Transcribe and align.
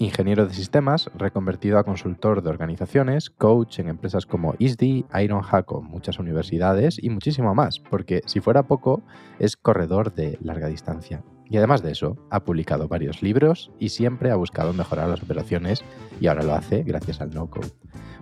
ingeniero 0.00 0.46
de 0.46 0.54
sistemas 0.54 1.10
reconvertido 1.14 1.78
a 1.78 1.84
consultor 1.84 2.42
de 2.42 2.48
organizaciones, 2.48 3.28
coach 3.28 3.80
en 3.80 3.88
empresas 3.88 4.24
como 4.24 4.54
ISDI, 4.58 5.04
Ironhack 5.22 5.70
muchas 5.82 6.18
universidades 6.18 6.98
y 7.02 7.10
muchísimo 7.10 7.54
más, 7.54 7.78
porque 7.78 8.22
si 8.24 8.40
fuera 8.40 8.62
poco, 8.62 9.02
es 9.38 9.56
corredor 9.58 10.14
de 10.14 10.38
larga 10.42 10.68
distancia. 10.68 11.22
Y 11.44 11.58
además 11.58 11.82
de 11.82 11.90
eso, 11.90 12.16
ha 12.30 12.40
publicado 12.40 12.88
varios 12.88 13.22
libros 13.22 13.72
y 13.78 13.90
siempre 13.90 14.30
ha 14.30 14.36
buscado 14.36 14.72
mejorar 14.72 15.08
las 15.08 15.22
operaciones 15.22 15.84
y 16.18 16.28
ahora 16.28 16.44
lo 16.44 16.54
hace 16.54 16.82
gracias 16.82 17.20
al 17.20 17.30
no-code. 17.30 17.72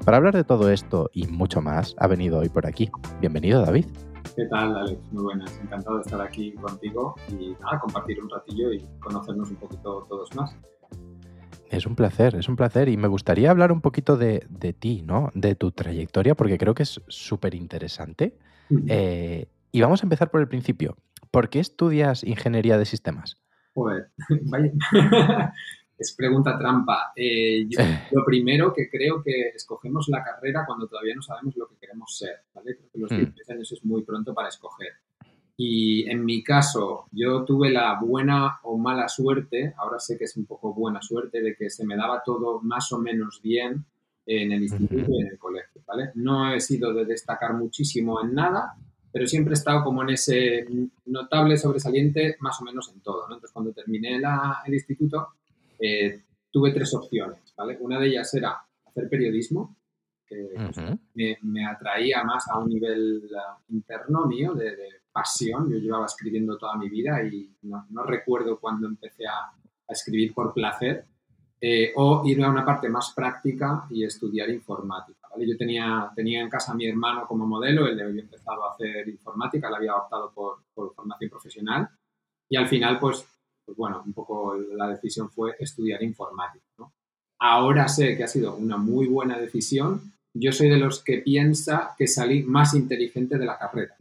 Para 0.04 0.16
hablar 0.16 0.34
de 0.34 0.44
todo 0.44 0.70
esto 0.70 1.10
y 1.12 1.26
mucho 1.28 1.60
más, 1.60 1.94
ha 1.98 2.08
venido 2.08 2.38
hoy 2.38 2.48
por 2.48 2.66
aquí. 2.66 2.90
Bienvenido, 3.20 3.64
David. 3.64 3.86
¿Qué 4.34 4.46
tal, 4.46 4.76
Alex? 4.76 5.12
Muy 5.12 5.22
buenas. 5.22 5.60
Encantado 5.62 5.96
de 5.96 6.02
estar 6.02 6.20
aquí 6.20 6.54
contigo 6.54 7.14
y 7.28 7.50
nada, 7.60 7.78
compartir 7.80 8.20
un 8.20 8.30
ratillo 8.30 8.72
y 8.72 8.84
conocernos 8.98 9.50
un 9.50 9.56
poquito 9.56 10.06
todos 10.08 10.34
más. 10.34 10.56
Es 11.70 11.86
un 11.86 11.94
placer, 11.94 12.34
es 12.34 12.48
un 12.48 12.56
placer. 12.56 12.88
Y 12.88 12.96
me 12.96 13.08
gustaría 13.08 13.50
hablar 13.50 13.72
un 13.72 13.80
poquito 13.80 14.16
de, 14.16 14.40
ti, 14.78 15.02
¿no? 15.02 15.30
De 15.34 15.54
tu 15.54 15.70
trayectoria, 15.70 16.34
porque 16.34 16.58
creo 16.58 16.74
que 16.74 16.82
es 16.82 17.00
súper 17.08 17.54
interesante. 17.54 18.34
Eh, 18.86 19.46
y 19.72 19.80
vamos 19.80 20.02
a 20.02 20.06
empezar 20.06 20.30
por 20.30 20.40
el 20.40 20.48
principio. 20.48 20.96
¿Por 21.30 21.48
qué 21.48 21.60
estudias 21.60 22.24
ingeniería 22.24 22.78
de 22.78 22.84
sistemas? 22.84 23.38
Pues, 23.72 24.04
vaya. 24.42 24.72
es 25.98 26.14
pregunta 26.16 26.58
trampa. 26.58 27.12
Eh, 27.14 27.68
lo 28.12 28.24
primero 28.24 28.72
que 28.72 28.88
creo 28.88 29.22
que 29.22 29.50
escogemos 29.54 30.08
la 30.08 30.22
carrera 30.22 30.64
cuando 30.66 30.86
todavía 30.88 31.14
no 31.14 31.22
sabemos 31.22 31.56
lo 31.56 31.68
que 31.68 31.76
queremos 31.76 32.16
ser. 32.16 32.44
¿vale? 32.54 32.76
Creo 32.76 32.90
que 32.92 32.98
los 32.98 33.10
10 33.10 33.22
mm. 33.22 33.52
años 33.52 33.72
es 33.72 33.84
muy 33.84 34.02
pronto 34.02 34.32
para 34.34 34.48
escoger. 34.48 34.92
Y 35.60 36.08
en 36.08 36.24
mi 36.24 36.44
caso, 36.44 37.06
yo 37.10 37.44
tuve 37.44 37.70
la 37.70 37.98
buena 38.00 38.60
o 38.62 38.78
mala 38.78 39.08
suerte, 39.08 39.74
ahora 39.76 39.98
sé 39.98 40.16
que 40.16 40.26
es 40.26 40.36
un 40.36 40.46
poco 40.46 40.72
buena 40.72 41.02
suerte, 41.02 41.42
de 41.42 41.56
que 41.56 41.68
se 41.68 41.84
me 41.84 41.96
daba 41.96 42.22
todo 42.24 42.60
más 42.60 42.92
o 42.92 42.98
menos 43.00 43.40
bien 43.42 43.84
en 44.24 44.52
el 44.52 44.62
instituto 44.62 45.10
y 45.10 45.20
en 45.20 45.26
el 45.26 45.36
colegio, 45.36 45.82
¿vale? 45.84 46.12
No 46.14 46.54
he 46.54 46.60
sido 46.60 46.94
de 46.94 47.04
destacar 47.04 47.54
muchísimo 47.54 48.22
en 48.22 48.34
nada, 48.34 48.76
pero 49.10 49.26
siempre 49.26 49.52
he 49.52 49.54
estado 49.54 49.82
como 49.82 50.02
en 50.04 50.10
ese 50.10 50.64
notable 51.06 51.56
sobresaliente 51.56 52.36
más 52.38 52.60
o 52.60 52.64
menos 52.64 52.92
en 52.94 53.00
todo, 53.00 53.26
¿no? 53.26 53.34
Entonces, 53.34 53.50
cuando 53.52 53.72
terminé 53.72 54.20
el 54.64 54.74
instituto, 54.74 55.30
eh, 55.80 56.22
tuve 56.52 56.70
tres 56.70 56.94
opciones, 56.94 57.52
¿vale? 57.56 57.78
Una 57.80 57.98
de 57.98 58.06
ellas 58.06 58.32
era 58.32 58.62
hacer 58.86 59.08
periodismo, 59.08 59.76
que 60.28 60.48
pues, 60.54 61.38
me, 61.42 61.66
atraía 61.66 62.22
más 62.24 62.48
a 62.48 62.58
un 62.58 62.68
nivel 62.68 63.22
uh, 63.30 63.72
interno 63.72 64.26
mío 64.26 64.54
de 64.54 64.76
pasión. 65.10 65.70
Yo 65.70 65.78
llevaba 65.78 66.06
escribiendo 66.06 66.58
toda 66.58 66.76
mi 66.76 66.88
vida 66.88 67.22
y 67.24 67.50
no, 67.62 68.02
recuerdo 68.04 68.58
cuando 68.58 68.86
empecé 68.86 69.26
a, 69.26 69.52
escribir 69.88 70.34
por 70.34 70.52
placer. 70.52 71.06
Eh, 71.60 71.92
o 71.96 72.22
irme 72.24 72.44
a 72.44 72.50
una 72.50 72.64
parte 72.64 72.88
más 72.88 73.12
práctica 73.16 73.86
y 73.90 74.04
estudiar 74.04 74.48
informática. 74.48 75.28
Yo 75.38 75.56
tenía, 75.56 76.08
tenía 76.14 76.40
en 76.40 76.48
casa 76.48 76.70
a 76.70 76.74
mi 76.76 76.86
hermano 76.86 77.26
como 77.26 77.48
modelo, 77.48 77.88
él 77.88 78.00
había 78.00 78.22
empezado 78.22 78.64
a 78.64 78.74
hacer 78.74 79.08
informática, 79.08 79.66
él 79.66 79.74
había 79.74 79.96
optado 79.96 80.30
por, 80.32 80.58
por 80.72 80.94
formación 80.94 81.30
profesional 81.30 81.88
y 82.48 82.56
al 82.56 82.66
final, 82.66 82.98
pues, 82.98 83.26
pues, 83.64 83.76
bueno, 83.76 84.02
un 84.04 84.12
poco 84.12 84.54
la 84.54 84.88
decisión 84.88 85.30
fue 85.30 85.54
estudiar 85.58 86.02
informática. 86.02 86.64
Ahora 87.40 87.86
sé 87.86 88.16
que 88.16 88.24
ha 88.24 88.28
sido 88.28 88.56
una 88.56 88.76
muy 88.76 89.06
buena 89.06 89.38
decisión. 89.38 90.12
Yo 90.40 90.52
soy 90.52 90.68
de 90.68 90.78
los 90.78 91.02
que 91.02 91.18
piensa 91.18 91.94
que 91.96 92.06
salí 92.06 92.42
más 92.42 92.74
inteligente 92.74 93.38
de 93.38 93.46
la 93.46 93.58
carrera. 93.58 93.96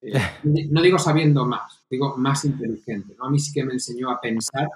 Eh, 0.00 0.12
no 0.70 0.82
digo 0.82 0.98
sabiendo 0.98 1.44
más, 1.44 1.84
digo 1.90 2.16
más 2.16 2.44
inteligente. 2.44 3.14
¿no? 3.18 3.26
A 3.26 3.30
mí 3.30 3.38
sí 3.38 3.52
que 3.52 3.64
me 3.64 3.74
enseñó 3.74 4.10
a 4.10 4.20
pensar 4.20 4.68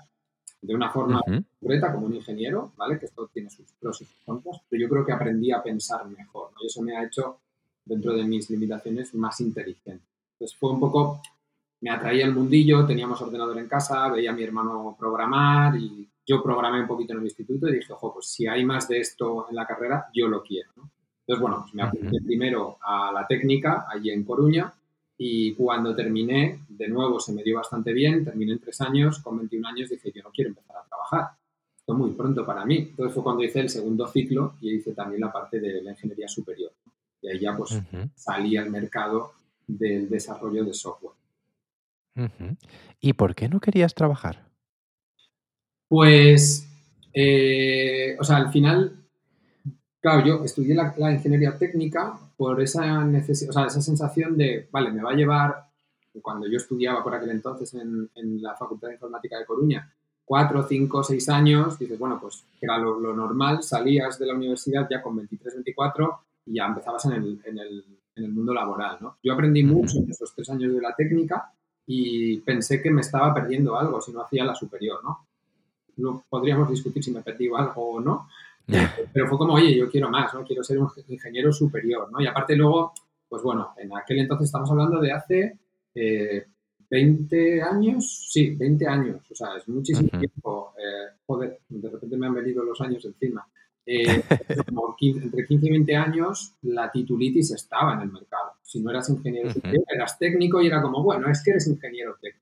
de 0.62 0.75
una 0.75 0.91
forma 0.91 1.22
concreta 1.22 1.93
como 1.93 2.06
un 2.06 2.15
ingeniero, 2.15 2.72
¿vale? 2.77 2.99
Que 2.99 3.06
esto 3.06 3.31
tiene 3.33 3.49
sus 3.49 3.72
pros 3.72 4.03
y 4.03 4.05
sus 4.05 4.22
contras, 4.25 4.60
pero 4.69 4.83
yo 4.83 4.89
creo 4.89 5.06
que 5.06 5.12
aprendí 5.12 5.50
a 5.53 5.62
pensar 5.62 6.06
mejor, 6.06 6.50
Y 6.60 6.66
eso 6.66 6.83
me 6.83 6.97
ha 6.97 7.05
hecho, 7.05 7.41
dentro 7.84 8.15
de 8.15 8.25
mis 8.25 8.50
limitaciones, 8.50 9.15
más 9.15 9.41
inteligente. 9.41 10.05
Entonces 10.34 10.56
fue 10.59 10.72
un 10.72 10.81
poco, 10.81 11.22
me 11.81 11.91
atraía 11.91 12.27
el 12.27 12.34
mundillo, 12.34 12.87
teníamos 12.87 13.21
ordenador 13.22 13.59
en 13.59 13.69
casa, 13.69 14.09
veía 14.10 14.31
a 14.31 14.34
mi 14.34 14.43
hermano 14.43 14.97
programar 14.99 15.77
y 15.77 16.10
yo 16.27 16.43
programé 16.43 16.81
un 16.83 16.87
poquito 16.87 17.12
en 17.12 17.21
el 17.21 17.25
instituto 17.25 17.69
y 17.69 17.77
dije, 17.77 17.93
ojo, 17.93 18.12
pues 18.12 18.27
si 18.27 18.47
hay 18.47 18.65
más 18.65 18.87
de 18.87 19.00
esto 19.00 19.47
en 19.49 19.56
la 19.56 19.66
carrera, 19.66 20.06
yo 20.15 20.28
lo 20.28 20.43
quiero, 20.43 20.71
Entonces, 21.31 21.43
bueno, 21.43 21.61
pues 21.63 21.75
me 21.75 21.83
apunté 21.85 22.21
primero 22.27 22.79
a 22.83 23.13
la 23.13 23.25
técnica, 23.25 23.87
allí 23.89 24.11
en 24.11 24.25
Coruña, 24.25 24.75
y 25.17 25.55
cuando 25.55 25.95
terminé, 25.95 26.59
de 26.69 26.89
nuevo 26.89 27.21
se 27.21 27.33
me 27.33 27.45
dio 27.45 27.59
bastante 27.59 27.93
bien, 27.93 28.25
terminé 28.25 28.55
en 28.55 28.59
tres 28.59 28.81
años, 28.81 29.21
con 29.21 29.39
21 29.39 29.69
años 29.69 29.91
dije, 29.91 30.11
yo 30.13 30.25
no 30.25 30.31
quiero 30.33 30.51
empezar 30.51 30.79
a 30.79 30.89
trabajar, 30.89 31.37
esto 31.77 31.93
es 31.93 31.99
muy 31.99 32.11
pronto 32.15 32.45
para 32.45 32.65
mí. 32.65 32.79
Entonces 32.79 33.15
fue 33.15 33.23
cuando 33.23 33.45
hice 33.45 33.61
el 33.61 33.69
segundo 33.69 34.09
ciclo 34.09 34.55
y 34.61 34.75
hice 34.75 34.93
también 34.93 35.21
la 35.21 35.31
parte 35.31 35.61
de 35.61 35.81
la 35.83 35.93
ingeniería 35.93 36.27
superior. 36.27 36.73
Y 37.23 37.29
ahí 37.29 37.39
ya 37.39 37.57
pues 37.57 37.81
salí 38.17 38.57
al 38.57 38.69
mercado 38.69 39.35
del 39.69 40.09
desarrollo 40.09 40.65
de 40.65 40.75
software. 40.75 41.15
¿Y 42.99 43.13
por 43.13 43.37
qué 43.37 43.49
no 43.49 43.61
querías 43.61 43.95
trabajar? 43.95 44.49
Pues, 45.87 46.69
eh, 47.15 48.17
o 48.19 48.25
sea, 48.25 48.39
al 48.39 48.51
final 48.51 49.00
Claro, 50.00 50.25
yo 50.25 50.44
estudié 50.44 50.75
la, 50.75 51.12
ingeniería 51.12 51.59
técnica 51.59 52.19
por 52.37 52.61
esa 52.62 53.05
necesidad, 53.05 53.50
o 53.50 53.53
sea, 53.53 53.66
esa 53.66 53.83
sensación 53.83 54.37
de, 54.37 54.66
vale, 54.71 54.91
me 54.91 55.03
va 55.03 55.11
a 55.11 55.15
llevar, 55.15 55.66
cuando 56.22 56.49
yo 56.49 56.56
estudiaba 56.56 57.05
por 57.05 57.15
aquel 57.15 57.31
entonces 57.31 57.75
en, 57.75 58.09
la 58.43 58.55
Facultad 58.56 58.89
de 58.89 58.94
Informática 58.94 59.39
de 59.39 59.44
Coruña, 59.44 59.93
cuatro, 60.25 60.66
cinco, 60.66 61.03
seis 61.05 61.28
años, 61.28 61.78
dices, 61.78 61.99
bueno, 61.99 62.19
pues 62.19 62.44
era 62.60 62.78
lo, 62.78 62.99
normal, 63.15 63.62
salías 63.62 64.19
de 64.19 64.27
la 64.27 64.34
universidad 64.34 64.89
ya 64.91 65.03
con 65.03 65.16
23, 65.16 65.55
24 65.55 66.21
y 66.47 66.55
ya 66.55 66.66
empezabas 66.66 67.05
en 67.05 67.12
el, 67.12 67.41
en 67.44 67.59
el, 67.59 67.84
en 68.16 68.25
el 68.25 68.33
mundo 68.33 68.55
laboral, 68.55 68.97
¿no? 69.00 69.19
Yo 69.22 69.34
aprendí 69.34 69.62
mucho 69.62 69.99
en 69.99 70.10
esos 70.10 70.34
tres 70.34 70.49
años 70.49 70.72
de 70.72 70.81
la 70.81 70.94
técnica 70.94 71.53
y 71.87 72.39
pensé 72.41 72.81
que 72.81 72.91
me 72.91 73.03
estaba 73.03 73.34
perdiendo 73.34 73.78
algo 73.78 74.00
si 74.00 74.12
no 74.12 74.22
hacía 74.22 74.44
la 74.44 74.55
superior, 74.55 75.05
¿no? 75.05 75.27
No 75.97 76.25
podríamos 76.28 76.71
discutir 76.71 77.05
si 77.05 77.10
me 77.10 77.21
perdí 77.21 77.49
algo 77.55 77.97
o 77.97 78.00
no, 78.00 78.28
pero 79.13 79.29
fue 79.29 79.39
como, 79.39 79.55
oye, 79.55 79.77
yo 79.77 79.91
quiero 79.91 80.11
más, 80.11 80.33
¿no? 80.35 80.45
Quiero 80.45 80.63
ser 80.63 80.79
un 80.79 80.89
ingeniero 81.09 81.53
superior, 81.53 82.11
¿no? 82.11 82.21
Y 82.21 82.27
aparte 82.27 82.57
luego, 82.57 82.93
pues 83.29 83.43
bueno, 83.43 83.75
en 83.77 83.97
aquel 83.97 84.19
entonces 84.19 84.47
estamos 84.47 84.71
hablando 84.71 85.01
de 85.01 85.13
hace 85.13 85.59
20 85.95 87.57
eh, 87.57 87.63
años, 87.63 88.29
sí, 88.31 88.55
20 88.55 88.87
años, 88.87 89.31
o 89.31 89.35
sea, 89.35 89.57
es 89.57 89.69
muchísimo 89.69 90.09
tiempo. 90.09 90.75
Eh, 90.79 91.17
joder, 91.27 91.61
de 91.69 91.91
repente 91.91 92.17
me 92.17 92.27
han 92.27 92.34
venido 92.34 92.65
los 92.65 92.81
años 92.81 93.05
encima. 93.05 93.47
Eh, 93.87 94.05
entre 95.01 95.47
15 95.47 95.66
y 95.66 95.71
20 95.71 95.97
años, 95.97 96.55
la 96.63 96.91
titulitis 96.91 97.51
estaba 97.53 97.95
en 97.95 98.03
el 98.03 98.13
mercado. 98.13 98.53
Si 98.63 98.81
no 98.81 98.91
eras 98.91 99.09
ingeniero 99.09 99.53
superior, 99.53 99.84
eras 99.93 100.19
técnico 100.19 100.61
y 100.61 100.66
era 100.66 100.83
como, 100.83 101.03
bueno, 101.03 101.31
es 101.31 101.43
que 101.43 101.51
eres 101.53 101.66
ingeniero 101.66 102.16
técnico. 102.21 102.40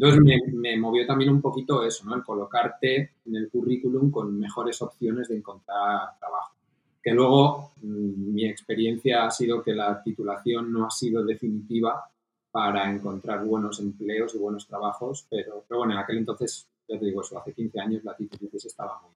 Entonces 0.00 0.52
me, 0.54 0.76
movió 0.76 1.04
también 1.04 1.30
un 1.30 1.42
poquito 1.42 1.84
eso, 1.84 2.04
¿no? 2.04 2.14
El 2.14 2.22
colocarte 2.22 3.14
en 3.26 3.34
el 3.34 3.50
currículum 3.50 4.12
con 4.12 4.38
mejores 4.38 4.80
opciones 4.80 5.26
de 5.26 5.38
encontrar 5.38 6.16
trabajo. 6.20 6.54
Que 7.02 7.10
luego 7.10 7.72
mm, 7.82 8.32
mi 8.32 8.46
experiencia 8.46 9.26
ha 9.26 9.30
sido 9.32 9.60
que 9.60 9.74
la 9.74 10.00
titulación 10.00 10.72
no 10.72 10.86
ha 10.86 10.90
sido 10.92 11.24
definitiva 11.24 12.04
para 12.52 12.88
encontrar 12.88 13.44
buenos 13.44 13.80
empleos 13.80 14.36
y 14.36 14.38
buenos 14.38 14.68
trabajos, 14.68 15.26
pero, 15.28 15.64
bueno, 15.68 15.94
en 15.94 15.98
aquel 15.98 16.18
entonces, 16.18 16.68
ya 16.86 16.96
te 16.96 17.04
digo 17.04 17.22
eso, 17.22 17.36
hace 17.36 17.52
15 17.52 17.80
años 17.80 18.04
la 18.04 18.14
titulación 18.14 18.52
estaba 18.54 19.00
muy 19.02 19.10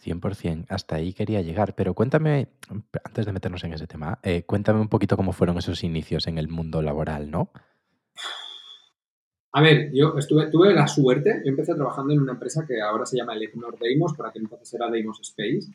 100%, 0.00 0.66
hasta 0.68 0.94
ahí 0.94 1.12
quería 1.12 1.42
llegar, 1.42 1.74
pero 1.74 1.94
cuéntame, 1.94 2.48
antes 3.04 3.26
de 3.26 3.32
meternos 3.32 3.64
en 3.64 3.74
ese 3.74 3.86
tema, 3.86 4.18
eh, 4.22 4.44
cuéntame 4.44 4.80
un 4.80 4.88
poquito 4.88 5.16
cómo 5.16 5.32
fueron 5.32 5.58
esos 5.58 5.82
inicios 5.84 6.26
en 6.28 6.38
el 6.38 6.48
mundo 6.48 6.80
laboral, 6.80 7.30
¿no? 7.30 7.50
A 9.52 9.60
ver, 9.60 9.90
yo 9.92 10.16
estuve, 10.16 10.46
tuve 10.46 10.72
la 10.72 10.86
suerte, 10.86 11.42
yo 11.44 11.50
empecé 11.50 11.74
trabajando 11.74 12.12
en 12.12 12.20
una 12.20 12.32
empresa 12.32 12.64
que 12.66 12.80
ahora 12.80 13.04
se 13.04 13.16
llama 13.16 13.34
Elecnor 13.34 13.78
Deimos, 13.78 14.14
por 14.14 14.28
aquel 14.28 14.42
entonces 14.42 14.72
era 14.74 14.88
Deimos 14.88 15.20
Space. 15.20 15.72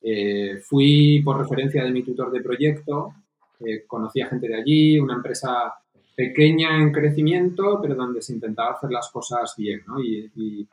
Eh, 0.00 0.58
fui 0.62 1.20
por 1.24 1.38
referencia 1.38 1.82
de 1.82 1.90
mi 1.90 2.04
tutor 2.04 2.30
de 2.30 2.40
proyecto, 2.40 3.14
eh, 3.60 3.84
conocí 3.86 4.20
a 4.20 4.28
gente 4.28 4.46
de 4.46 4.54
allí, 4.54 4.98
una 5.00 5.14
empresa 5.14 5.74
pequeña 6.14 6.80
en 6.80 6.92
crecimiento, 6.92 7.78
pero 7.82 7.94
donde 7.94 8.22
se 8.22 8.32
intentaba 8.32 8.72
hacer 8.72 8.90
las 8.90 9.10
cosas 9.10 9.54
bien, 9.56 9.82
¿no? 9.86 10.00
Y, 10.00 10.30
y, 10.34 10.68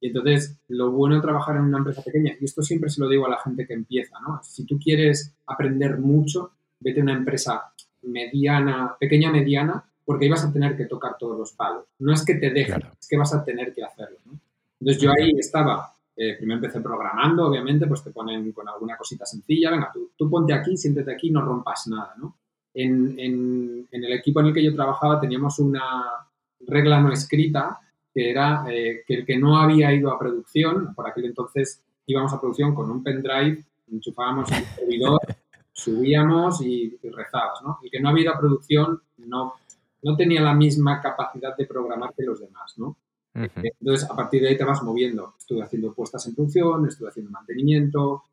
entonces, 0.00 0.58
lo 0.68 0.90
bueno 0.90 1.16
de 1.16 1.22
trabajar 1.22 1.56
en 1.56 1.62
una 1.62 1.78
empresa 1.78 2.02
pequeña, 2.02 2.34
y 2.40 2.44
esto 2.44 2.62
siempre 2.62 2.90
se 2.90 3.00
lo 3.00 3.08
digo 3.08 3.26
a 3.26 3.30
la 3.30 3.38
gente 3.38 3.66
que 3.66 3.74
empieza, 3.74 4.18
¿no? 4.20 4.40
Si 4.42 4.64
tú 4.64 4.78
quieres 4.78 5.36
aprender 5.46 5.98
mucho, 5.98 6.52
vete 6.80 7.00
a 7.00 7.04
una 7.04 7.16
empresa 7.16 7.72
mediana, 8.02 8.96
pequeña, 8.98 9.30
mediana, 9.30 9.87
porque 10.08 10.24
ahí 10.24 10.30
vas 10.30 10.44
a 10.46 10.52
tener 10.52 10.74
que 10.74 10.86
tocar 10.86 11.16
todos 11.18 11.38
los 11.38 11.52
palos. 11.52 11.84
No 11.98 12.14
es 12.14 12.24
que 12.24 12.36
te 12.36 12.48
dejen, 12.48 12.82
es 12.98 13.06
que 13.06 13.18
vas 13.18 13.34
a 13.34 13.44
tener 13.44 13.74
que 13.74 13.84
hacerlo, 13.84 14.16
¿no? 14.24 14.40
Entonces, 14.80 15.02
yo 15.02 15.10
ahí 15.10 15.32
estaba, 15.36 15.92
eh, 16.16 16.36
primero 16.38 16.56
empecé 16.56 16.80
programando, 16.80 17.46
obviamente, 17.46 17.86
pues 17.86 18.02
te 18.02 18.10
ponen 18.10 18.52
con 18.52 18.66
alguna 18.66 18.96
cosita 18.96 19.26
sencilla, 19.26 19.70
venga, 19.70 19.90
tú, 19.92 20.12
tú 20.16 20.30
ponte 20.30 20.54
aquí, 20.54 20.78
siéntete 20.78 21.12
aquí, 21.12 21.30
no 21.30 21.42
rompas 21.42 21.88
nada, 21.88 22.14
¿no? 22.16 22.38
en, 22.74 23.88
el 23.90 24.12
equipo 24.12 24.40
en 24.40 24.46
el 24.46 24.54
que 24.54 24.64
yo 24.64 24.74
trabajaba 24.74 25.20
teníamos 25.20 25.58
una 25.58 25.82
regla 26.60 27.00
no 27.00 27.12
escrita 27.12 27.80
que 28.12 28.30
era 28.30 28.64
eh, 28.68 29.02
que 29.06 29.14
el 29.14 29.26
que 29.26 29.38
no 29.38 29.58
había 29.58 29.92
ido 29.92 30.10
a 30.10 30.18
producción, 30.18 30.94
por 30.94 31.08
aquel 31.08 31.26
entonces 31.26 31.82
íbamos 32.06 32.32
a 32.32 32.40
producción 32.40 32.74
con 32.74 32.90
un 32.90 33.02
pendrive, 33.02 33.64
enchufábamos 33.90 34.50
el 34.52 34.64
servidor, 34.64 35.20
subíamos 35.72 36.60
y, 36.62 36.98
rezabas, 37.02 37.62
¿no? 37.62 37.78
El 37.82 37.90
que 37.90 38.00
no 38.00 38.08
había 38.08 38.24
ido 38.24 38.34
a 38.34 38.38
producción 38.38 39.00
no, 39.18 39.54
no 40.02 40.16
tenía 40.16 40.40
la 40.40 40.54
misma 40.54 41.00
capacidad 41.00 41.56
de 41.56 41.66
programar 41.66 42.14
que 42.14 42.24
los 42.24 42.40
demás, 42.40 42.74
¿no? 42.78 42.96
Entonces, 43.34 44.10
a 44.10 44.16
partir 44.16 44.42
de 44.42 44.48
ahí 44.48 44.56
te 44.56 44.64
vas 44.64 44.82
moviendo. 44.82 45.34
Estuve 45.38 45.62
haciendo 45.62 45.92
puestas 45.92 46.26
en 46.26 46.34
producción, 46.34 46.88
estuve 46.88 47.10
haciendo 47.10 47.30
mantenimiento, 47.30 48.24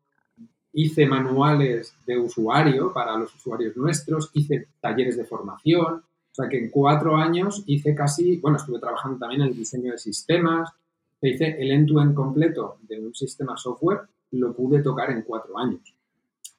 hice 0.72 1.06
manuales 1.06 1.94
de 2.06 2.18
usuario 2.18 2.92
para 2.92 3.16
los 3.16 3.34
usuarios 3.34 3.76
nuestros, 3.76 4.30
hice 4.34 4.68
talleres 4.80 5.16
de 5.16 5.24
formación, 5.24 5.94
o 5.94 6.34
sea 6.34 6.48
que 6.48 6.58
en 6.58 6.70
cuatro 6.70 7.16
años 7.16 7.62
hice 7.66 7.94
casi, 7.94 8.36
bueno, 8.38 8.58
estuve 8.58 8.78
trabajando 8.78 9.18
también 9.18 9.42
en 9.42 9.48
el 9.48 9.56
diseño 9.56 9.92
de 9.92 9.98
sistemas, 9.98 10.70
hice 11.22 11.56
el 11.58 11.70
end-to-end 11.70 12.14
completo 12.14 12.76
de 12.82 13.00
un 13.00 13.14
sistema 13.14 13.56
software, 13.56 14.00
lo 14.32 14.52
pude 14.52 14.82
tocar 14.82 15.10
en 15.10 15.22
cuatro 15.22 15.56
años. 15.56 15.94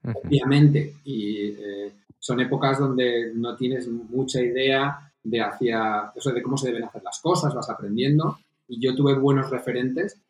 Obviamente, 0.04 0.96
y 1.04 1.50
eh, 1.50 1.92
son 2.28 2.42
épocas 2.42 2.78
donde 2.78 3.32
no 3.34 3.56
tienes 3.56 3.88
mucha 3.88 4.42
idea 4.42 5.14
de, 5.24 5.40
hacia, 5.40 6.12
eso 6.14 6.34
de 6.34 6.44
cómo 6.44 6.58
se 6.58 6.68
deben 6.68 6.84
hacer 6.84 7.02
las 7.02 7.22
cosas, 7.22 7.56
vas 7.56 7.70
aprendiendo, 7.70 8.38
y 8.68 8.82
yo 8.82 8.94
tuve 8.94 9.14
buenos 9.14 9.50
referentes, 9.50 10.22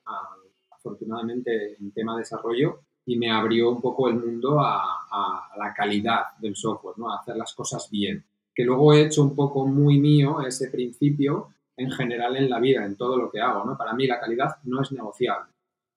afortunadamente 0.70 1.76
en 1.80 1.92
tema 1.94 2.14
de 2.14 2.20
desarrollo, 2.20 2.82
y 3.04 3.18
me 3.18 3.32
abrió 3.32 3.72
un 3.72 3.82
poco 3.82 4.10
el 4.10 4.18
mundo 4.18 4.60
a, 4.60 5.50
la 5.58 5.74
calidad 5.74 6.38
del 6.40 6.56
software, 6.56 7.00
¿no? 7.00 7.12
a 7.12 7.18
hacer 7.18 7.36
las 7.36 7.56
cosas 7.56 7.90
bien. 7.90 8.24
Que 8.54 8.64
luego 8.64 8.94
he 8.94 9.02
hecho 9.02 9.24
un 9.24 9.36
poco 9.36 9.66
muy 9.66 10.00
mío 10.00 10.42
ese 10.46 10.70
principio 10.70 11.48
en 11.76 11.90
general 11.90 12.38
en 12.38 12.48
la 12.48 12.60
vida, 12.60 12.86
en 12.86 12.96
todo 12.96 13.18
lo 13.18 13.32
que 13.32 13.42
hago. 13.42 13.66
¿no? 13.66 13.76
Para 13.76 13.94
mí 13.94 14.06
la 14.06 14.20
calidad 14.20 14.58
no 14.66 14.84
es 14.84 14.92
negociable. 14.92 15.52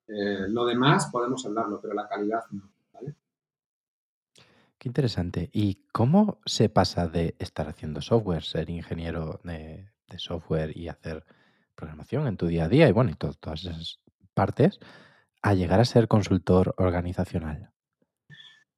Eh, 0.08 0.46
lo 0.48 0.64
demás 0.64 1.10
podemos 1.12 1.44
hablarlo, 1.44 1.78
pero 1.78 1.92
la 1.92 2.08
calidad 2.08 2.44
no. 2.52 2.69
Qué 4.80 4.88
interesante. 4.88 5.50
¿Y 5.52 5.82
cómo 5.92 6.40
se 6.46 6.70
pasa 6.70 7.06
de 7.06 7.34
estar 7.38 7.68
haciendo 7.68 8.00
software, 8.00 8.42
ser 8.42 8.70
ingeniero 8.70 9.38
de, 9.44 9.90
software 10.16 10.74
y 10.74 10.88
hacer 10.88 11.22
programación 11.74 12.26
en 12.26 12.38
tu 12.38 12.46
día 12.46 12.64
a 12.64 12.68
día 12.70 12.88
y 12.88 12.92
bueno, 12.92 13.10
y 13.10 13.14
todas 13.14 13.60
esas 13.60 13.98
partes, 14.32 14.80
a 15.42 15.52
llegar 15.52 15.80
a 15.80 15.84
ser 15.84 16.08
consultor 16.08 16.74
organizacional? 16.78 17.70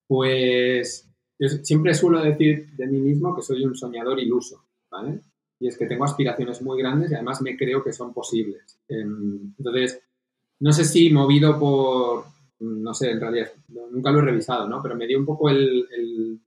Pues 0.08 1.08
yo 1.38 1.48
siempre 1.48 1.94
suelo 1.94 2.20
decir 2.20 2.72
de 2.72 2.88
mí 2.88 2.98
mismo 2.98 3.36
que 3.36 3.42
soy 3.42 3.64
un 3.64 3.76
soñador 3.76 4.18
iluso, 4.18 4.66
¿vale? 4.90 5.20
Y 5.60 5.68
es 5.68 5.78
que 5.78 5.86
tengo 5.86 6.04
aspiraciones 6.04 6.60
muy 6.62 6.78
grandes 6.78 7.12
y 7.12 7.14
además 7.14 7.40
me 7.42 7.56
creo 7.56 7.84
que 7.84 7.92
son 7.92 8.12
posibles. 8.12 8.80
Em, 8.88 9.54
entonces, 9.56 10.02
no 10.58 10.72
sé 10.72 10.84
si 10.84 11.12
movido 11.12 11.60
por, 11.60 12.24
no 12.62 12.94
sé, 12.94 13.10
en 13.10 13.20
realidad, 13.20 13.50
nunca 13.90 14.10
lo 14.10 14.20
he 14.20 14.22
revisado, 14.22 14.68
¿no? 14.68 14.80
Pero 14.82 14.94
me 14.94 15.06
dio 15.06 15.18
un 15.18 15.26
poco 15.26 15.50
el, 15.50 16.40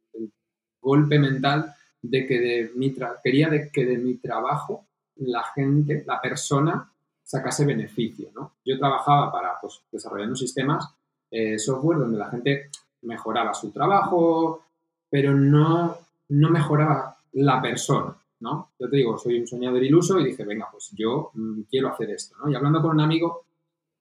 golpe 0.82 1.18
mental 1.18 1.74
de 2.00 2.28
que 2.28 2.40
de 2.40 2.72
mi 2.76 2.96
quería 3.24 3.50
de 3.50 3.72
que 3.72 3.86
de 3.86 3.98
mi 3.98 4.18
trabajo 4.18 4.86
la 5.16 5.44
gente, 5.56 6.04
la 6.06 6.22
persona, 6.22 6.88
sacase 7.24 7.66
beneficio. 7.66 8.30
¿no? 8.36 8.54
Yo 8.64 8.78
trabajaba 8.78 9.32
para, 9.32 9.60
pues, 9.60 9.82
desarrollando 9.92 10.36
sistemas, 10.36 10.88
eh, 11.32 11.58
software 11.58 11.98
donde 11.98 12.20
la 12.20 12.30
gente 12.30 12.70
mejoraba 13.02 13.56
su 13.56 13.72
trabajo, 13.72 14.64
pero 15.10 15.34
no, 15.34 15.98
no 16.30 16.50
mejoraba 16.52 17.18
la 17.34 17.60
persona. 17.60 18.16
¿no? 18.42 18.70
Yo 18.78 18.88
te 18.88 18.98
digo, 18.98 19.18
soy 19.18 19.40
un 19.40 19.48
soñador 19.48 19.84
iluso 19.84 20.20
y 20.20 20.26
dije, 20.26 20.46
venga, 20.46 20.68
pues 20.72 20.92
yo 20.92 21.32
mm, 21.34 21.62
quiero 21.64 21.90
hacer 21.90 22.12
esto. 22.12 22.36
¿no? 22.38 22.52
Y 22.52 22.56
hablando 22.56 22.80
con 22.80 22.92
un 22.92 23.02
amigo 23.02 23.45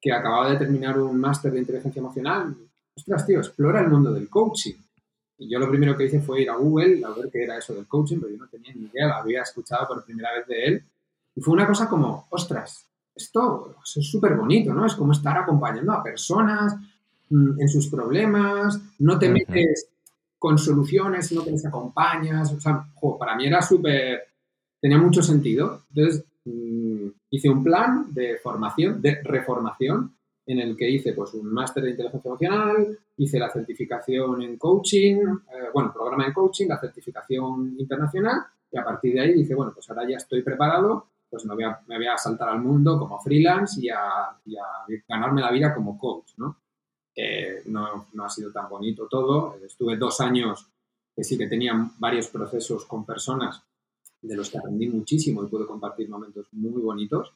que 0.04 0.12
acababa 0.12 0.50
de 0.50 0.58
terminar 0.58 1.00
un 1.00 1.18
máster 1.18 1.50
de 1.50 1.60
inteligencia 1.60 1.98
emocional, 1.98 2.54
ostras, 2.94 3.26
tío, 3.26 3.38
explora 3.38 3.80
el 3.80 3.88
mundo 3.88 4.12
del 4.12 4.28
coaching. 4.28 4.74
Y 5.38 5.48
yo 5.48 5.58
lo 5.58 5.70
primero 5.70 5.96
que 5.96 6.04
hice 6.04 6.20
fue 6.20 6.42
ir 6.42 6.50
a 6.50 6.56
Google 6.56 7.02
a 7.02 7.08
ver 7.08 7.30
qué 7.32 7.44
era 7.44 7.56
eso 7.56 7.74
del 7.74 7.86
coaching, 7.86 8.18
pero 8.20 8.30
yo 8.30 8.36
no 8.36 8.46
tenía 8.46 8.74
ni 8.74 8.84
idea, 8.84 9.08
lo 9.08 9.14
había 9.14 9.40
escuchado 9.40 9.88
por 9.88 10.04
primera 10.04 10.30
vez 10.34 10.46
de 10.46 10.64
él. 10.66 10.84
Y 11.34 11.40
fue 11.40 11.54
una 11.54 11.66
cosa 11.66 11.88
como, 11.88 12.26
ostras, 12.28 12.86
esto 13.14 13.76
es 13.82 14.06
súper 14.06 14.34
bonito, 14.34 14.74
¿no? 14.74 14.84
Es 14.84 14.94
como 14.94 15.12
estar 15.12 15.38
acompañando 15.38 15.92
a 15.92 16.02
personas 16.02 16.76
mm, 17.30 17.62
en 17.62 17.68
sus 17.70 17.88
problemas, 17.88 18.78
no 18.98 19.18
te 19.18 19.30
metes 19.30 19.88
con 20.38 20.58
soluciones, 20.58 21.28
sino 21.28 21.42
que 21.42 21.52
les 21.52 21.64
acompañas. 21.64 22.52
O 22.52 22.60
sea, 22.60 22.86
para 23.18 23.36
mí 23.36 23.46
era 23.46 23.62
súper, 23.62 24.20
tenía 24.82 24.98
mucho 24.98 25.22
sentido. 25.22 25.84
Entonces, 25.94 26.26
mm, 26.44 26.83
hice 27.30 27.48
un 27.48 27.62
plan 27.62 28.12
de 28.12 28.38
formación, 28.38 29.00
de 29.00 29.20
reformación, 29.22 30.16
en 30.46 30.58
el 30.58 30.76
que 30.76 30.90
hice 30.90 31.14
pues 31.14 31.32
un 31.34 31.52
máster 31.52 31.84
de 31.84 31.90
inteligencia 31.90 32.28
emocional, 32.28 32.98
hice 33.16 33.38
la 33.38 33.50
certificación 33.50 34.42
en 34.42 34.58
coaching, 34.58 35.16
eh, 35.16 35.70
bueno, 35.72 35.92
programa 35.92 36.26
en 36.26 36.32
coaching, 36.32 36.66
la 36.68 36.78
certificación 36.78 37.76
internacional, 37.78 38.40
y 38.70 38.76
a 38.76 38.84
partir 38.84 39.14
de 39.14 39.20
ahí 39.20 39.32
dije, 39.32 39.54
bueno, 39.54 39.72
pues 39.72 39.88
ahora 39.88 40.08
ya 40.08 40.16
estoy 40.16 40.42
preparado 40.42 41.06
pues 41.34 41.46
me 41.46 41.54
voy, 41.54 41.64
a, 41.64 41.80
me 41.88 41.96
voy 41.96 42.06
a 42.06 42.16
saltar 42.16 42.48
al 42.48 42.60
mundo 42.60 42.96
como 42.96 43.18
freelance 43.18 43.80
y 43.80 43.88
a, 43.88 44.38
ganarme 45.08 45.40
la 45.40 45.50
vida 45.50 45.74
como 45.74 45.98
coach, 45.98 46.34
¿no? 46.36 46.60
no, 47.66 48.06
no 48.12 48.24
ha 48.24 48.30
sido 48.30 48.52
tan 48.52 48.68
bonito 48.68 49.08
todo. 49.08 49.56
Estuve 49.64 49.96
dos 49.96 50.20
años 50.20 50.70
que 51.12 51.24
sí 51.24 51.36
que 51.36 51.48
tenía 51.48 51.72
varios 51.98 52.28
procesos 52.28 52.86
con 52.86 53.04
personas 53.04 53.64
de 54.26 54.36
los 54.36 54.50
que 54.50 54.58
aprendí 54.58 54.88
muchísimo 54.88 55.42
y 55.42 55.48
pude 55.48 55.66
compartir 55.66 56.08
momentos 56.08 56.46
muy 56.52 56.80
bonitos. 56.80 57.32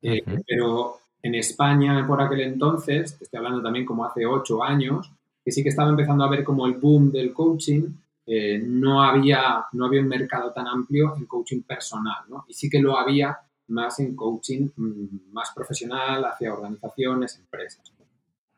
Eh, 0.00 0.22
pero 0.46 0.98
en 1.22 1.34
España, 1.34 2.06
por 2.06 2.22
aquel 2.22 2.40
entonces, 2.42 3.18
te 3.18 3.24
estoy 3.24 3.38
hablando 3.38 3.62
también 3.62 3.84
como 3.84 4.04
hace 4.04 4.24
ocho 4.24 4.62
años, 4.62 5.10
que 5.44 5.50
sí 5.50 5.62
que 5.62 5.70
estaba 5.70 5.90
empezando 5.90 6.24
a 6.24 6.30
ver 6.30 6.44
como 6.44 6.66
el 6.66 6.74
boom 6.74 7.10
del 7.10 7.32
coaching 7.32 7.90
eh, 8.30 8.58
no, 8.62 9.02
había, 9.02 9.64
no 9.72 9.86
había 9.86 10.02
un 10.02 10.08
mercado 10.08 10.52
tan 10.52 10.66
amplio 10.66 11.16
en 11.16 11.24
coaching 11.24 11.62
personal, 11.62 12.24
¿no? 12.28 12.44
Y 12.46 12.52
sí 12.52 12.68
que 12.68 12.78
lo 12.78 12.98
había 12.98 13.38
más 13.68 14.00
en 14.00 14.14
coaching 14.14 14.68
mm, 14.76 15.32
más 15.32 15.50
profesional 15.54 16.24
hacia 16.26 16.52
organizaciones, 16.52 17.38
empresas. 17.38 17.90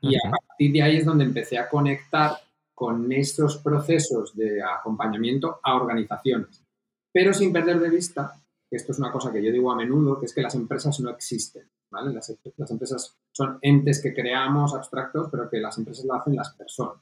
Y 0.01 0.17
a 0.17 0.31
partir 0.31 0.73
de 0.73 0.83
ahí 0.83 0.97
es 0.97 1.05
donde 1.05 1.25
empecé 1.25 1.57
a 1.57 1.69
conectar 1.69 2.33
con 2.75 3.13
estos 3.13 3.59
procesos 3.59 4.35
de 4.35 4.61
acompañamiento 4.61 5.61
a 5.63 5.77
organizaciones, 5.77 6.65
pero 7.13 7.33
sin 7.33 7.53
perder 7.53 7.81
de 7.81 7.91
vista, 7.91 8.35
que 8.69 8.77
esto 8.77 8.93
es 8.93 8.99
una 8.99 9.11
cosa 9.11 9.33
que 9.33 9.43
yo 9.43 9.51
digo 9.51 9.73
a 9.73 9.77
menudo, 9.77 10.19
que 10.19 10.27
es 10.27 10.35
que 10.35 10.43
las 10.43 10.55
empresas 10.55 11.01
no 11.01 11.11
existen, 11.11 11.69
¿vale? 11.91 12.13
Las, 12.13 12.33
las 12.57 12.71
empresas 12.71 13.17
son 13.33 13.59
entes 13.63 14.01
que 14.01 14.15
creamos 14.15 14.75
abstractos, 14.75 15.29
pero 15.31 15.51
que 15.51 15.59
las 15.59 15.77
empresas 15.79 16.05
lo 16.05 16.15
hacen 16.15 16.37
las 16.37 16.55
personas. 16.55 16.97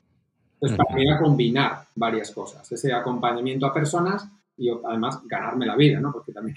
Entonces, 0.55 0.79
para 0.79 0.97
mí 0.97 1.03
era 1.03 1.19
combinar 1.19 1.87
varias 1.95 2.33
cosas, 2.33 2.71
ese 2.73 2.93
acompañamiento 2.93 3.67
a 3.67 3.73
personas 3.73 4.29
y 4.57 4.69
además 4.71 5.21
ganarme 5.25 5.67
la 5.67 5.77
vida, 5.77 6.01
¿no? 6.01 6.13
Porque 6.13 6.33
también 6.33 6.57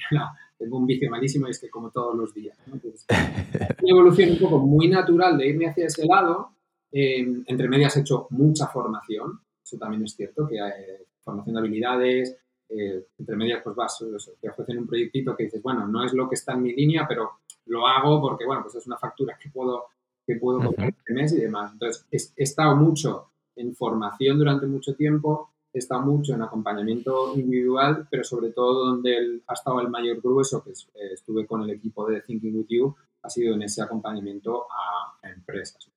tengo 0.58 0.78
un 0.78 0.88
vicio 0.88 1.10
malísimo 1.10 1.48
y 1.48 1.52
es 1.52 1.60
que 1.60 1.70
como 1.70 1.92
todos 1.92 2.16
los 2.16 2.34
días, 2.34 2.58
¿no? 2.66 2.76
una 2.80 3.92
evolución 3.92 4.32
un 4.32 4.40
poco 4.40 4.60
muy 4.60 4.88
natural 4.88 5.38
de 5.38 5.48
irme 5.48 5.68
hacia 5.68 5.86
ese 5.86 6.06
lado. 6.06 6.52
Eh, 6.92 7.26
entre 7.46 7.70
medias 7.70 7.96
he 7.96 8.02
hecho 8.02 8.28
mucha 8.32 8.68
formación, 8.68 9.40
eso 9.64 9.78
también 9.78 10.04
es 10.04 10.16
cierto, 10.16 10.48
que 10.48 10.60
hay 10.60 10.74
formación 11.22 11.56
de 11.56 11.60
habilidades, 11.60 12.38
eh, 12.72 13.08
entre 13.20 13.36
medias 13.36 13.62
pues 13.64 13.76
vas, 13.76 14.04
te 14.40 14.50
ofrecen 14.50 14.80
un 14.80 14.88
proyectito 14.88 15.36
que 15.36 15.46
dices, 15.46 15.62
bueno, 15.62 15.88
no 15.88 16.06
es 16.06 16.14
lo 16.14 16.28
que 16.30 16.36
está 16.36 16.54
en 16.54 16.64
mi 16.64 16.74
línea, 16.74 17.06
pero 17.08 17.40
lo 17.66 17.88
hago 17.88 18.22
porque, 18.22 18.46
bueno, 18.46 18.64
pues 18.64 18.76
es 18.76 18.88
una 18.88 18.98
factura 18.98 19.38
que 19.40 19.50
puedo 19.50 19.86
que 20.26 20.36
puedo 20.36 20.60
uh 20.60 20.74
este 20.78 21.14
mes 21.14 21.34
y 21.34 21.42
demás. 21.42 21.72
Entonces, 21.74 22.34
he 22.38 22.44
estado 22.44 22.76
mucho 22.76 23.32
en 23.56 23.76
formación 23.76 24.38
durante 24.38 24.66
mucho 24.66 24.96
tiempo, 24.96 25.52
está 25.74 26.00
mucho 26.00 26.34
en 26.34 26.42
acompañamiento 26.42 27.34
individual, 27.36 28.08
pero 28.10 28.24
sobre 28.24 28.52
todo 28.52 28.86
donde 28.88 29.42
ha 29.48 29.54
estado 29.54 29.82
el 29.82 29.90
mayor 29.90 30.22
grueso, 30.22 30.64
que 30.64 30.72
eh, 30.72 31.14
estuve 31.14 31.46
con 31.46 31.64
el 31.64 31.70
equipo 31.72 32.08
de 32.08 32.22
Thinking 32.22 32.56
With 32.56 32.68
You, 32.70 32.96
ha 33.24 33.30
sido 33.30 33.56
en 33.56 33.64
ese 33.64 33.82
acompañamiento 33.82 34.68
a, 34.72 35.28
empresas. 35.28 35.92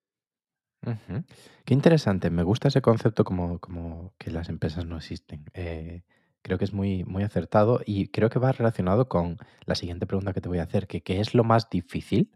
Qué 1.65 1.73
interesante, 1.73 2.29
me 2.29 2.43
gusta 2.43 2.69
ese 2.69 2.83
concepto 2.83 3.25
como, 3.25 3.59
como 3.59 4.13
que 4.19 4.31
las 4.31 4.51
empresas 4.51 4.85
no 4.85 4.99
existen. 4.99 5.47
Eh, 5.55 6.03
creo 6.45 6.59
que 6.59 6.67
es 6.67 6.75
muy, 6.75 7.05
muy 7.05 7.23
acertado 7.23 7.81
y 7.85 8.09
creo 8.09 8.29
que 8.29 8.39
va 8.39 8.53
relacionado 8.53 9.09
con 9.09 9.39
la 9.65 9.75
siguiente 9.75 10.07
pregunta 10.07 10.35
que 10.35 10.43
te 10.43 10.49
voy 10.49 10.59
a 10.59 10.65
hacer, 10.65 10.87
que 10.87 11.03
¿qué 11.03 11.21
es 11.21 11.35
lo 11.35 11.43
más 11.43 11.71
difícil 11.71 12.31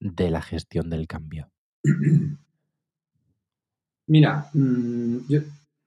de 0.00 0.30
la 0.30 0.42
gestión 0.42 0.90
del 0.90 1.06
cambio? 1.06 1.48
Mira, 4.08 4.50
mm, 4.52 5.18
yo 5.28 5.40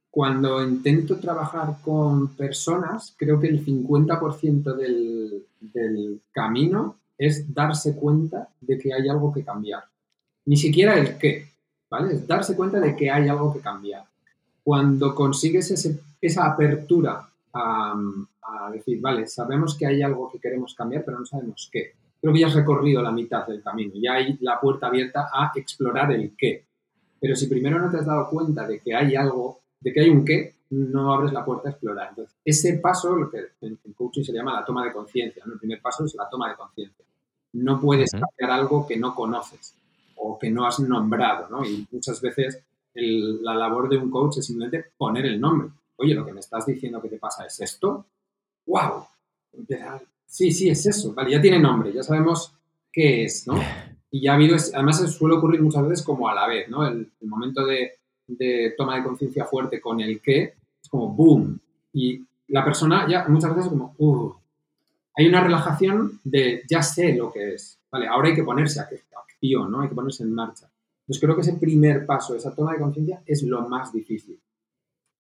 cuando 0.10 0.64
intento 0.64 1.20
trabajar 1.20 1.76
con 1.82 2.30
personas, 2.30 3.14
creo 3.18 3.42
que 3.42 3.48
el 3.48 3.66
50% 3.66 4.74
del, 4.74 5.46
del 5.60 6.22
camino 6.32 6.96
es 7.18 7.54
darse 7.54 7.94
cuenta 7.94 8.48
de 8.62 8.78
que 8.78 8.94
hay 8.94 9.10
algo 9.10 9.34
que 9.34 9.44
cambiar. 9.44 9.84
Ni 10.46 10.56
siquiera 10.56 10.98
el 10.98 11.18
qué, 11.18 11.50
¿vale? 11.90 12.14
Es 12.14 12.26
darse 12.26 12.56
cuenta 12.56 12.80
de 12.80 12.96
que 12.96 13.12
hay 13.12 13.28
algo 13.28 13.54
que 13.54 13.60
cambiar. 13.60 14.06
Cuando 14.64 15.14
consigues 15.14 15.70
esa 16.22 16.46
apertura 16.46 17.30
a, 17.56 18.70
decir, 18.72 19.00
vale, 19.00 19.28
sabemos 19.28 19.78
que 19.78 19.86
hay 19.86 20.02
algo 20.02 20.30
que 20.32 20.40
queremos 20.40 20.76
cambiar, 20.76 21.04
pero 21.06 21.20
no 21.20 21.26
sabemos 21.26 21.70
qué. 21.72 21.94
Creo 22.20 22.34
que 22.34 22.40
ya 22.40 22.48
has 22.48 22.56
recorrido 22.56 23.02
la 23.02 23.12
mitad 23.12 23.48
del 23.48 23.64
camino, 23.64 23.94
ya 23.96 24.14
hay 24.14 24.38
la 24.42 24.60
puerta 24.60 24.88
abierta 24.88 25.30
a 25.32 25.52
explorar 25.56 26.12
el 26.12 26.36
qué. 26.38 26.66
Pero 27.20 27.36
si 27.36 27.48
primero 27.48 27.80
no 27.80 27.90
te 27.90 27.98
has 27.98 28.06
dado 28.06 28.30
cuenta 28.30 28.68
de 28.68 28.80
que 28.80 28.94
hay 28.96 29.16
algo 29.16 29.60
de 29.80 29.94
que 29.94 30.02
hay 30.02 30.10
un 30.10 30.26
qué, 30.26 30.56
no 30.72 31.14
abres 31.14 31.32
la 31.32 31.46
puerta 31.46 31.70
a 31.70 31.72
explorar. 31.72 32.10
Entonces, 32.10 32.36
ese 32.44 32.80
paso, 32.80 33.16
lo 33.16 33.30
que 33.30 33.38
en 33.62 33.78
coaching 33.96 34.24
se 34.24 34.34
llama 34.34 34.54
la 34.54 34.66
toma 34.66 34.84
de 34.84 34.92
conciencia, 34.92 35.44
El 35.46 35.60
primer 35.60 35.80
paso 35.82 36.06
es 36.06 36.16
la 36.16 36.28
toma 36.28 36.50
de 36.50 36.56
conciencia. 36.56 37.06
No 37.54 37.80
puedes 37.80 38.12
cambiar 38.12 38.60
algo 38.60 38.86
que 38.88 38.98
no 38.98 39.14
conoces 39.14 39.76
o 40.16 40.40
que 40.40 40.50
no 40.50 40.66
has 40.66 40.80
nombrado, 40.80 41.48
¿no? 41.50 41.64
Y 41.64 41.88
muchas 41.92 42.20
veces 42.20 42.64
la 42.96 43.54
labor 43.54 43.90
de 43.90 43.98
un 43.98 44.10
coach 44.10 44.40
es 44.40 44.46
simplemente 44.46 44.92
poner 44.98 45.26
el 45.26 45.40
nombre. 45.40 45.70
Oye, 45.98 46.14
lo 46.14 46.26
que 46.26 46.34
me 46.34 46.40
estás 46.40 46.66
diciendo 46.66 47.02
que 47.02 47.10
te 47.10 47.18
pasa 47.18 47.46
es 47.46 47.60
esto. 47.60 48.06
¡Wow! 48.66 49.06
Sí, 50.26 50.52
sí, 50.52 50.70
es 50.70 50.86
eso. 50.86 51.14
Vale, 51.14 51.32
ya 51.32 51.42
tiene 51.42 51.60
nombre, 51.60 51.94
ya 51.94 52.04
sabemos 52.04 52.54
qué 52.92 53.24
es, 53.24 53.48
¿no? 53.48 53.56
Y 54.12 54.22
ya 54.22 54.32
ha 54.32 54.36
habido, 54.36 54.56
además 54.74 55.12
suele 55.12 55.36
ocurrir 55.36 55.62
muchas 55.62 55.84
veces 55.86 56.06
como 56.06 56.30
a 56.30 56.34
la 56.34 56.48
vez, 56.48 56.70
¿no? 56.70 56.88
el 56.88 57.12
momento 57.20 57.66
de, 57.66 57.96
de 58.28 58.74
toma 58.78 58.96
de 58.96 59.04
conciencia 59.04 59.46
fuerte 59.46 59.82
con 59.82 60.00
el 60.00 60.22
qué, 60.22 60.54
es 60.82 60.90
como 60.90 61.10
boom. 61.10 61.60
Y 61.94 62.24
la 62.48 62.64
persona 62.64 63.08
ya 63.10 63.28
muchas 63.28 63.56
veces 63.56 63.70
como, 63.70 63.96
uh, 63.98 64.34
hay 65.16 65.28
una 65.28 65.42
relajación 65.42 66.20
de 66.24 66.64
ya 66.70 66.82
sé 66.82 67.14
lo 67.14 67.32
que 67.32 67.54
es. 67.54 67.80
Vale, 67.92 68.08
ahora 68.08 68.30
hay 68.30 68.36
que 68.36 68.44
ponerse 68.44 68.80
a 68.80 68.84
acción, 68.84 69.72
¿no? 69.72 69.82
Hay 69.82 69.90
que 69.90 69.96
ponerse 69.96 70.24
en 70.24 70.34
marcha. 70.34 70.70
Entonces 71.02 71.22
creo 71.22 71.36
que 71.36 71.42
ese 71.42 71.54
primer 71.54 72.06
paso, 72.06 72.36
esa 72.36 72.54
toma 72.54 72.74
de 72.74 72.80
conciencia, 72.80 73.22
es 73.26 73.44
lo 73.44 73.68
más 73.70 73.94
difícil. 73.94 74.40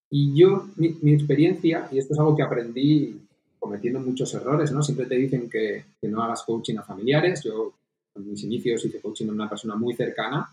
Y 0.09 0.35
yo, 0.35 0.67
mi, 0.75 1.13
experiencia, 1.13 1.89
y 1.91 1.97
esto 1.97 2.13
es 2.13 2.19
algo 2.19 2.35
que 2.35 2.43
aprendí 2.43 3.19
cometiendo 3.59 3.99
muchos 3.99 4.33
errores, 4.33 4.71
¿no? 4.71 4.83
Siempre 4.83 5.07
te 5.07 5.15
dicen 5.15 5.49
que, 5.49 5.85
que 5.99 6.07
no 6.07 6.21
hagas 6.21 6.43
coaching 6.43 6.77
a 6.77 6.83
familiares. 6.83 7.43
Yo 7.43 7.73
en 8.15 8.29
mis 8.29 8.43
inicios 8.43 8.85
hice 8.85 9.01
coaching 9.01 9.29
a 9.29 9.31
una 9.31 9.49
persona 9.49 9.75
muy 9.75 9.95
cercana 9.95 10.47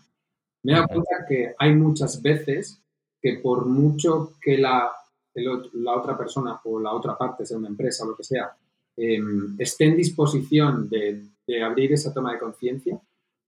me 0.63 0.71
he 0.71 0.75
dado 0.75 0.87
cuenta 0.87 1.25
que 1.27 1.53
hay 1.57 1.75
muchas 1.75 2.21
veces 2.21 2.81
que 3.21 3.35
por 3.35 3.65
mucho 3.65 4.33
que 4.41 4.57
la, 4.57 4.91
la 5.35 5.95
otra 5.95 6.17
persona 6.17 6.59
o 6.63 6.79
la 6.79 6.93
otra 6.93 7.17
parte, 7.17 7.45
sea 7.45 7.57
una 7.57 7.67
empresa 7.67 8.03
o 8.03 8.09
lo 8.09 8.15
que 8.15 8.23
sea, 8.23 8.55
em, 8.97 9.55
esté 9.59 9.85
en 9.85 9.97
disposición 9.97 10.89
de, 10.89 11.29
abrir 11.61 11.91
esa 11.91 12.13
toma 12.13 12.33
de 12.33 12.39
conciencia, 12.39 12.99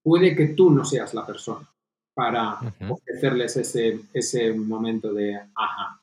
puede 0.03 0.35
que 0.35 0.47
tú 0.47 0.69
no 0.69 0.83
seas 0.83 1.13
la 1.13 1.25
persona 1.25 1.67
para 2.15 2.57
ofrecerles 2.89 3.57
ese, 3.57 3.99
ese 4.13 4.53
momento 4.53 5.13
de 5.13 5.35
ajá. 5.35 6.01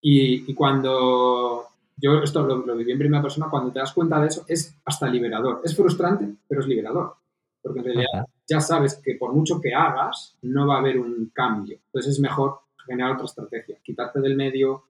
Y, 0.00 0.52
cuando 0.54 1.66
yo 1.96 2.22
esto 2.22 2.42
lo, 2.42 2.66
lo, 2.66 2.74
viví 2.74 2.90
en 2.90 2.98
primera 2.98 3.22
persona, 3.22 3.48
cuando 3.48 3.70
te 3.70 3.78
das 3.78 3.92
cuenta 3.92 4.20
de 4.20 4.26
eso, 4.26 4.44
es 4.48 4.74
hasta 4.84 5.06
liberador. 5.08 5.60
Es 5.62 5.76
frustrante, 5.76 6.26
pero 6.48 6.62
es 6.62 6.66
liberador. 6.66 7.14
Porque 7.62 7.78
en 7.78 7.84
realidad 7.84 8.26
ya 8.48 8.60
sabes 8.60 8.96
que 8.96 9.14
por 9.14 9.32
mucho 9.32 9.60
que 9.60 9.74
hagas, 9.74 10.36
no 10.42 10.66
va 10.66 10.76
a 10.76 10.78
haber 10.80 10.98
un 10.98 11.30
cambio. 11.32 11.78
Entonces 11.86 12.14
es 12.14 12.20
mejor 12.20 12.58
generar 12.84 13.12
otra 13.12 13.26
estrategia, 13.26 13.78
quitarte 13.82 14.20
del 14.20 14.36
medio, 14.36 14.84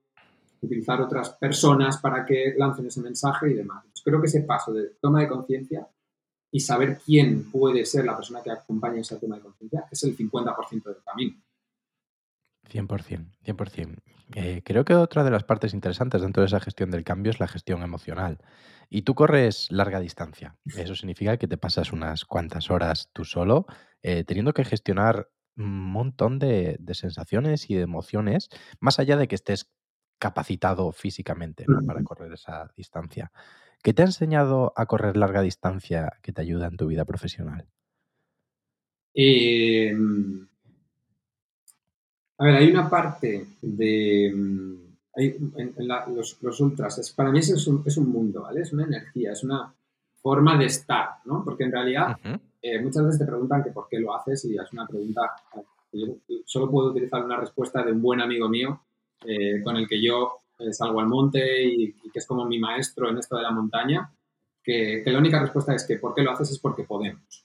utilizar 0.63 1.01
otras 1.03 1.31
personas 1.31 1.99
para 1.99 2.25
que 2.25 2.55
lancen 2.57 2.87
ese 2.87 3.03
mensaje 3.03 3.51
y 3.51 3.55
demás. 3.55 3.85
creo 4.05 4.21
que 4.21 4.29
ese 4.29 4.43
paso 4.43 4.73
de 4.73 4.93
toma 5.01 5.21
de 5.21 5.29
conciencia 5.29 5.87
y 6.53 6.61
saber 6.61 7.01
quién 7.05 7.51
puede 7.51 7.85
ser 7.87 8.05
la 8.05 8.15
persona 8.15 8.43
que 8.43 8.51
acompaña 8.51 9.01
esa 9.01 9.19
toma 9.19 9.37
de 9.37 9.43
conciencia 9.43 9.87
es 9.91 10.03
el 10.05 10.17
50% 10.17 10.85
del 10.85 11.03
camino. 11.03 11.43
100%, 12.71 13.27
100%. 13.45 13.97
Eh, 14.35 14.63
creo 14.65 14.85
que 14.85 14.95
otra 14.95 15.25
de 15.25 15.31
las 15.31 15.45
partes 15.45 15.75
interesantes 15.75 16.23
dentro 16.23 16.43
de 16.43 16.47
esa 16.47 16.61
gestión 16.61 16.91
del 16.91 17.05
cambio 17.05 17.31
es 17.31 17.41
la 17.41 17.49
gestión 17.49 17.83
emocional. 17.83 18.39
Y 18.89 19.03
tú 19.03 19.15
corres 19.15 19.71
larga 19.71 19.99
distancia. 19.99 20.57
Eso 20.77 20.95
significa 20.95 21.39
que 21.39 21.49
te 21.49 21.57
pasas 21.57 21.93
unas 21.93 22.25
cuantas 22.25 22.71
horas 22.71 23.09
tú 23.13 23.25
solo, 23.25 23.67
eh, 24.03 24.25
teniendo 24.25 24.53
que 24.53 24.65
gestionar 24.65 25.31
un 25.57 25.91
montón 25.91 26.39
de, 26.39 26.79
sensaciones 26.93 27.71
y 27.71 27.75
de 27.75 27.83
emociones, 27.83 28.49
más 28.81 28.99
allá 28.99 29.17
de 29.17 29.29
que 29.29 29.35
estés 29.35 29.71
capacitado 30.19 30.93
físicamente 30.93 31.67
para 31.87 32.03
correr 32.05 32.33
esa 32.33 32.71
distancia. 32.77 33.33
¿Qué 33.83 33.93
te 33.93 34.03
ha 34.03 34.07
enseñado 34.07 34.73
a 34.77 34.87
correr 34.87 35.17
larga 35.17 35.43
distancia 35.43 36.13
que 36.23 36.33
te 36.33 36.41
ayuda 36.41 36.69
en 36.69 36.77
tu 36.77 36.87
vida 36.87 37.05
profesional? 37.05 37.67
Em, 39.13 40.47
a 42.39 42.45
ver, 42.45 42.55
hay 42.55 42.71
una 42.71 42.89
parte 42.89 43.47
de 43.61 44.33
mm, 44.35 44.83
en, 45.17 45.75
los, 46.15 46.61
ultras, 46.61 46.99
es, 46.99 47.11
para 47.11 47.31
mí 47.31 47.41
es 47.41 47.67
un, 47.67 47.83
es 47.85 47.97
un, 47.97 48.09
mundo, 48.09 48.43
¿vale? 48.43 48.63
Es 48.63 48.73
una 48.73 48.85
energía, 48.85 49.33
es 49.33 49.43
una 49.45 49.75
forma 50.23 50.57
de 50.57 50.67
estar, 50.67 51.09
¿no? 51.25 51.45
Porque 51.45 51.65
en 51.65 51.73
realidad 51.73 52.17
eh, 52.63 52.81
muchas 52.81 53.05
veces 53.05 53.19
te 53.19 53.27
preguntan 53.27 53.63
que 53.63 53.71
por 53.71 53.89
qué 53.89 53.99
lo 53.99 54.15
haces 54.15 54.45
y 54.45 54.57
es 54.57 54.73
una 54.73 54.87
pregunta, 54.87 55.23
yo 55.93 56.07
solo 56.47 56.71
puedo 56.71 56.91
utilizar 56.91 57.25
una 57.25 57.37
respuesta 57.37 57.83
de 57.83 57.93
un 57.93 58.01
buen 58.01 58.21
amigo 58.21 58.49
mío 58.49 58.81
eh, 59.27 59.61
con 59.63 59.77
el 59.77 59.87
que 59.87 60.03
yo 60.03 60.31
eh, 60.33 60.42
salgo 60.71 61.01
al 61.01 61.09
monte 61.09 61.65
y, 61.65 61.93
que 61.93 62.19
es 62.19 62.27
como 62.27 62.45
mi 62.45 62.59
maestro 62.59 63.09
en 63.09 63.19
esto 63.19 63.37
de 63.37 63.43
la 63.43 63.51
montaña, 63.51 64.11
que, 64.63 65.03
la 65.07 65.19
única 65.19 65.41
respuesta 65.41 65.75
es 65.75 65.85
que 65.87 65.97
por 65.97 66.15
qué 66.15 66.23
lo 66.23 66.33
haces 66.33 66.51
es 66.51 66.59
porque 66.59 66.85
podemos. 66.85 67.45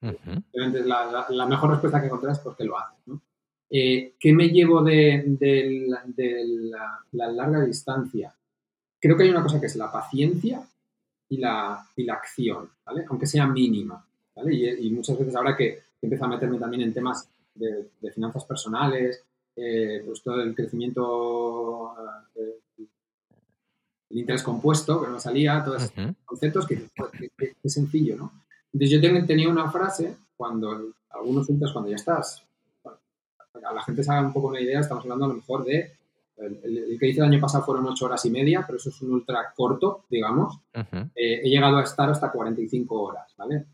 la, 0.00 1.26
la, 1.28 1.46
mejor 1.46 1.70
respuesta 1.70 2.00
que 2.00 2.06
encontrar 2.06 2.32
es 2.32 2.38
porque 2.38 2.64
lo 2.64 2.78
haces, 2.78 2.98
¿no? 3.06 3.20
Eh, 3.76 4.14
¿Qué 4.20 4.32
me 4.32 4.50
llevo 4.50 4.82
de, 4.84 5.36
la, 7.10 7.32
larga 7.32 7.64
distancia? 7.64 8.32
Creo 9.00 9.16
que 9.16 9.24
hay 9.24 9.30
una 9.30 9.42
cosa 9.42 9.60
que 9.60 9.66
es 9.66 9.76
la 9.76 9.90
paciencia 9.90 10.62
y 11.28 11.38
la, 11.38 11.84
y 11.96 12.04
la 12.04 12.14
acción, 12.14 12.70
¿vale? 12.84 13.04
Aunque 13.08 13.26
sea 13.26 13.46
mínima, 13.46 14.06
¿vale? 14.36 14.54
Y, 14.54 14.90
muchas 14.90 15.18
veces 15.18 15.34
ahora 15.34 15.56
que 15.56 15.80
empiezo 16.00 16.24
a 16.24 16.28
meterme 16.28 16.58
también 16.58 16.82
en 16.82 16.94
temas 16.94 17.28
de, 17.54 17.90
finanzas 18.12 18.44
personales, 18.44 19.24
eh, 19.56 20.02
pues 20.04 20.22
todo 20.22 20.42
el 20.42 20.54
crecimiento, 20.54 21.94
eh, 22.34 22.60
el 24.10 24.18
interés 24.18 24.42
compuesto, 24.42 25.02
que 25.02 25.08
no 25.08 25.18
salía, 25.20 25.62
todos 25.64 25.84
esos 25.84 26.14
conceptos 26.24 26.66
que, 26.66 26.88
es 27.62 27.72
sencillo, 27.72 28.16
¿no? 28.16 28.32
Entonces 28.72 29.00
yo 29.00 29.26
tenía 29.26 29.48
una 29.48 29.70
frase 29.70 30.16
cuando, 30.36 30.92
algunos 31.10 31.46
puntos 31.46 31.72
cuando 31.72 31.90
ya 31.90 31.96
estás 31.96 32.44
a 33.62 33.72
la 33.72 33.82
gente 33.82 34.02
se 34.02 34.10
haga 34.10 34.26
un 34.26 34.32
poco 34.32 34.48
una 34.48 34.60
idea, 34.60 34.80
estamos 34.80 35.04
hablando 35.04 35.26
a 35.26 35.28
lo 35.28 35.34
mejor 35.34 35.64
de, 35.64 35.92
el, 36.36 36.96
que 36.98 37.08
hice 37.08 37.20
el 37.20 37.26
año 37.26 37.40
pasado 37.40 37.64
fueron 37.64 37.86
8 37.86 38.04
horas 38.04 38.24
y 38.24 38.30
media, 38.30 38.64
pero 38.66 38.78
eso 38.78 38.90
es 38.90 39.00
un 39.02 39.12
ultra 39.12 39.52
corto, 39.54 40.04
digamos. 40.10 40.58
Eh, 41.14 41.40
he 41.44 41.48
llegado 41.48 41.78
a 41.78 41.82
estar 41.82 42.10
hasta 42.10 42.32
45 42.32 43.02
horas, 43.02 43.34
¿vale? 43.36 43.66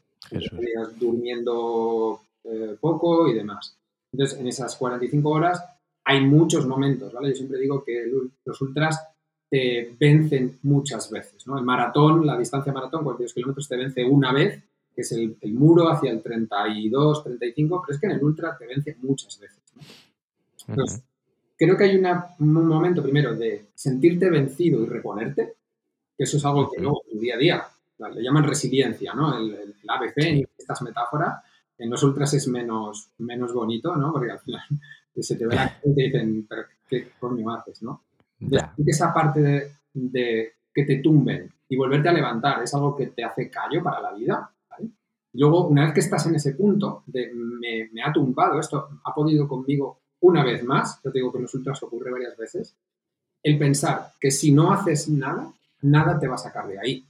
Durmiendo 0.98 2.20
eh, 2.44 2.76
poco 2.80 3.28
y 3.28 3.34
demás. 3.34 3.76
Entonces, 4.12 4.38
en 4.38 4.48
esas 4.48 4.76
45 4.76 5.28
horas 5.28 5.64
hay 6.04 6.20
muchos 6.24 6.66
momentos, 6.66 7.12
¿vale? 7.12 7.30
Yo 7.30 7.36
siempre 7.36 7.58
digo 7.58 7.84
que 7.84 8.10
los 8.44 8.60
ultras 8.60 9.00
te 9.48 9.94
vencen 9.98 10.58
muchas 10.62 11.10
veces, 11.10 11.46
¿no? 11.46 11.58
El 11.58 11.64
maratón, 11.64 12.24
la 12.24 12.38
distancia 12.38 12.72
maratón, 12.72 13.04
42 13.04 13.34
kilómetros, 13.34 13.68
te 13.68 13.76
vence 13.76 14.04
una 14.04 14.32
vez 14.32 14.62
que 14.94 15.02
es 15.02 15.12
el, 15.12 15.36
muro 15.54 15.88
hacia 15.88 16.10
el 16.10 16.22
32, 16.22 17.24
35, 17.24 17.82
pero 17.84 17.94
es 17.94 18.00
que 18.00 18.06
en 18.06 18.12
el 18.12 18.24
ultra 18.24 18.56
te 18.56 18.66
vence 18.66 18.96
muchas 19.02 19.38
veces. 19.38 19.60
Entonces, 20.66 21.02
creo 21.56 21.76
que 21.76 21.84
hay 21.84 21.96
un 21.96 22.54
momento 22.66 23.02
primero 23.02 23.34
de 23.34 23.66
sentirte 23.74 24.30
vencido 24.30 24.82
y 24.82 24.86
reponerte, 24.86 25.54
que 26.16 26.24
eso 26.24 26.36
es 26.36 26.44
algo 26.44 26.70
que 26.70 26.80
luego, 26.80 27.02
en 27.06 27.12
tu 27.12 27.20
día 27.20 27.34
a 27.34 27.38
día, 27.38 27.64
le 28.14 28.22
llaman 28.22 28.44
resiliencia, 28.44 29.14
¿no? 29.14 29.36
El, 29.36 29.54
el, 29.54 29.74
ABC, 29.86 30.18
en 30.18 30.48
estas 30.56 30.82
metáforas, 30.82 31.42
en 31.80 31.90
los 31.90 32.02
ultras 32.02 32.34
es 32.34 32.46
menos, 32.48 33.10
menos 33.18 33.52
bonito, 33.54 33.96
¿no? 33.96 34.12
Porque 34.12 34.30
al 34.30 34.38
final 34.40 34.62
se 35.16 35.36
te 35.36 35.46
ve 35.46 35.54
la 35.54 35.68
gente 35.68 36.02
y 36.02 36.04
dicen, 36.06 36.46
pero 36.48 36.62
¿qué 36.88 37.08
coño 37.18 37.50
haces, 37.50 37.82
no? 37.82 38.02
esa 38.86 39.12
parte 39.12 39.72
de, 39.92 40.52
que 40.72 40.84
te 40.84 40.96
tumben 40.96 41.52
y 41.68 41.76
volverte 41.76 42.08
a 42.08 42.12
levantar 42.12 42.62
es 42.62 42.72
algo 42.72 42.96
que 42.96 43.08
te 43.08 43.22
hace 43.22 43.50
callo 43.50 43.82
para 43.82 44.00
la 44.00 44.12
vida. 44.12 44.50
Luego, 45.34 45.68
una 45.68 45.84
vez 45.84 45.94
que 45.94 46.00
estás 46.00 46.26
en 46.26 46.34
ese 46.34 46.54
punto 46.54 47.04
de 47.06 47.30
me, 47.32 47.88
me, 47.92 48.02
ha 48.02 48.12
tumbado, 48.12 48.58
esto 48.58 48.88
ha 49.04 49.14
podido 49.14 49.46
conmigo 49.46 50.00
una 50.20 50.42
vez 50.42 50.64
más, 50.64 51.00
yo 51.04 51.12
te 51.12 51.18
digo 51.18 51.30
que 51.30 51.38
en 51.38 51.42
los 51.42 51.54
ultras 51.54 51.82
ocurre 51.82 52.10
varias 52.10 52.36
veces, 52.36 52.74
el 53.42 53.58
pensar 53.58 54.12
que 54.20 54.30
si 54.30 54.52
no 54.52 54.72
haces 54.72 55.08
nada, 55.08 55.52
nada 55.82 56.18
te 56.18 56.26
va 56.28 56.34
a 56.34 56.38
sacar 56.38 56.66
de 56.66 56.78
ahí. 56.78 57.06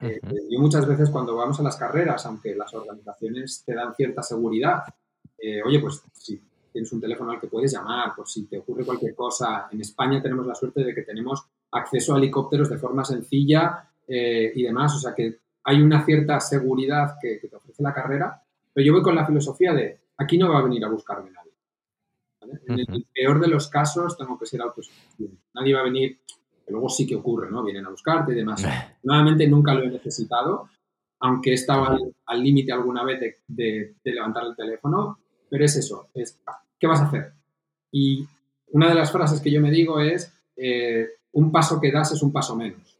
Eh, 0.00 0.20
yo 0.48 0.58
muchas 0.58 0.86
veces 0.86 1.10
cuando 1.10 1.36
vamos 1.36 1.60
a 1.60 1.62
las 1.62 1.76
carreras, 1.76 2.24
aunque 2.26 2.54
las 2.54 2.72
organizaciones 2.72 3.62
te 3.64 3.74
dan 3.74 3.94
cierta 3.94 4.22
seguridad, 4.22 4.82
eh, 5.38 5.62
oye, 5.62 5.78
pues 5.78 6.02
si 6.14 6.40
tienes 6.72 6.90
un 6.92 7.00
teléfono 7.00 7.32
al 7.32 7.40
que 7.40 7.48
puedes 7.48 7.72
llamar, 7.72 8.14
por 8.14 8.28
si 8.28 8.46
te 8.46 8.58
ocurre 8.58 8.84
cualquier 8.84 9.14
cosa, 9.14 9.68
en 9.70 9.80
España 9.80 10.22
tenemos 10.22 10.46
la 10.46 10.54
suerte 10.54 10.84
de 10.84 10.94
que 10.94 11.02
tenemos 11.02 11.44
acceso 11.72 12.14
a 12.14 12.18
helicópteros 12.18 12.70
de 12.70 12.78
forma 12.78 13.04
sencilla 13.04 13.90
eh, 14.06 14.52
y 14.54 14.62
demás, 14.62 14.94
o 14.96 14.98
sea 14.98 15.14
que 15.14 15.38
hay 15.64 15.82
una 15.82 16.04
cierta 16.04 16.40
seguridad 16.40 17.16
que, 17.20 17.36
te 17.36 17.54
ofrece 17.54 17.82
la 17.82 17.92
carrera, 17.92 18.42
pero 18.72 18.86
yo 18.86 18.92
voy 18.92 19.02
con 19.02 19.14
la 19.14 19.26
filosofía 19.26 19.74
de 19.74 19.98
aquí 20.16 20.38
no 20.38 20.50
va 20.50 20.60
a 20.60 20.62
venir 20.62 20.84
a 20.84 20.88
buscarme 20.88 21.30
nadie. 21.30 21.50
En 22.66 22.78
el 22.78 23.06
peor 23.12 23.38
de 23.40 23.48
los 23.48 23.68
casos 23.68 24.16
tengo 24.16 24.38
que 24.38 24.46
ser 24.46 24.62
autosuficiente. 24.62 25.36
Nadie 25.54 25.74
va 25.74 25.80
a 25.80 25.84
venir, 25.84 26.18
que 26.70 26.72
luego 26.72 26.88
sí 26.88 27.04
que 27.04 27.16
ocurre, 27.16 27.50
¿no? 27.50 27.64
Vienen 27.64 27.84
a 27.86 27.90
buscarte 27.90 28.32
y 28.32 28.36
demás. 28.36 28.64
Nuevamente 29.02 29.48
nunca 29.48 29.74
lo 29.74 29.82
he 29.82 29.90
necesitado, 29.90 30.68
aunque 31.18 31.50
he 31.50 31.54
estado 31.54 31.98
al 32.26 32.42
límite 32.42 32.72
alguna 32.72 33.02
vez 33.02 33.36
de, 33.48 33.96
levantar 34.04 34.44
el 34.46 34.54
teléfono, 34.54 35.18
pero 35.48 35.64
es 35.64 35.76
eso, 35.76 36.08
es 36.14 36.40
¿qué 36.78 36.86
vas 36.86 37.00
a 37.00 37.06
hacer? 37.06 37.32
Y 37.90 38.24
una 38.68 38.88
de 38.88 38.94
las 38.94 39.10
frases 39.10 39.40
que 39.40 39.50
yo 39.50 39.60
me 39.60 39.72
digo 39.72 39.98
es, 39.98 40.32
eh, 40.56 41.08
un 41.32 41.50
paso 41.50 41.80
que 41.80 41.90
das 41.90 42.12
es 42.12 42.22
un 42.22 42.32
paso 42.32 42.54
menos. 42.54 42.96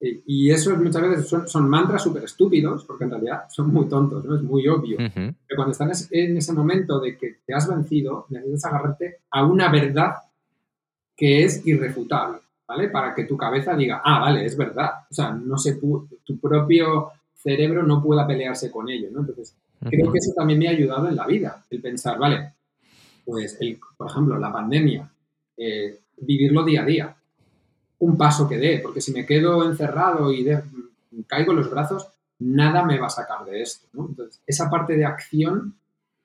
Y 0.00 0.50
eso 0.50 0.74
muchas 0.76 1.02
veces 1.02 1.28
son, 1.28 1.68
mantras 1.68 2.02
súper 2.02 2.24
estúpidos, 2.24 2.84
porque 2.84 3.04
en 3.04 3.10
realidad 3.10 3.42
son 3.50 3.70
muy 3.70 3.86
tontos, 3.86 4.24
¿no? 4.24 4.36
Es 4.36 4.42
muy 4.42 4.66
obvio. 4.68 4.96
Pero 4.96 5.56
cuando 5.56 5.72
estás 5.72 6.08
en 6.10 6.36
ese 6.36 6.52
momento 6.52 7.00
de 7.00 7.18
que 7.18 7.40
te 7.44 7.52
has 7.52 7.68
vencido, 7.68 8.26
necesitas 8.30 8.64
agarrarte 8.66 9.18
a 9.30 9.44
una 9.44 9.70
verdad 9.70 10.14
que 11.20 11.44
es 11.44 11.66
irrefutable, 11.66 12.38
¿vale? 12.70 12.88
Para 12.88 13.12
que 13.12 13.24
tu 13.24 13.36
cabeza 13.36 13.74
diga, 13.74 14.00
ah, 14.04 14.20
vale, 14.20 14.44
es 14.44 14.56
verdad. 14.56 14.90
O 15.10 15.12
sea, 15.12 15.32
no 15.32 15.58
se 15.58 15.74
tu 15.74 16.38
propio 16.40 17.10
cerebro 17.34 17.82
no 17.82 18.00
pueda 18.00 18.24
pelearse 18.24 18.70
con 18.70 18.88
ello, 18.88 19.08
¿no? 19.10 19.20
Entonces, 19.20 19.56
creo 19.80 20.12
que 20.12 20.18
eso 20.18 20.32
también 20.36 20.60
me 20.60 20.68
ha 20.68 20.70
ayudado 20.70 21.08
en 21.08 21.16
la 21.16 21.26
vida, 21.26 21.64
el 21.68 21.80
pensar, 21.80 22.16
vale, 22.16 22.52
pues, 23.24 23.56
el, 23.60 23.80
por 23.96 24.08
ejemplo, 24.08 24.38
la 24.38 24.52
pandemia, 24.52 25.10
eh, 25.56 25.98
vivirlo 26.18 26.64
día 26.64 26.82
a 26.82 26.84
día 26.84 27.16
un 27.98 28.16
paso 28.16 28.48
que 28.48 28.56
dé, 28.56 28.78
porque 28.78 29.00
si 29.00 29.12
me 29.12 29.26
quedo 29.26 29.68
encerrado 29.68 30.32
y 30.32 30.46
caigo 31.26 31.50
en 31.50 31.58
los 31.58 31.70
brazos, 31.70 32.06
nada 32.38 32.84
me 32.84 33.00
va 33.00 33.08
a 33.08 33.10
sacar 33.10 33.44
de 33.44 33.62
esto. 33.62 33.88
Entonces, 33.94 34.40
esa 34.46 34.70
parte 34.70 34.96
de 34.96 35.04
acción 35.04 35.74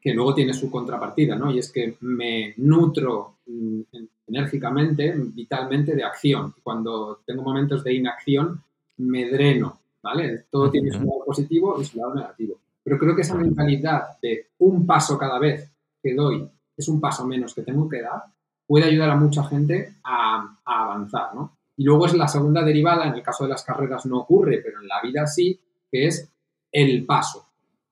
que 0.05 0.13
luego 0.13 0.35
tiene 0.35 0.53
su 0.53 0.69
contrapartida, 0.69 1.35
¿no? 1.35 1.49
Y 1.51 1.57
es 1.57 1.71
que 1.71 1.97
me 2.01 2.53
nutro 2.57 3.37
mm, 3.47 3.81
enérgicamente, 4.27 5.15
vitalmente 5.17 5.95
de 5.95 6.03
acción. 6.03 6.53
Cuando 6.61 7.21
tengo 7.25 7.41
momentos 7.41 7.83
de 7.83 7.95
inacción, 7.95 8.61
me 8.97 9.27
dreno, 9.31 9.79
¿vale? 10.03 10.45
Todo 10.51 10.69
tiene 10.69 10.91
su 10.91 10.99
lado 10.99 11.25
positivo 11.25 11.81
y 11.81 11.85
su 11.85 11.97
lado 11.97 12.13
negativo. 12.13 12.59
Pero 12.83 12.99
creo 12.99 13.15
que 13.15 13.23
esa 13.23 13.33
mentalidad 13.33 14.19
de 14.21 14.49
un 14.59 14.85
paso 14.85 15.17
cada 15.17 15.39
vez 15.39 15.71
que 16.03 16.13
doy 16.13 16.47
es 16.77 16.87
un 16.87 17.01
paso 17.01 17.25
menos 17.25 17.55
que 17.55 17.63
tengo 17.63 17.89
que 17.89 18.03
dar, 18.03 18.25
puede 18.67 18.85
ayudar 18.85 19.09
a 19.09 19.15
mucha 19.15 19.43
gente 19.45 19.95
a, 20.03 20.55
a 20.63 20.83
avanzar, 20.83 21.33
¿no? 21.33 21.57
Y 21.77 21.83
luego 21.83 22.05
es 22.05 22.13
la 22.13 22.27
segunda 22.27 22.61
derivada, 22.61 23.07
en 23.07 23.15
el 23.15 23.23
caso 23.23 23.45
de 23.45 23.49
las 23.49 23.63
carreras 23.63 24.05
no 24.05 24.19
ocurre, 24.19 24.61
pero 24.63 24.81
en 24.81 24.87
la 24.87 25.01
vida 25.01 25.25
sí, 25.25 25.59
que 25.89 26.05
es 26.05 26.31
el 26.71 27.07
paso. 27.07 27.44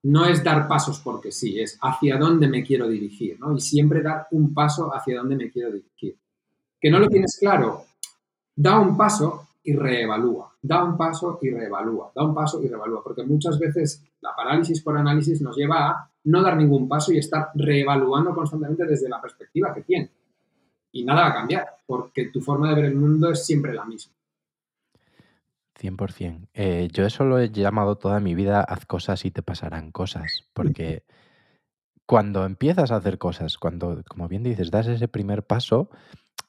No 0.04 0.26
es 0.26 0.44
dar 0.44 0.68
pasos 0.68 1.00
porque 1.00 1.32
sí, 1.32 1.60
es 1.60 1.78
hacia 1.82 2.18
dónde 2.18 2.48
me 2.48 2.64
quiero 2.64 2.88
dirigir, 2.88 3.40
¿no? 3.40 3.56
Y 3.56 3.62
siempre 3.62 4.02
dar 4.02 4.28
un 4.32 4.54
paso 4.54 4.94
hacia 4.94 5.18
dónde 5.18 5.36
me 5.36 5.50
quiero 5.50 5.72
dirigir. 5.72 6.18
Que 6.80 6.92
no 6.92 7.00
lo 7.00 7.08
tienes 7.08 7.38
claro, 7.40 7.86
da 8.56 8.80
un 8.80 8.98
paso 8.98 9.48
y 9.64 9.74
reevalúa, 9.74 10.54
da 10.62 10.84
un 10.84 10.98
paso 10.98 11.40
y 11.42 11.50
reevalúa, 11.50 12.12
da 12.14 12.24
un 12.24 12.36
paso 12.36 12.62
y 12.62 12.68
reevalúa, 12.68 13.02
porque 13.02 13.24
muchas 13.24 13.58
veces 13.58 14.04
la 14.20 14.36
parálisis 14.36 14.82
por 14.82 14.98
análisis 14.98 15.42
nos 15.42 15.56
lleva 15.56 15.90
a 15.90 16.12
no 16.26 16.42
dar 16.42 16.58
ningún 16.58 16.88
paso 16.90 17.14
y 17.14 17.20
estar 17.20 17.52
reevaluando 17.56 18.36
constantemente 18.36 18.86
desde 18.86 19.08
la 19.08 19.22
perspectiva 19.22 19.74
que 19.74 19.82
tiene 19.82 20.12
y 20.94 21.04
nada 21.04 21.24
va 21.24 21.30
a 21.30 21.34
cambiar, 21.34 21.66
porque 21.86 22.28
tu 22.28 22.40
forma 22.40 22.70
de 22.70 22.76
ver 22.76 22.86
el 22.86 22.96
mundo 22.96 23.32
es 23.32 23.46
siempre 23.46 23.74
la 23.74 23.84
misma. 23.84 24.14
100%. 25.80 26.50
Eh, 26.54 26.90
yo 26.92 27.06
eso 27.06 27.24
lo 27.24 27.40
he 27.40 27.50
llamado 27.50 27.98
toda 27.98 28.20
mi 28.20 28.36
vida, 28.36 28.62
haz 28.62 28.86
cosas 28.86 29.26
y 29.26 29.32
te 29.32 29.42
pasarán 29.42 29.92
cosas, 29.92 30.50
porque 30.54 31.06
cuando 32.06 32.46
empiezas 32.46 32.92
a 32.92 32.98
hacer 32.98 33.18
cosas, 33.18 33.58
cuando, 33.58 34.04
como 34.08 34.28
bien 34.28 34.44
dices, 34.44 34.72
das 34.72 34.88
ese 34.88 35.08
primer 35.08 35.46
paso, 35.46 35.90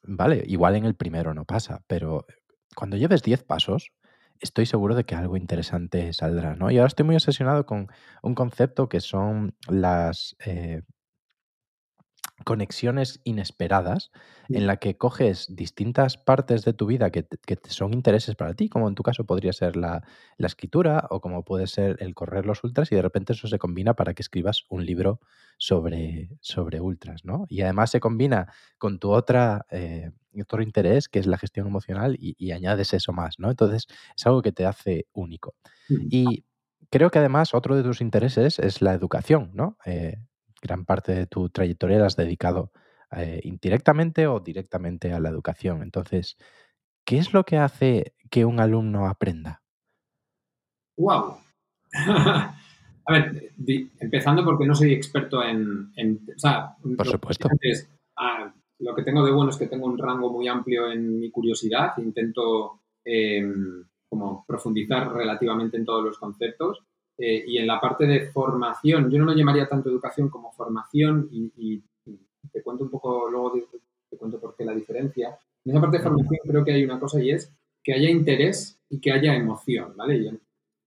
vale, 0.03 0.45
igual 0.47 0.77
en 0.77 0.85
el 0.85 0.95
primero 0.95 1.35
no 1.35 1.45
pasa, 1.45 1.83
pero 1.87 2.27
cuando 2.75 2.97
lleves 2.97 3.23
10 3.23 3.45
pasos, 3.45 3.93
estoy 4.41 4.67
seguro 4.67 4.95
de 4.95 5.05
que 5.05 5.15
algo 5.15 5.37
interesante 5.37 6.13
saldrá, 6.13 6.57
¿no? 6.57 6.71
Y 6.71 6.79
ahora 6.79 6.89
estoy 6.89 7.07
muy 7.07 7.15
obsesionado 7.15 7.67
con 7.67 7.89
un 8.23 8.35
concepto 8.35 8.89
que 8.89 9.01
son 9.01 9.55
las 9.69 10.37
eh, 10.45 10.83
conexiones 12.43 13.21
inesperadas 13.25 14.11
en 14.49 14.67
la 14.67 14.77
que 14.79 14.97
coges 14.99 15.55
distintas 15.55 16.19
partes 16.19 16.65
de 16.65 16.73
tu 16.73 16.87
vida 16.87 17.11
que, 17.11 17.27
son 17.69 17.95
intereses 17.95 18.35
para 18.35 18.55
ti, 18.55 18.69
como 18.69 18.89
en 18.89 18.95
tu 18.95 19.03
caso 19.03 19.25
podría 19.25 19.53
ser 19.53 19.77
la, 19.77 20.03
escritura 20.39 21.07
o 21.11 21.21
como 21.21 21.45
puede 21.45 21.67
ser 21.67 21.97
el 22.01 22.15
correr 22.15 22.45
los 22.45 22.63
ultras 22.65 22.91
y 22.93 22.97
de 22.97 23.03
repente 23.03 23.33
eso 23.33 23.49
se 23.49 23.59
combina 23.59 23.95
para 23.95 24.15
que 24.15 24.23
escribas 24.23 24.65
un 24.69 24.85
libro 24.85 25.21
sobre, 25.57 26.29
sobre 26.41 26.81
ultras, 26.81 27.25
¿no? 27.25 27.47
Y 27.49 27.63
además 27.63 27.91
se 27.91 28.01
combina 28.01 28.53
con 28.77 28.99
tu 28.99 29.11
otra, 29.11 29.65
eh, 29.71 30.11
otro 30.39 30.63
interés 30.63 31.09
que 31.09 31.21
es 31.21 31.27
la 31.27 31.39
gestión 31.39 31.67
emocional 31.67 32.17
y, 32.19 32.51
añades 32.51 32.93
eso 32.93 33.13
más, 33.13 33.39
¿no? 33.39 33.51
Entonces 33.51 33.87
es 34.17 34.27
algo 34.27 34.43
que 34.43 34.53
te 34.53 34.67
hace 34.67 35.07
único. 35.13 35.55
Y 35.89 36.45
creo 36.91 37.11
que 37.11 37.19
además 37.19 37.55
otro 37.55 37.77
de 37.77 37.83
tus 37.83 38.01
intereses 38.01 38.59
es 38.59 38.83
la 38.83 38.93
educación, 38.93 39.51
¿no? 39.55 39.79
Eh, 39.87 40.19
gran 40.65 40.87
parte 40.87 41.15
de 41.15 41.27
tu 41.27 41.51
trayectoria 41.51 41.99
la 41.99 42.07
has 42.07 42.17
dedicado 42.17 42.73
eh, 43.15 43.41
indirectamente 43.45 44.27
o 44.27 44.41
directamente 44.41 45.13
a 45.13 45.21
la 45.21 45.29
educación. 45.29 45.83
Entonces, 45.83 46.37
¿qué 47.05 47.19
es 47.19 47.33
lo 47.33 47.45
que 47.45 47.59
hace 47.59 48.15
que 48.31 48.45
un 48.45 48.59
alumno 48.59 49.07
aprenda? 49.07 49.63
¡Wow! 50.97 51.37
a 51.93 53.13
ver, 53.13 53.53
empezando 54.01 54.45
porque 54.45 54.67
no 54.67 54.75
soy 54.75 54.95
experto 54.95 55.43
en... 55.45 55.93
o 56.35 56.39
sea, 56.39 56.75
Por 56.97 57.07
supuesto. 57.07 57.49
Ah, 58.17 58.53
lo 58.79 58.95
que 58.95 59.03
tengo 59.03 59.25
de 59.25 59.33
bueno 59.33 59.51
es 59.51 59.57
que 59.57 59.67
tengo 59.67 59.87
un 59.87 59.99
rango 59.99 60.33
muy 60.33 60.49
amplio 60.49 60.91
en 60.91 61.21
mi 61.21 61.31
curiosidad. 61.31 61.93
Intento 61.99 62.81
em, 63.05 63.85
como 64.09 64.45
profundizar 64.47 65.13
relativamente 65.13 65.77
en 65.77 65.85
todos 65.85 66.05
los 66.05 66.19
conceptos. 66.19 66.83
Eh, 67.17 67.45
y 67.47 67.59
en 67.59 67.67
la 67.67 67.81
parte 67.81 68.07
de 68.07 68.27
formación, 68.27 69.11
yo 69.11 69.19
no 69.19 69.27
lo 69.27 69.35
llamaría 69.35 69.69
tanto 69.69 69.89
educación 69.89 70.29
como 70.29 70.53
formación 70.53 71.29
y, 71.31 71.83
te 72.53 72.63
cuento 72.63 72.85
un 72.85 72.91
poco, 72.91 73.29
luego 73.31 73.53
te, 74.11 74.17
cuento 74.17 74.39
por 74.39 74.55
qué 74.55 74.65
la 74.65 74.75
diferencia. 74.75 75.37
En 75.65 75.73
esa 75.73 75.81
parte 75.81 75.97
de 75.97 76.03
formación 76.03 76.39
creo 76.47 76.65
que 76.65 76.73
hay 76.73 76.85
una 76.85 77.01
cosa 77.01 77.21
y 77.21 77.31
es 77.31 77.51
que 77.83 77.93
haya 77.93 78.09
interés 78.09 78.79
y 78.89 79.01
que 79.01 79.11
haya 79.11 79.35
emoción, 79.35 79.97
¿vale? 79.97 80.23
Yo 80.23 80.31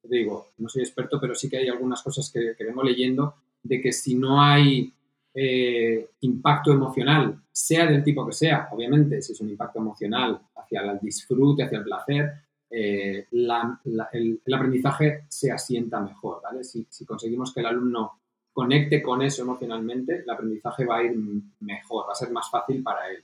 digo, 0.04 0.48
no 0.58 0.70
soy 0.70 0.84
experto, 0.84 1.20
pero 1.20 1.36
sí 1.36 1.50
que 1.50 1.58
hay 1.58 1.68
algunas 1.68 2.02
cosas 2.02 2.32
que, 2.32 2.56
vengo 2.64 2.84
leyendo 2.84 3.36
de 3.64 3.82
que 3.82 3.92
si 3.92 4.16
no 4.16 4.42
hay 4.42 4.94
eh, 5.34 6.10
impacto 6.22 6.72
emocional, 6.72 7.42
sea 7.52 7.86
del 7.86 8.04
tipo 8.04 8.26
que 8.26 8.34
sea, 8.34 8.70
obviamente, 8.72 9.22
si 9.22 9.34
es 9.34 9.42
un 9.42 9.50
impacto 9.50 9.80
emocional 9.80 10.40
hacia 10.56 10.82
el 10.82 11.00
disfrute, 11.00 11.64
hacia 11.64 11.80
el 11.80 11.84
placer, 11.84 12.32
eh, 12.70 13.28
el, 13.32 14.54
aprendizaje 14.54 15.24
se 15.30 15.52
asienta 15.52 16.02
mejor, 16.02 16.42
¿vale? 16.44 16.64
Si, 16.64 16.86
conseguimos 17.06 17.54
que 17.54 17.62
el 17.62 17.68
alumno 17.68 18.20
conecte 18.52 19.02
con 19.02 19.22
eso 19.22 19.44
emocionalmente, 19.44 20.24
el 20.24 20.30
aprendizaje 20.30 20.86
va 20.86 20.98
a 20.98 21.04
ir 21.04 21.16
mejor, 21.60 22.08
va 22.08 22.12
a 22.12 22.16
ser 22.16 22.32
más 22.32 22.50
fácil 22.50 22.84
para 22.84 23.10
él. 23.10 23.24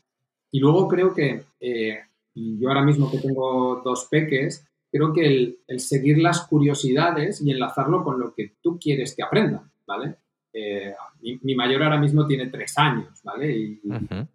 Y 0.52 0.60
luego 0.60 0.88
creo 0.88 1.14
que, 1.14 1.44
eh, 1.60 2.00
yo 2.36 2.70
ahora 2.70 2.84
mismo 2.84 3.12
que 3.12 3.18
tengo 3.18 3.82
dos 3.84 4.08
peques, 4.10 4.66
creo 4.92 5.12
que 5.12 5.26
el, 5.68 5.80
seguir 5.80 6.20
las 6.20 6.48
curiosidades 6.48 7.42
y 7.42 7.52
enlazarlo 7.52 8.04
con 8.04 8.20
lo 8.20 8.34
que 8.34 8.54
tú 8.62 8.80
quieres 8.80 9.16
que 9.16 9.24
aprendan, 9.24 9.72
¿vale? 9.86 10.16
Eh, 10.54 10.94
mi, 11.42 11.56
mayor 11.56 11.82
ahora 11.84 11.98
mismo 11.98 12.28
tiene 12.28 12.48
tres 12.48 12.78
años, 12.78 13.20
¿vale? 13.24 13.52
Y, 13.52 13.82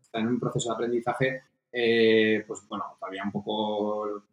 está 0.02 0.18
en 0.18 0.26
un 0.26 0.40
proceso 0.40 0.68
de 0.68 0.74
aprendizaje, 0.74 1.42
pues 1.70 2.66
bueno, 2.68 2.84
todavía 2.98 3.22
un 3.24 3.30
poco 3.30 4.24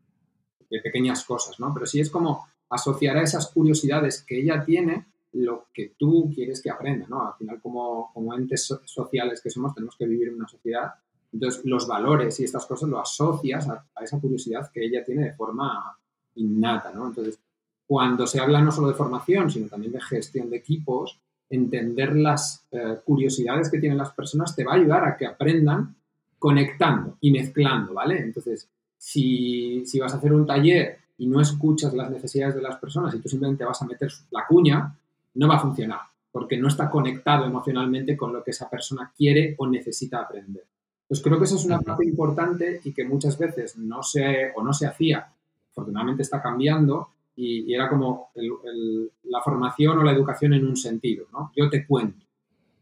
de 0.75 0.81
pequeñas 0.81 1.23
cosas, 1.23 1.59
¿no? 1.59 1.73
Pero 1.73 1.85
sí 1.85 1.99
es 1.99 2.09
como 2.09 2.47
asociar 2.69 3.17
a 3.17 3.23
esas 3.23 3.51
curiosidades 3.51 4.23
que 4.23 4.39
ella 4.39 4.63
tiene 4.63 5.05
lo 5.33 5.67
que 5.73 5.93
tú 5.97 6.31
quieres 6.33 6.61
que 6.61 6.69
aprenda, 6.69 7.07
¿no? 7.07 7.27
Al 7.27 7.33
final, 7.35 7.61
como, 7.61 8.11
como 8.13 8.33
entes 8.33 8.73
sociales 8.85 9.41
que 9.41 9.49
somos, 9.49 9.73
tenemos 9.73 9.95
que 9.97 10.05
vivir 10.05 10.29
en 10.29 10.35
una 10.35 10.47
sociedad 10.47 10.93
Entonces, 11.33 11.65
los 11.65 11.87
valores 11.87 12.39
y 12.39 12.45
estas 12.45 12.65
cosas 12.65 12.89
lo 12.89 12.99
asocias 12.99 13.67
a, 13.67 13.85
esa 14.01 14.19
curiosidad 14.19 14.71
que 14.71 14.85
ella 14.85 15.03
tiene 15.03 15.25
de 15.25 15.33
forma 15.33 15.97
innata, 16.35 16.93
¿no? 16.93 17.07
Entonces, 17.07 17.39
cuando 17.85 18.25
se 18.25 18.39
habla 18.39 18.61
no 18.61 18.71
solo 18.71 18.87
de 18.87 18.93
formación, 18.93 19.51
sino 19.51 19.67
también 19.67 19.91
de 19.91 20.01
gestión 20.01 20.49
de 20.49 20.57
equipos, 20.57 21.19
entender 21.49 22.15
las 22.15 22.65
eh, 22.71 22.97
curiosidades 23.03 23.69
que 23.69 23.79
tienen 23.79 23.97
las 23.97 24.11
personas 24.11 24.55
te 24.55 24.63
va 24.63 24.73
a 24.73 24.75
ayudar 24.75 25.05
a 25.05 25.17
que 25.17 25.27
aprendan 25.27 25.95
conectando 26.39 27.17
y 27.21 27.31
mezclando, 27.31 27.93
¿vale? 27.93 28.19
Entonces, 28.19 28.69
si, 29.05 29.85
si 29.85 29.99
vas 29.99 30.15
a 30.15 30.17
hacer 30.17 30.33
un 30.33 30.47
taller 30.47 30.97
y 31.19 31.27
no 31.27 31.39
escuchas 31.39 31.93
las 31.93 32.09
necesidades 32.09 32.55
de 32.55 32.61
las 32.63 32.77
personas 32.77 33.13
y 33.13 33.19
tú 33.19 33.29
simplemente 33.29 33.63
vas 33.63 33.79
a 33.79 33.85
meter 33.85 34.11
la 34.31 34.47
cuña, 34.47 34.97
no 35.35 35.47
va 35.47 35.57
a 35.57 35.59
funcionar, 35.59 35.99
porque 36.31 36.57
no 36.57 36.69
está 36.69 36.89
conectado 36.89 37.45
emocionalmente 37.45 38.17
con 38.17 38.33
lo 38.33 38.43
que 38.43 38.49
esa 38.49 38.67
persona 38.67 39.13
quiere 39.15 39.53
o 39.59 39.67
necesita 39.67 40.21
aprender. 40.21 40.63
Pues 41.07 41.21
creo 41.21 41.37
que 41.37 41.43
eso 41.43 41.55
es 41.55 41.65
una 41.65 41.79
parte 41.81 42.03
importante 42.03 42.81
y 42.83 42.93
que 42.93 43.05
muchas 43.05 43.37
veces 43.37 43.77
no 43.77 44.01
se, 44.01 44.51
o 44.55 44.63
no 44.63 44.73
se 44.73 44.87
hacía, 44.87 45.31
afortunadamente 45.69 46.23
está 46.23 46.41
cambiando, 46.41 47.09
y, 47.35 47.71
era 47.71 47.87
como 47.87 48.31
la 48.33 49.41
formación 49.41 49.99
o 49.99 50.03
la 50.03 50.13
educación 50.13 50.55
en 50.55 50.65
un 50.65 50.77
sentido, 50.77 51.27
¿no? 51.31 51.51
Yo 51.55 51.69
te 51.69 51.85
cuento. 51.85 52.25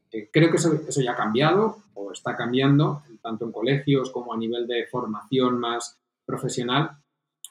Eh, 0.09 0.29
creo 0.31 0.49
que 0.49 0.55
eso, 0.55 0.73
eso, 0.87 1.01
ya 1.01 1.11
ha 1.11 1.17
cambiado 1.17 1.79
o 1.95 2.13
está 2.13 2.37
cambiando, 2.37 3.03
tanto 3.21 3.43
en 3.43 3.51
colegios 3.51 4.09
como 4.09 4.33
a 4.33 4.37
nivel 4.37 4.65
de 4.67 4.85
formación 4.85 5.59
más 5.59 5.97
profesional, 6.25 6.97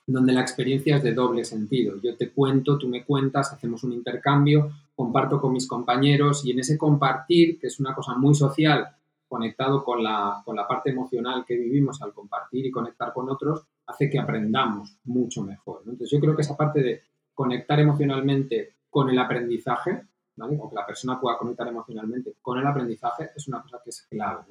donde 0.06 0.32
la 0.32 0.40
experiencia 0.40 0.96
es 0.96 1.02
de 1.02 1.14
doble 1.14 1.44
sentido. 1.44 2.00
Yo 2.02 2.16
te 2.16 2.30
cuento, 2.30 2.78
tú 2.78 2.88
me 2.88 3.04
cuentas, 3.04 3.52
hacemos 3.52 3.84
un 3.84 3.92
intercambio, 3.92 4.70
comparto 4.94 5.40
con 5.40 5.52
mis 5.52 5.68
compañeros 5.68 6.44
y 6.44 6.50
en 6.50 6.60
ese 6.60 6.76
compartir, 6.76 7.58
que 7.58 7.68
es 7.68 7.78
una 7.78 7.94
cosa 7.94 8.14
muy 8.14 8.34
social, 8.34 8.88
conectado 9.28 9.82
con 9.82 10.02
la, 10.02 10.42
con 10.44 10.56
la 10.56 10.66
parte 10.66 10.90
emocional 10.90 11.44
que 11.46 11.56
vivimos 11.56 12.02
al 12.02 12.12
compartir 12.12 12.66
y 12.66 12.70
conectar 12.70 13.12
con 13.12 13.30
otros, 13.30 13.62
hace 13.86 14.10
que 14.10 14.18
aprendamos 14.18 14.98
mucho 15.04 15.42
mejor. 15.42 15.80
Entonces 15.84 16.10
yo 16.10 16.20
creo 16.20 16.36
que 16.36 16.42
esa 16.42 16.56
parte 16.56 16.82
de 16.82 17.02
conectar 17.32 17.80
emocionalmente 17.80 18.76
con 18.90 19.08
el 19.08 19.18
aprendizaje, 19.18 20.02
¿vale? 20.36 20.58
o 20.60 20.68
que 20.68 20.76
la 20.76 20.86
persona 20.86 21.18
pueda 21.18 21.38
conectar 21.38 21.66
emocionalmente 21.66 22.34
con 22.42 22.58
el 22.58 22.66
aprendizaje, 22.66 23.30
es 23.34 23.48
una 23.48 23.62
cosa 23.62 23.80
que 23.82 23.90
es 23.90 24.02
clave. 24.02 24.44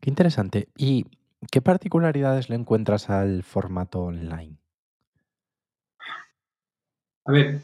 Qué 0.00 0.10
interesante. 0.10 0.68
¿Y 0.76 1.04
¿Qué 1.50 1.62
particularidades 1.62 2.48
le 2.48 2.56
encuentras 2.56 3.10
al 3.10 3.44
formato 3.44 4.00
online? 4.00 4.56
A 7.24 7.32
ver, 7.32 7.60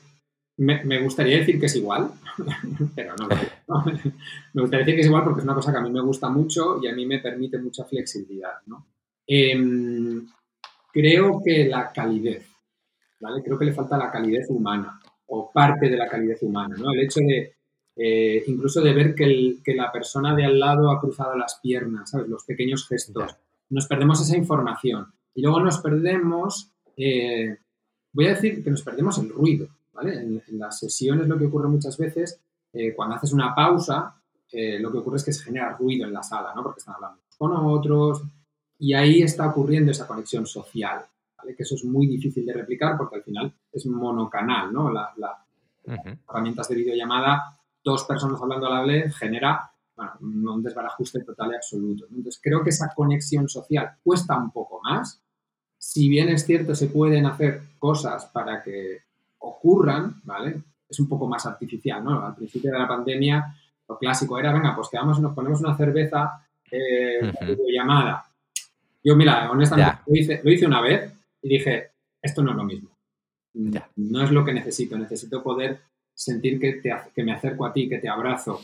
me, 0.56 1.02
gustaría 1.02 1.38
decir 1.38 1.58
que 1.58 1.66
es 1.66 1.74
igual, 1.74 2.10
pero 2.94 3.14
no, 3.16 3.28
Me 4.52 4.62
gustaría 4.62 4.84
decir 4.84 4.94
que 4.94 5.00
es 5.00 5.06
igual 5.06 5.24
porque 5.24 5.40
es 5.40 5.44
una 5.44 5.54
cosa 5.54 5.72
que 5.72 5.78
a 5.78 5.82
mí 5.82 5.90
me 5.90 6.02
gusta 6.02 6.28
mucho 6.28 6.78
y 6.82 6.86
a 6.86 6.94
mí 6.94 7.04
me 7.06 7.18
permite 7.18 7.58
mucha 7.58 7.84
flexibilidad. 7.84 8.52
Em, 9.26 10.26
creo 10.92 11.40
que 11.44 11.64
la 11.64 11.90
calidez, 11.90 12.46
¿vale? 13.20 13.42
Creo 13.42 13.58
que 13.58 13.64
le 13.64 13.72
falta 13.72 13.98
la 13.98 14.10
calidez 14.10 14.48
humana 14.50 15.00
o 15.26 15.50
parte 15.50 15.88
de 15.88 15.96
la 15.96 16.08
calidez 16.08 16.42
humana, 16.42 16.76
¿no? 16.78 16.92
El 16.92 17.00
hecho 17.00 17.20
de, 17.20 17.56
eh, 17.96 18.44
incluso 18.46 18.80
de 18.80 18.92
ver 18.92 19.14
que, 19.14 19.56
que, 19.64 19.74
la 19.74 19.90
persona 19.90 20.36
de 20.36 20.44
al 20.44 20.60
lado 20.60 20.90
ha 20.90 21.00
cruzado 21.00 21.36
las 21.36 21.58
piernas, 21.60 22.10
¿sabes? 22.10 22.28
Los 22.28 22.44
pequeños 22.44 22.86
gestos 22.86 23.34
nos 23.70 23.86
perdemos 23.86 24.20
esa 24.20 24.36
información. 24.36 25.12
Y 25.34 25.42
luego 25.42 25.60
nos 25.60 25.78
perdemos, 25.78 26.70
eh, 26.96 27.58
voy 28.12 28.26
a 28.26 28.34
decir 28.34 28.62
que 28.62 28.70
nos 28.70 28.82
perdemos 28.82 29.18
el 29.18 29.30
ruido, 29.30 29.68
¿vale? 29.92 30.14
En, 30.14 30.42
las 30.58 30.78
sesiones 30.78 31.26
lo 31.26 31.38
que 31.38 31.46
ocurre 31.46 31.68
muchas 31.68 31.98
veces, 31.98 32.40
eh, 32.72 32.94
cuando 32.94 33.16
haces 33.16 33.32
una 33.32 33.54
pausa, 33.54 34.14
eh, 34.50 34.78
lo 34.78 34.92
que 34.92 34.98
ocurre 34.98 35.16
es 35.16 35.24
que 35.24 35.32
se 35.32 35.44
genera 35.44 35.76
ruido 35.76 36.06
en 36.06 36.12
la 36.12 36.22
sala, 36.22 36.52
¿no? 36.54 36.62
Porque 36.62 36.78
están 36.78 36.94
hablando 36.94 37.20
con 37.36 37.52
otros 37.56 38.22
y 38.78 38.94
ahí 38.94 39.22
está 39.22 39.48
ocurriendo 39.48 39.90
esa 39.90 40.06
conexión 40.06 40.46
social, 40.46 41.04
¿vale? 41.36 41.56
Que 41.56 41.64
eso 41.64 41.74
es 41.74 41.84
muy 41.84 42.06
difícil 42.06 42.46
de 42.46 42.52
replicar 42.52 42.96
porque 42.96 43.16
al 43.16 43.22
final 43.22 43.52
es 43.72 43.86
monocanal, 43.86 44.72
¿no? 44.72 44.90
Las 44.92 45.10
herramientas 45.84 46.68
de 46.68 46.76
videollamada, 46.76 47.58
dos 47.82 48.04
personas 48.04 48.40
hablando 48.40 48.66
a 48.66 48.74
la 48.74 48.82
vez 48.82 49.14
genera 49.16 49.73
bueno, 49.96 50.54
un 50.54 50.62
desbarajuste 50.62 51.22
total 51.22 51.52
y 51.52 51.56
absoluto. 51.56 52.06
Entonces, 52.10 52.40
creo 52.42 52.62
que 52.62 52.70
esa 52.70 52.92
conexión 52.94 53.48
social 53.48 53.96
cuesta 54.02 54.36
un 54.36 54.50
poco 54.50 54.80
más. 54.82 55.20
Si 55.78 56.08
bien 56.08 56.28
es 56.28 56.44
cierto, 56.44 56.74
se 56.74 56.88
pueden 56.88 57.26
hacer 57.26 57.60
cosas 57.78 58.26
para 58.26 58.62
que 58.62 59.02
ocurran, 59.38 60.20
¿vale? 60.24 60.62
Es 60.88 60.98
un 61.00 61.08
poco 61.08 61.26
más 61.28 61.46
artificial, 61.46 62.02
¿no? 62.02 62.24
Al 62.26 62.34
principio 62.34 62.72
de 62.72 62.78
la 62.78 62.88
pandemia, 62.88 63.54
lo 63.88 63.98
clásico 63.98 64.38
era, 64.38 64.52
venga, 64.52 64.74
pues 64.74 64.88
quedamos, 64.88 65.20
nos 65.20 65.34
ponemos 65.34 65.60
una 65.60 65.76
cerveza, 65.76 66.44
eh, 66.70 67.32
llamada. 67.72 68.24
Yo, 69.02 69.14
mira, 69.16 69.50
honestamente, 69.50 69.98
lo 70.06 70.16
hice, 70.16 70.40
lo 70.42 70.50
hice, 70.50 70.66
una 70.66 70.80
vez 70.80 71.12
y 71.42 71.48
dije, 71.48 71.90
esto 72.20 72.42
no 72.42 72.52
es 72.52 72.56
lo 72.56 72.64
mismo. 72.64 72.90
No 73.52 74.22
es 74.22 74.30
lo 74.30 74.44
que 74.44 74.54
necesito. 74.54 74.98
Necesito 74.98 75.42
poder 75.42 75.80
sentir 76.14 76.58
que, 76.58 76.74
te, 76.74 76.92
que 77.14 77.22
me 77.22 77.32
acerco 77.32 77.66
a 77.66 77.72
ti, 77.72 77.88
que 77.88 77.98
te 77.98 78.08
abrazo, 78.08 78.60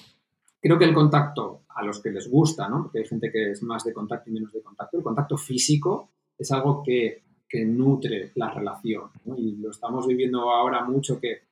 Creo 0.60 0.78
que 0.78 0.84
el 0.84 0.94
contacto, 0.94 1.62
a 1.68 1.82
los 1.82 2.00
que 2.00 2.10
les 2.10 2.28
gusta, 2.30 2.68
¿no? 2.68 2.82
porque 2.82 2.98
hay 2.98 3.06
gente 3.06 3.30
que 3.30 3.52
es 3.52 3.62
más 3.62 3.84
de 3.84 3.94
contacto 3.94 4.28
y 4.28 4.34
menos 4.34 4.52
de 4.52 4.62
contacto, 4.62 4.98
el 4.98 5.02
contacto 5.02 5.36
físico 5.36 6.10
es 6.36 6.50
algo 6.52 6.82
que, 6.82 7.22
que 7.48 7.64
nutre 7.64 8.32
la 8.34 8.50
relación. 8.50 9.10
Y 9.36 9.56
lo 9.56 9.70
estamos 9.70 10.06
viviendo 10.06 10.50
ahora 10.50 10.84
mucho 10.84 11.18
que 11.18 11.42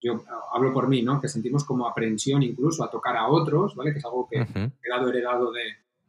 yo 0.00 0.22
hablo 0.52 0.72
por 0.72 0.88
mí, 0.88 1.02
¿no? 1.02 1.20
que 1.20 1.28
sentimos 1.28 1.64
como 1.64 1.86
aprensión 1.86 2.42
incluso 2.42 2.84
a 2.84 2.90
tocar 2.90 3.16
a 3.16 3.28
otros, 3.28 3.74
¿vale? 3.74 3.92
que 3.92 3.98
es 3.98 4.04
algo 4.04 4.28
que 4.30 4.40
ha 4.40 4.46
quedado 4.46 5.08
heredado 5.08 5.52
de, 5.52 5.62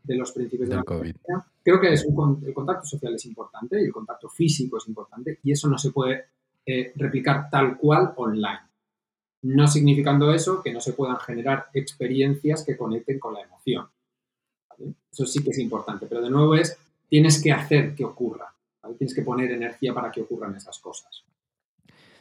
de 0.04 0.16
los 0.16 0.32
principios 0.32 0.70
de 0.70 0.76
la 0.76 0.84
COVID. 0.84 1.16
Creo 1.64 1.80
que 1.80 1.94
es 1.94 2.06
un, 2.06 2.44
el 2.46 2.54
contacto 2.54 2.86
social 2.86 3.14
es 3.16 3.26
importante 3.26 3.82
y 3.82 3.86
el 3.86 3.92
contacto 3.92 4.30
físico 4.30 4.78
es 4.78 4.88
importante 4.88 5.40
y 5.44 5.52
eso 5.52 5.68
no 5.68 5.78
se 5.78 5.92
puede 5.92 6.26
eh, 6.66 6.92
replicar 6.96 7.50
tal 7.50 7.78
cual 7.78 8.14
online. 8.16 8.71
No 9.44 9.68
significando 9.68 10.34
eso 10.34 10.62
que 10.62 10.72
no 10.72 10.82
se 10.82 10.94
puedan 10.94 11.18
generar 11.18 11.68
experiencias 11.74 12.64
que 12.64 12.78
conecten 12.78 13.20
con 13.20 13.34
la 13.34 13.42
emoción. 13.42 13.88
Eso 15.12 15.26
sí 15.26 15.44
que 15.44 15.52
es 15.52 15.60
importante, 15.60 16.06
pero 16.08 16.22
de 16.22 16.30
nuevo 16.30 16.56
es, 16.56 16.78
tienes 17.08 17.42
que 17.42 17.52
hacer 17.52 17.96
que 17.96 18.06
ocurra, 18.06 18.54
tienes 18.98 19.16
que 19.16 19.22
poner 19.22 19.52
energía 19.52 19.94
para 19.94 20.12
que 20.12 20.22
ocurran 20.22 20.56
esas 20.56 20.80
cosas. 20.80 21.24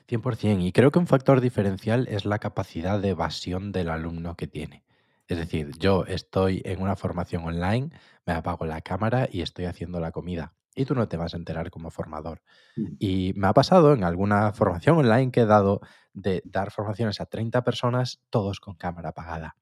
100%, 0.08 0.62
y 0.62 0.72
creo 0.72 0.90
que 0.90 0.98
un 0.98 1.06
factor 1.06 1.40
diferencial 1.40 2.08
es 2.08 2.24
la 2.24 2.38
capacidad 2.38 3.00
de 3.00 3.10
evasión 3.10 3.70
del 3.70 3.90
alumno 3.90 4.36
que 4.36 4.48
tiene. 4.48 4.84
Es 5.28 5.38
decir, 5.38 5.70
yo 5.78 6.04
estoy 6.06 6.60
en 6.64 6.82
una 6.82 6.96
formación 6.96 7.44
online, 7.44 7.90
me 8.26 8.32
apago 8.32 8.66
la 8.66 8.80
cámara 8.80 9.28
y 9.30 9.42
estoy 9.42 9.66
haciendo 9.66 10.00
la 10.00 10.10
comida 10.10 10.54
y 10.74 10.84
tú 10.84 10.94
no 10.94 11.08
te 11.08 11.16
vas 11.16 11.34
a 11.34 11.36
enterar 11.36 11.70
como 11.70 11.90
formador. 11.90 12.42
Mm. 12.76 12.86
Y 12.98 13.32
me 13.36 13.48
ha 13.48 13.52
pasado 13.52 13.92
en 13.92 14.04
alguna 14.04 14.52
formación 14.52 14.96
online 14.96 15.30
que 15.30 15.40
he 15.40 15.46
dado 15.46 15.80
de 16.12 16.42
dar 16.44 16.70
formaciones 16.70 17.20
a 17.20 17.26
30 17.26 17.62
personas, 17.64 18.20
todos 18.30 18.60
con 18.60 18.74
cámara 18.74 19.10
apagada. 19.10 19.56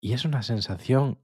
Y 0.00 0.12
es 0.12 0.24
una 0.24 0.42
sensación 0.42 1.20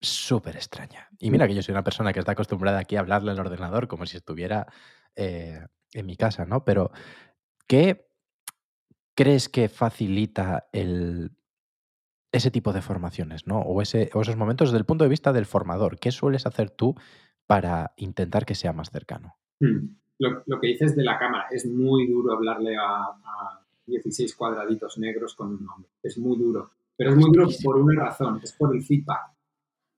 súper 0.00 0.56
extraña. 0.56 1.08
Y 1.18 1.30
mira 1.30 1.46
que 1.46 1.54
yo 1.54 1.62
soy 1.62 1.72
una 1.72 1.84
persona 1.84 2.12
que 2.12 2.18
está 2.18 2.32
acostumbrada 2.32 2.78
aquí 2.78 2.96
a 2.96 3.00
hablarle 3.00 3.30
al 3.30 3.40
ordenador 3.40 3.88
como 3.88 4.06
si 4.06 4.16
estuviera 4.16 4.66
eh, 5.14 5.66
en 5.92 6.06
mi 6.06 6.16
casa, 6.16 6.44
¿no? 6.44 6.64
Pero, 6.64 6.90
¿qué 7.66 8.08
crees 9.14 9.48
que 9.48 9.68
facilita 9.68 10.68
el, 10.72 11.36
ese 12.32 12.50
tipo 12.50 12.72
de 12.72 12.82
formaciones, 12.82 13.46
¿no? 13.46 13.60
O, 13.60 13.82
esos 13.82 14.36
momentos 14.36 14.70
desde 14.70 14.78
el 14.78 14.86
punto 14.86 15.04
de 15.04 15.10
vista 15.10 15.32
del 15.32 15.46
formador. 15.46 15.98
¿Qué 15.98 16.10
sueles 16.10 16.46
hacer 16.46 16.70
tú 16.70 16.96
para 17.46 17.92
intentar 17.96 18.46
que 18.46 18.54
sea 18.54 18.72
más 18.72 18.90
cercano. 18.90 19.36
Hmm. 19.60 19.96
Lo, 20.46 20.60
que 20.60 20.68
dices 20.68 20.94
de 20.94 21.02
la 21.02 21.18
cámara, 21.18 21.46
es 21.50 21.66
muy 21.66 22.06
duro 22.06 22.32
hablarle 22.32 22.76
a, 22.76 23.58
16 23.84 24.36
cuadraditos 24.36 24.96
negros 24.98 25.34
con 25.34 25.48
un 25.48 25.64
nombre. 25.64 25.90
Es 26.02 26.16
muy 26.16 26.38
duro. 26.38 26.70
Pero 26.96 27.10
es 27.10 27.16
muy 27.16 27.30
duro 27.32 27.48
por 27.64 27.76
una 27.76 28.04
razón, 28.04 28.40
es 28.42 28.52
por 28.52 28.74
el 28.74 28.82
feedback. 28.82 29.32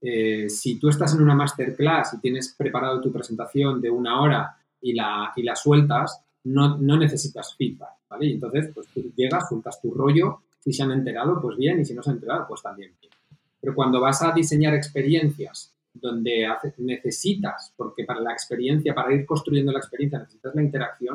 Eh, 0.01 0.49
si 0.49 0.79
tú 0.79 0.89
estás 0.89 1.15
en 1.15 1.23
una 1.23 1.35
masterclass 1.35 2.15
y 2.15 2.21
tienes 2.21 2.55
preparado 2.57 3.01
tu 3.01 3.13
presentación 3.13 3.83
de 3.83 3.91
una 3.91 4.21
hora 4.23 4.57
y 4.81 4.95
la, 4.95 5.33
y 5.37 5.43
la 5.43 5.55
sueltas, 5.55 6.25
no, 6.45 6.79
no 6.79 6.97
necesitas 6.97 7.55
feedback, 7.57 7.91
¿vale? 8.09 8.27
Y 8.27 8.33
entonces, 8.33 8.71
pues 8.75 8.87
tú 8.89 9.13
llegas, 9.15 9.49
sueltas 9.49 9.81
tu 9.81 9.93
rollo, 9.93 10.41
si 10.61 10.73
se 10.73 10.83
han 10.83 10.93
enterado, 10.93 11.41
pues 11.41 11.59
bien, 11.59 11.81
y 11.81 11.85
si 11.85 11.95
no 11.95 12.03
se 12.03 12.11
han 12.11 12.17
enterado, 12.17 12.47
pues 12.49 12.63
también 12.63 12.93
bien. 13.01 13.13
Pero 13.61 13.75
cuando 13.75 14.01
vas 14.01 14.23
a 14.23 14.33
diseñar 14.33 14.75
experiencias 14.75 15.75
donde 15.95 16.47
necesitas, 16.79 17.73
porque 17.77 18.05
para 18.05 18.21
la 18.21 18.33
experiencia, 18.33 18.95
para 18.95 19.15
ir 19.15 19.25
construyendo 19.25 19.73
la 19.73 19.79
experiencia, 19.79 20.19
necesitas 20.19 20.55
la 20.55 20.63
interacción, 20.63 21.15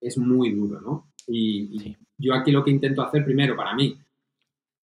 es 0.00 0.18
muy 0.18 0.52
duro, 0.52 0.80
¿no? 0.80 1.12
Y, 1.28 1.96
yo 2.18 2.34
aquí 2.34 2.50
lo 2.50 2.64
que 2.64 2.70
intento 2.70 3.02
hacer 3.02 3.24
primero, 3.24 3.54
para 3.54 3.74
mí, 3.74 3.96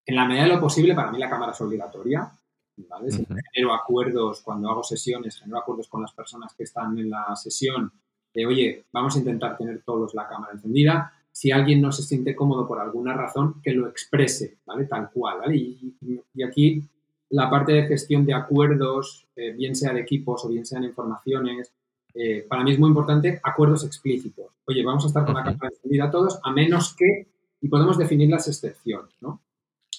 en 0.06 0.16
la 0.16 0.24
medida 0.24 0.44
de 0.44 0.50
lo 0.50 0.60
posible, 0.60 0.94
para 0.94 1.10
mí 1.10 1.18
la 1.18 1.28
cámara 1.28 1.52
es 1.52 1.60
obligatoria, 1.60 2.30
¿vale? 2.76 3.10
genero 3.52 3.74
acuerdos, 3.74 4.40
cuando 4.40 4.70
hago 4.70 4.84
sesiones, 4.84 5.40
genero 5.40 5.58
acuerdos 5.58 5.88
con 5.88 6.02
las 6.02 6.12
personas 6.12 6.54
que 6.54 6.62
están 6.62 6.96
en 6.96 7.10
la 7.10 7.34
sesión, 7.34 7.92
de, 8.32 8.46
oye, 8.46 8.84
vamos 8.92 9.16
a 9.16 9.18
intentar 9.18 9.56
tener 9.56 9.82
todos 9.82 10.14
la 10.14 10.28
cámara 10.28 10.52
encendida, 10.52 11.12
si 11.32 11.50
alguien 11.50 11.82
no 11.82 11.90
se 11.90 12.04
siente 12.04 12.36
cómodo 12.36 12.68
por 12.68 12.78
alguna 12.78 13.14
razón, 13.14 13.60
que 13.60 13.72
lo 13.72 13.88
exprese, 13.88 14.58
¿vale? 14.64 14.84
Tal 14.84 15.10
cual, 15.10 15.40
¿vale? 15.40 15.56
y 15.56 16.42
aquí 16.44 16.88
la 17.34 17.50
parte 17.50 17.72
de 17.72 17.88
gestión 17.88 18.24
de 18.24 18.32
acuerdos, 18.32 19.26
eh, 19.34 19.52
bien 19.52 19.74
sea 19.74 19.92
de 19.92 20.00
equipos 20.02 20.44
o 20.44 20.48
bien 20.48 20.64
sean 20.64 20.84
informaciones, 20.84 21.72
eh, 22.14 22.46
para 22.48 22.62
mí 22.62 22.72
es 22.72 22.78
muy 22.78 22.88
importante 22.88 23.40
acuerdos 23.42 23.84
explícitos. 23.84 24.46
Oye, 24.66 24.84
vamos 24.84 25.04
a 25.04 25.08
estar 25.08 25.24
con 25.24 25.34
la 25.34 25.42
cámara 25.42 25.70
encendida 25.74 26.12
todos, 26.12 26.38
a 26.44 26.52
menos 26.52 26.94
que, 26.94 27.26
y 27.60 27.68
podemos 27.68 27.98
definir 27.98 28.30
las 28.30 28.46
excepciones, 28.46 29.12
¿no? 29.20 29.42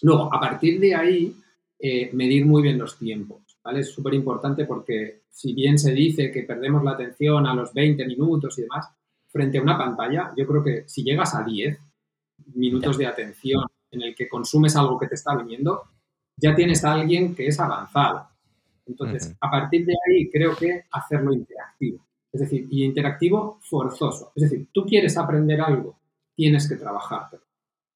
Luego, 0.01 0.33
a 0.33 0.39
partir 0.39 0.79
de 0.79 0.95
ahí, 0.95 1.35
eh, 1.77 2.09
medir 2.13 2.45
muy 2.45 2.61
bien 2.61 2.77
los 2.77 2.97
tiempos, 2.97 3.41
¿vale? 3.61 3.81
Es 3.81 3.91
súper 3.91 4.13
importante 4.13 4.63
porque 4.63 5.23
si 5.29 5.53
bien 5.53 5.77
se 5.77 5.91
dice 5.91 6.31
que 6.31 6.43
perdemos 6.43 6.85
la 6.85 6.91
atención 6.91 7.45
a 7.47 7.53
los 7.53 7.73
20 7.73 8.05
minutos 8.07 8.57
y 8.59 8.61
demás, 8.61 8.87
frente 9.27 9.57
a 9.57 9.61
una 9.61 9.77
pantalla, 9.77 10.31
yo 10.37 10.47
creo 10.47 10.63
que 10.63 10.83
si 10.87 11.03
llegas 11.03 11.35
a 11.35 11.43
10 11.43 11.77
minutos 12.53 12.97
de 12.97 13.07
atención 13.07 13.65
en 13.91 14.03
el 14.03 14.15
que 14.15 14.29
consumes 14.29 14.77
algo 14.77 14.97
que 14.97 15.07
te 15.07 15.15
está 15.15 15.35
viniendo, 15.35 15.83
ya 16.37 16.55
tienes 16.55 16.83
a 16.83 16.93
alguien 16.93 17.35
que 17.35 17.47
es 17.47 17.59
avanzado. 17.59 18.27
Entonces, 18.85 19.35
a 19.39 19.49
partir 19.49 19.85
de 19.85 19.93
ahí, 20.07 20.29
creo 20.29 20.55
que 20.55 20.83
hacerlo 20.91 21.33
interactivo. 21.33 21.99
Es 22.31 22.41
decir, 22.41 22.67
y 22.69 22.83
interactivo 22.83 23.59
forzoso. 23.61 24.31
Es 24.35 24.43
decir, 24.43 24.67
tú 24.71 24.85
quieres 24.85 25.17
aprender 25.17 25.61
algo, 25.61 25.95
tienes 26.35 26.67
que 26.67 26.75
trabajártelo. 26.75 27.43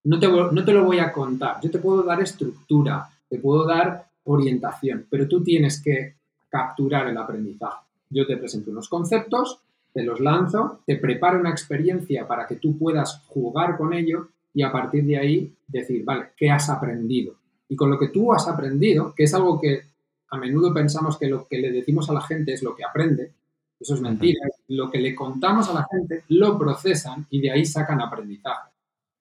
No 0.05 0.19
te, 0.19 0.27
no 0.27 0.65
te 0.65 0.71
lo 0.71 0.85
voy 0.85 0.99
a 0.99 1.11
contar. 1.11 1.59
Yo 1.61 1.69
te 1.69 1.79
puedo 1.79 2.03
dar 2.03 2.21
estructura, 2.21 3.09
te 3.29 3.37
puedo 3.37 3.65
dar 3.65 4.07
orientación, 4.23 5.05
pero 5.09 5.27
tú 5.27 5.43
tienes 5.43 5.81
que 5.81 6.15
capturar 6.49 7.07
el 7.07 7.17
aprendizaje. 7.17 7.85
Yo 8.09 8.25
te 8.25 8.37
presento 8.37 8.71
unos 8.71 8.89
conceptos, 8.89 9.59
te 9.93 10.03
los 10.03 10.19
lanzo, 10.19 10.81
te 10.85 10.95
preparo 10.95 11.39
una 11.39 11.51
experiencia 11.51 12.27
para 12.27 12.47
que 12.47 12.55
tú 12.55 12.77
puedas 12.77 13.23
jugar 13.27 13.77
con 13.77 13.93
ello 13.93 14.29
y 14.53 14.63
a 14.63 14.71
partir 14.71 15.05
de 15.05 15.17
ahí 15.17 15.53
decir, 15.67 16.03
vale, 16.03 16.29
¿qué 16.35 16.49
has 16.49 16.69
aprendido? 16.69 17.35
Y 17.69 17.75
con 17.75 17.89
lo 17.89 17.97
que 17.97 18.09
tú 18.09 18.33
has 18.33 18.47
aprendido, 18.47 19.13
que 19.15 19.23
es 19.23 19.33
algo 19.33 19.59
que 19.59 19.83
a 20.31 20.37
menudo 20.37 20.73
pensamos 20.73 21.17
que 21.17 21.27
lo 21.27 21.47
que 21.47 21.59
le 21.59 21.71
decimos 21.71 22.09
a 22.09 22.13
la 22.13 22.21
gente 22.21 22.53
es 22.53 22.61
lo 22.61 22.75
que 22.75 22.83
aprende, 22.83 23.31
eso 23.79 23.95
es 23.95 24.01
mentira, 24.01 24.41
lo 24.67 24.91
que 24.91 24.99
le 24.99 25.15
contamos 25.15 25.69
a 25.69 25.73
la 25.73 25.87
gente 25.89 26.23
lo 26.29 26.57
procesan 26.57 27.25
y 27.29 27.39
de 27.39 27.51
ahí 27.51 27.65
sacan 27.65 28.01
aprendizaje. 28.01 28.71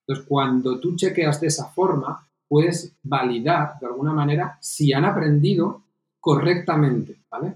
Entonces, 0.00 0.26
cuando 0.26 0.80
tú 0.80 0.96
chequeas 0.96 1.40
de 1.40 1.46
esa 1.46 1.66
forma, 1.66 2.26
puedes 2.48 2.92
validar 3.02 3.78
de 3.78 3.86
alguna 3.86 4.12
manera 4.12 4.58
si 4.60 4.92
han 4.92 5.04
aprendido 5.04 5.82
correctamente, 6.18 7.16
¿vale? 7.30 7.54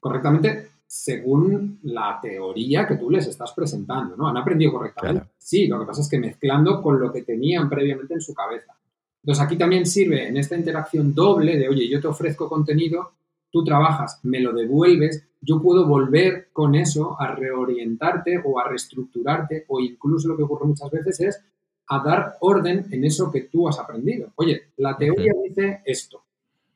Correctamente 0.00 0.70
según 0.86 1.78
la 1.84 2.18
teoría 2.20 2.86
que 2.86 2.96
tú 2.96 3.08
les 3.08 3.26
estás 3.26 3.52
presentando, 3.52 4.16
¿no? 4.16 4.28
¿Han 4.28 4.36
aprendido 4.36 4.72
correctamente? 4.72 5.28
Sí, 5.38 5.66
lo 5.66 5.78
que 5.80 5.86
pasa 5.86 6.00
es 6.00 6.08
que 6.08 6.18
mezclando 6.18 6.82
con 6.82 6.98
lo 6.98 7.12
que 7.12 7.22
tenían 7.22 7.68
previamente 7.68 8.14
en 8.14 8.20
su 8.20 8.34
cabeza. 8.34 8.74
Entonces 9.22 9.44
aquí 9.44 9.56
también 9.56 9.86
sirve 9.86 10.26
en 10.26 10.36
esta 10.36 10.56
interacción 10.56 11.14
doble 11.14 11.56
de, 11.56 11.68
oye, 11.68 11.88
yo 11.88 12.00
te 12.00 12.08
ofrezco 12.08 12.48
contenido, 12.48 13.12
tú 13.50 13.62
trabajas, 13.62 14.18
me 14.24 14.40
lo 14.40 14.52
devuelves, 14.52 15.24
yo 15.40 15.60
puedo 15.60 15.86
volver 15.86 16.48
con 16.52 16.74
eso 16.74 17.16
a 17.20 17.34
reorientarte 17.34 18.40
o 18.44 18.58
a 18.58 18.68
reestructurarte 18.68 19.64
o 19.68 19.80
incluso 19.80 20.28
lo 20.28 20.36
que 20.36 20.42
ocurre 20.42 20.66
muchas 20.66 20.90
veces 20.90 21.20
es 21.20 21.44
a 21.88 22.02
dar 22.02 22.36
orden 22.40 22.86
en 22.90 23.04
eso 23.04 23.30
que 23.30 23.42
tú 23.42 23.68
has 23.68 23.78
aprendido. 23.78 24.32
Oye, 24.36 24.70
la 24.78 24.96
teoría 24.96 25.32
dice 25.44 25.82
esto. 25.84 26.22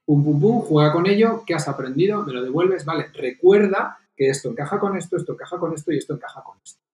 Pum, 0.04 0.22
pum, 0.22 0.40
pum, 0.40 0.60
juega 0.60 0.92
con 0.92 1.06
ello, 1.06 1.42
¿qué 1.44 1.54
has 1.54 1.66
aprendido? 1.66 2.22
Me 2.24 2.32
lo 2.32 2.44
devuelves, 2.44 2.84
vale, 2.84 3.06
recuerda 3.12 3.98
que 4.16 4.28
esto 4.28 4.50
encaja 4.50 4.78
con 4.78 4.96
esto, 4.96 5.16
esto 5.16 5.32
encaja 5.32 5.58
con 5.58 5.74
esto 5.74 5.92
y 5.92 5.98
esto 5.98 6.14
encaja 6.14 6.42
con 6.44 6.56
esto. 6.62 6.85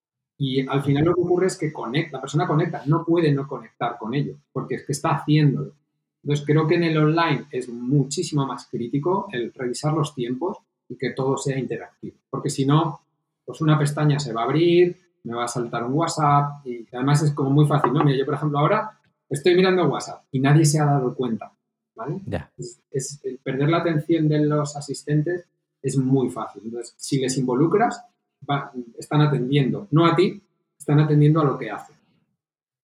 Y 0.44 0.66
al 0.66 0.82
final 0.82 1.04
lo 1.04 1.14
que 1.14 1.20
ocurre 1.20 1.46
es 1.46 1.56
que 1.56 1.72
conecta, 1.72 2.16
la 2.16 2.20
persona 2.20 2.48
conecta, 2.48 2.82
no 2.86 3.04
puede 3.04 3.30
no 3.30 3.46
conectar 3.46 3.96
con 3.96 4.12
ello, 4.12 4.38
porque 4.52 4.74
es 4.74 4.84
que 4.84 4.90
está 4.90 5.10
haciéndolo. 5.10 5.76
Entonces 6.20 6.44
creo 6.44 6.66
que 6.66 6.74
en 6.74 6.82
el 6.82 6.98
online 6.98 7.46
es 7.52 7.68
muchísimo 7.68 8.44
más 8.44 8.66
crítico 8.66 9.28
el 9.30 9.54
revisar 9.54 9.92
los 9.94 10.16
tiempos 10.16 10.58
y 10.88 10.96
que 10.96 11.10
todo 11.10 11.36
sea 11.36 11.56
interactivo, 11.56 12.16
porque 12.28 12.50
si 12.50 12.66
no, 12.66 13.02
pues 13.44 13.60
una 13.60 13.78
pestaña 13.78 14.18
se 14.18 14.32
va 14.32 14.40
a 14.40 14.44
abrir, 14.46 14.96
me 15.22 15.36
va 15.36 15.44
a 15.44 15.48
saltar 15.48 15.84
un 15.84 15.92
WhatsApp 15.92 16.66
y 16.66 16.88
además 16.92 17.22
es 17.22 17.30
como 17.30 17.50
muy 17.50 17.66
fácil, 17.66 17.92
¿no? 17.92 18.02
Mira, 18.02 18.18
yo 18.18 18.24
por 18.24 18.34
ejemplo 18.34 18.58
ahora 18.58 18.98
estoy 19.30 19.54
mirando 19.54 19.86
WhatsApp 19.86 20.24
y 20.32 20.40
nadie 20.40 20.64
se 20.64 20.80
ha 20.80 20.86
dado 20.86 21.14
cuenta, 21.14 21.52
¿vale? 21.94 22.20
Es, 22.90 23.22
perder 23.44 23.68
la 23.68 23.78
atención 23.78 24.28
de 24.28 24.40
los 24.40 24.76
asistentes 24.76 25.44
es 25.80 25.96
muy 25.96 26.30
fácil. 26.30 26.62
Entonces, 26.64 26.96
si 26.98 27.20
les 27.20 27.38
involucras, 27.38 28.04
están 28.98 29.20
atendiendo, 29.20 29.88
no 29.90 30.06
a 30.06 30.16
ti, 30.16 30.42
están 30.78 31.00
atendiendo 31.00 31.40
a 31.40 31.44
lo 31.44 31.58
que 31.58 31.70
hacen. 31.70 31.96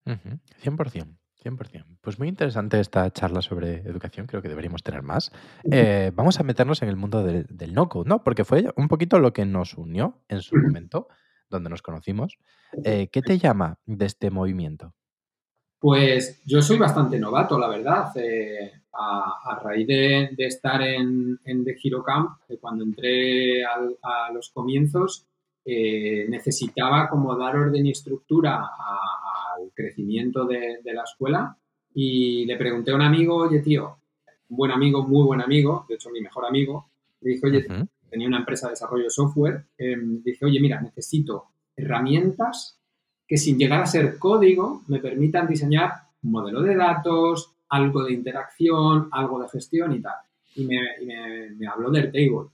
100%. 0.06 1.18
100%. 1.44 1.84
Pues 2.00 2.18
muy 2.18 2.28
interesante 2.28 2.80
esta 2.80 3.10
charla 3.12 3.42
sobre 3.42 3.76
educación, 3.78 4.26
creo 4.26 4.42
que 4.42 4.48
deberíamos 4.48 4.82
tener 4.82 5.02
más. 5.02 5.32
Eh, 5.70 6.10
vamos 6.14 6.40
a 6.40 6.42
meternos 6.42 6.82
en 6.82 6.88
el 6.88 6.96
mundo 6.96 7.22
del, 7.22 7.74
no-code, 7.74 8.08
¿no? 8.08 8.24
Porque 8.24 8.44
fue 8.44 8.66
un 8.76 8.88
poquito 8.88 9.18
lo 9.18 9.32
que 9.32 9.44
nos 9.44 9.74
unió 9.74 10.22
en 10.28 10.40
su 10.40 10.56
momento, 10.56 11.08
donde 11.48 11.70
nos 11.70 11.82
conocimos. 11.82 12.38
Eh, 12.84 13.08
¿Qué 13.12 13.22
te 13.22 13.38
llama 13.38 13.78
de 13.86 14.06
este 14.06 14.30
movimiento? 14.30 14.94
Pues 15.78 16.42
yo 16.44 16.60
soy 16.60 16.76
bastante 16.76 17.20
novato, 17.20 17.56
la 17.56 17.68
verdad. 17.68 18.10
Eh, 18.16 18.72
a, 18.92 19.60
raíz 19.62 19.86
de, 19.86 20.34
estar 20.38 20.82
en, 20.82 21.38
en 21.44 21.64
The 21.64 21.76
Hero 21.82 22.02
Camp, 22.02 22.30
cuando 22.60 22.82
entré 22.82 23.64
a 23.64 24.32
los 24.32 24.50
comienzos, 24.50 25.27
eh, 25.70 26.24
necesitaba 26.30 27.10
como 27.10 27.36
dar 27.36 27.54
orden 27.54 27.84
y 27.84 27.90
estructura 27.90 28.56
al 28.56 29.70
crecimiento 29.74 30.46
de, 30.46 30.80
la 30.82 31.02
escuela 31.02 31.54
y 31.92 32.46
le 32.46 32.56
pregunté 32.56 32.90
a 32.90 32.94
un 32.94 33.02
amigo, 33.02 33.36
oye 33.36 33.60
tío, 33.60 33.98
un 34.48 34.56
buen 34.56 34.70
amigo, 34.70 35.06
muy 35.06 35.26
buen 35.26 35.42
amigo, 35.42 35.84
de 35.86 35.96
hecho 35.96 36.08
mi 36.08 36.22
mejor 36.22 36.46
amigo, 36.46 36.88
le 37.20 37.32
dije, 37.32 37.46
oye, 37.46 37.66
tenía 38.08 38.28
una 38.28 38.38
empresa 38.38 38.68
de 38.68 38.72
desarrollo 38.72 39.04
de 39.04 39.10
software, 39.10 39.66
eh, 39.76 39.94
dije, 40.00 40.42
oye, 40.46 40.58
mira, 40.58 40.80
necesito 40.80 41.48
herramientas 41.76 42.78
que 43.26 43.36
sin 43.36 43.58
llegar 43.58 43.82
a 43.82 43.86
ser 43.86 44.18
código 44.18 44.84
me 44.88 45.00
permitan 45.00 45.46
diseñar 45.46 45.92
un 46.22 46.30
modelo 46.30 46.62
de 46.62 46.76
datos, 46.76 47.52
algo 47.68 48.04
de 48.04 48.14
interacción, 48.14 49.10
algo 49.12 49.38
de 49.42 49.50
gestión 49.50 49.92
y 49.92 50.00
tal. 50.00 50.16
Y 50.54 50.64
me, 50.64 50.80
me, 51.58 51.66
habló 51.66 51.90
del 51.90 52.10
table. 52.10 52.48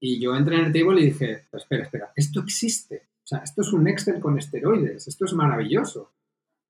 Y 0.00 0.18
yo 0.18 0.34
entré 0.34 0.56
en 0.56 0.66
el 0.66 0.72
table 0.72 1.00
y 1.00 1.06
dije, 1.06 1.44
espera, 1.52 1.84
espera, 1.84 2.12
esto 2.16 2.40
existe. 2.40 3.02
O 3.22 3.26
sea, 3.26 3.38
esto 3.40 3.62
es 3.62 3.72
un 3.72 3.86
Excel 3.86 4.18
con 4.18 4.38
esteroides, 4.38 5.06
esto 5.06 5.26
es 5.26 5.34
maravilloso. 5.34 6.10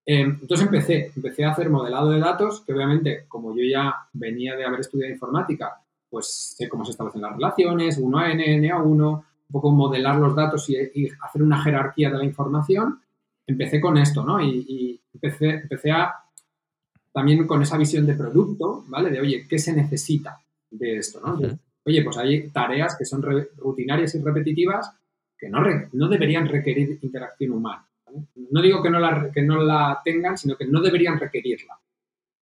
Em, 0.05 0.37
entonces 0.41 0.65
empecé, 0.65 1.11
empecé 1.15 1.45
a 1.45 1.51
hacer 1.51 1.69
modelado 1.69 2.09
de 2.09 2.19
datos, 2.19 2.61
que 2.61 2.73
obviamente, 2.73 3.25
como 3.27 3.55
yo 3.55 3.63
ya 3.63 3.95
venía 4.13 4.55
de 4.55 4.65
haber 4.65 4.81
estudiado 4.81 5.13
informática, 5.13 5.81
pues 6.09 6.55
sé 6.57 6.67
cómo 6.67 6.83
se 6.83 6.91
establecen 6.91 7.21
las 7.21 7.33
relaciones, 7.33 7.97
1 7.97 8.17
a 8.17 8.31
n, 8.31 8.55
n 8.55 8.71
a 8.71 8.79
1, 8.79 9.09
un 9.11 9.51
poco 9.51 9.71
modelar 9.71 10.17
los 10.17 10.35
datos 10.35 10.69
y, 10.69 10.75
hacer 11.21 11.41
una 11.41 11.63
jerarquía 11.63 12.09
de 12.09 12.17
la 12.17 12.25
información. 12.25 12.99
Empecé 13.47 13.79
con 13.79 13.97
esto, 13.97 14.23
¿no? 14.23 14.41
Y, 14.41 14.65
y 14.67 15.01
empecé, 15.13 15.49
empecé 15.51 15.91
a 15.91 16.13
también 17.13 17.45
con 17.45 17.61
esa 17.61 17.77
visión 17.77 18.05
de 18.05 18.13
producto, 18.13 18.83
¿vale? 18.87 19.09
De, 19.09 19.19
oye, 19.19 19.45
¿qué 19.47 19.59
se 19.59 19.73
necesita 19.73 20.39
de 20.69 20.97
esto, 20.97 21.19
¿no? 21.19 21.39
Oye, 21.85 22.03
pues 22.03 22.17
hay 22.17 22.49
tareas 22.49 22.95
que 22.97 23.05
son 23.05 23.23
rutinarias 23.57 24.15
y 24.15 24.21
repetitivas 24.21 24.93
que 25.37 25.49
no, 25.49 25.59
no 25.93 26.07
deberían 26.07 26.47
requerir 26.47 26.99
interacción 27.01 27.51
humana. 27.51 27.87
No 28.35 28.61
digo 28.61 28.83
que 28.83 28.89
no, 28.89 28.99
la, 28.99 29.31
que 29.33 29.41
no 29.41 29.63
la 29.63 30.01
tengan, 30.03 30.37
sino 30.37 30.55
que 30.55 30.65
no 30.65 30.81
deberían 30.81 31.19
requerirla. 31.19 31.79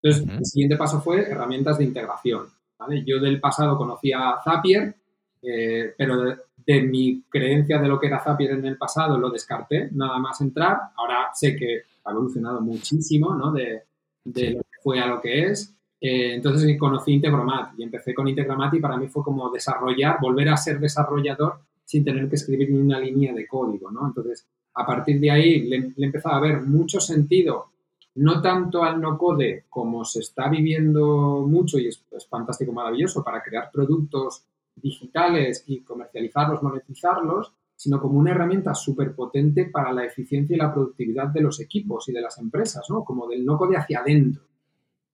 Entonces, 0.01 0.27
el 0.37 0.45
siguiente 0.45 0.77
paso 0.77 1.01
fue 1.01 1.21
herramientas 1.21 1.77
de 1.77 1.85
integración. 1.85 2.47
¿vale? 2.77 3.03
Yo 3.05 3.19
del 3.19 3.39
pasado 3.39 3.77
conocía 3.77 4.35
Zapier, 4.43 4.95
eh, 5.41 5.93
pero 5.97 6.35
de, 6.57 6.81
mi 6.81 7.23
creencia 7.29 7.79
de 7.79 7.87
lo 7.87 7.99
que 7.99 8.07
era 8.07 8.19
Zapier 8.19 8.51
en 8.51 8.65
el 8.65 8.77
pasado 8.77 9.17
lo 9.17 9.29
descarté, 9.29 9.89
nada 9.91 10.17
más 10.19 10.41
entrar. 10.41 10.77
Ahora 10.95 11.29
sé 11.33 11.55
que 11.55 11.83
ha 12.03 12.11
evolucionado 12.11 12.61
muchísimo, 12.61 13.35
¿no? 13.35 13.51
De, 13.51 13.83
de 14.23 14.51
lo 14.51 14.59
que 14.59 14.77
fue 14.81 14.99
a 14.99 15.07
lo 15.07 15.21
que 15.21 15.45
es. 15.47 15.75
Entonces 16.01 16.77
conocí 16.79 17.13
Integromat 17.13 17.77
y 17.77 17.83
empecé 17.83 18.13
con 18.13 18.27
Integromat 18.27 18.73
y 18.73 18.79
para 18.79 18.97
mí 18.97 19.07
fue 19.07 19.23
como 19.23 19.49
desarrollar, 19.49 20.17
volver 20.21 20.49
a 20.49 20.57
ser 20.57 20.79
desarrollador 20.79 21.59
sin 21.83 22.05
tener 22.05 22.29
que 22.29 22.35
escribir 22.35 22.71
ni 22.71 22.79
una 22.79 22.99
línea 22.99 23.33
de 23.33 23.47
código, 23.47 23.91
¿no? 23.91 24.07
Entonces, 24.07 24.47
a 24.75 24.85
partir 24.85 25.19
de 25.19 25.31
ahí 25.31 25.61
le, 25.67 25.91
le 25.95 26.05
empezaba 26.05 26.37
a 26.37 26.41
ver 26.41 26.61
mucho 26.61 26.99
sentido, 26.99 27.71
no 28.15 28.41
tanto 28.41 28.83
al 28.83 29.01
no-code 29.01 29.65
como 29.69 30.05
se 30.05 30.19
está 30.19 30.49
viviendo 30.49 31.45
mucho 31.47 31.79
y 31.79 31.87
es, 31.87 32.05
es 32.11 32.27
fantástico, 32.27 32.71
maravilloso 32.71 33.23
para 33.23 33.41
crear 33.41 33.69
productos 33.71 34.43
digitales 34.75 35.63
y 35.67 35.81
comercializarlos, 35.81 36.63
monetizarlos, 36.63 37.53
sino 37.75 37.99
como 38.01 38.19
una 38.19 38.31
herramienta 38.31 38.73
súper 38.73 39.15
potente 39.15 39.65
para 39.65 39.93
la 39.93 40.05
eficiencia 40.05 40.55
y 40.55 40.59
la 40.59 40.73
productividad 40.73 41.27
de 41.27 41.41
los 41.41 41.59
equipos 41.59 42.09
y 42.09 42.11
de 42.11 42.21
las 42.21 42.37
empresas, 42.37 42.85
¿no? 42.89 43.03
Como 43.03 43.27
del 43.27 43.45
no 43.45 43.57
code 43.57 43.77
hacia 43.77 43.99
adentro. 43.99 44.48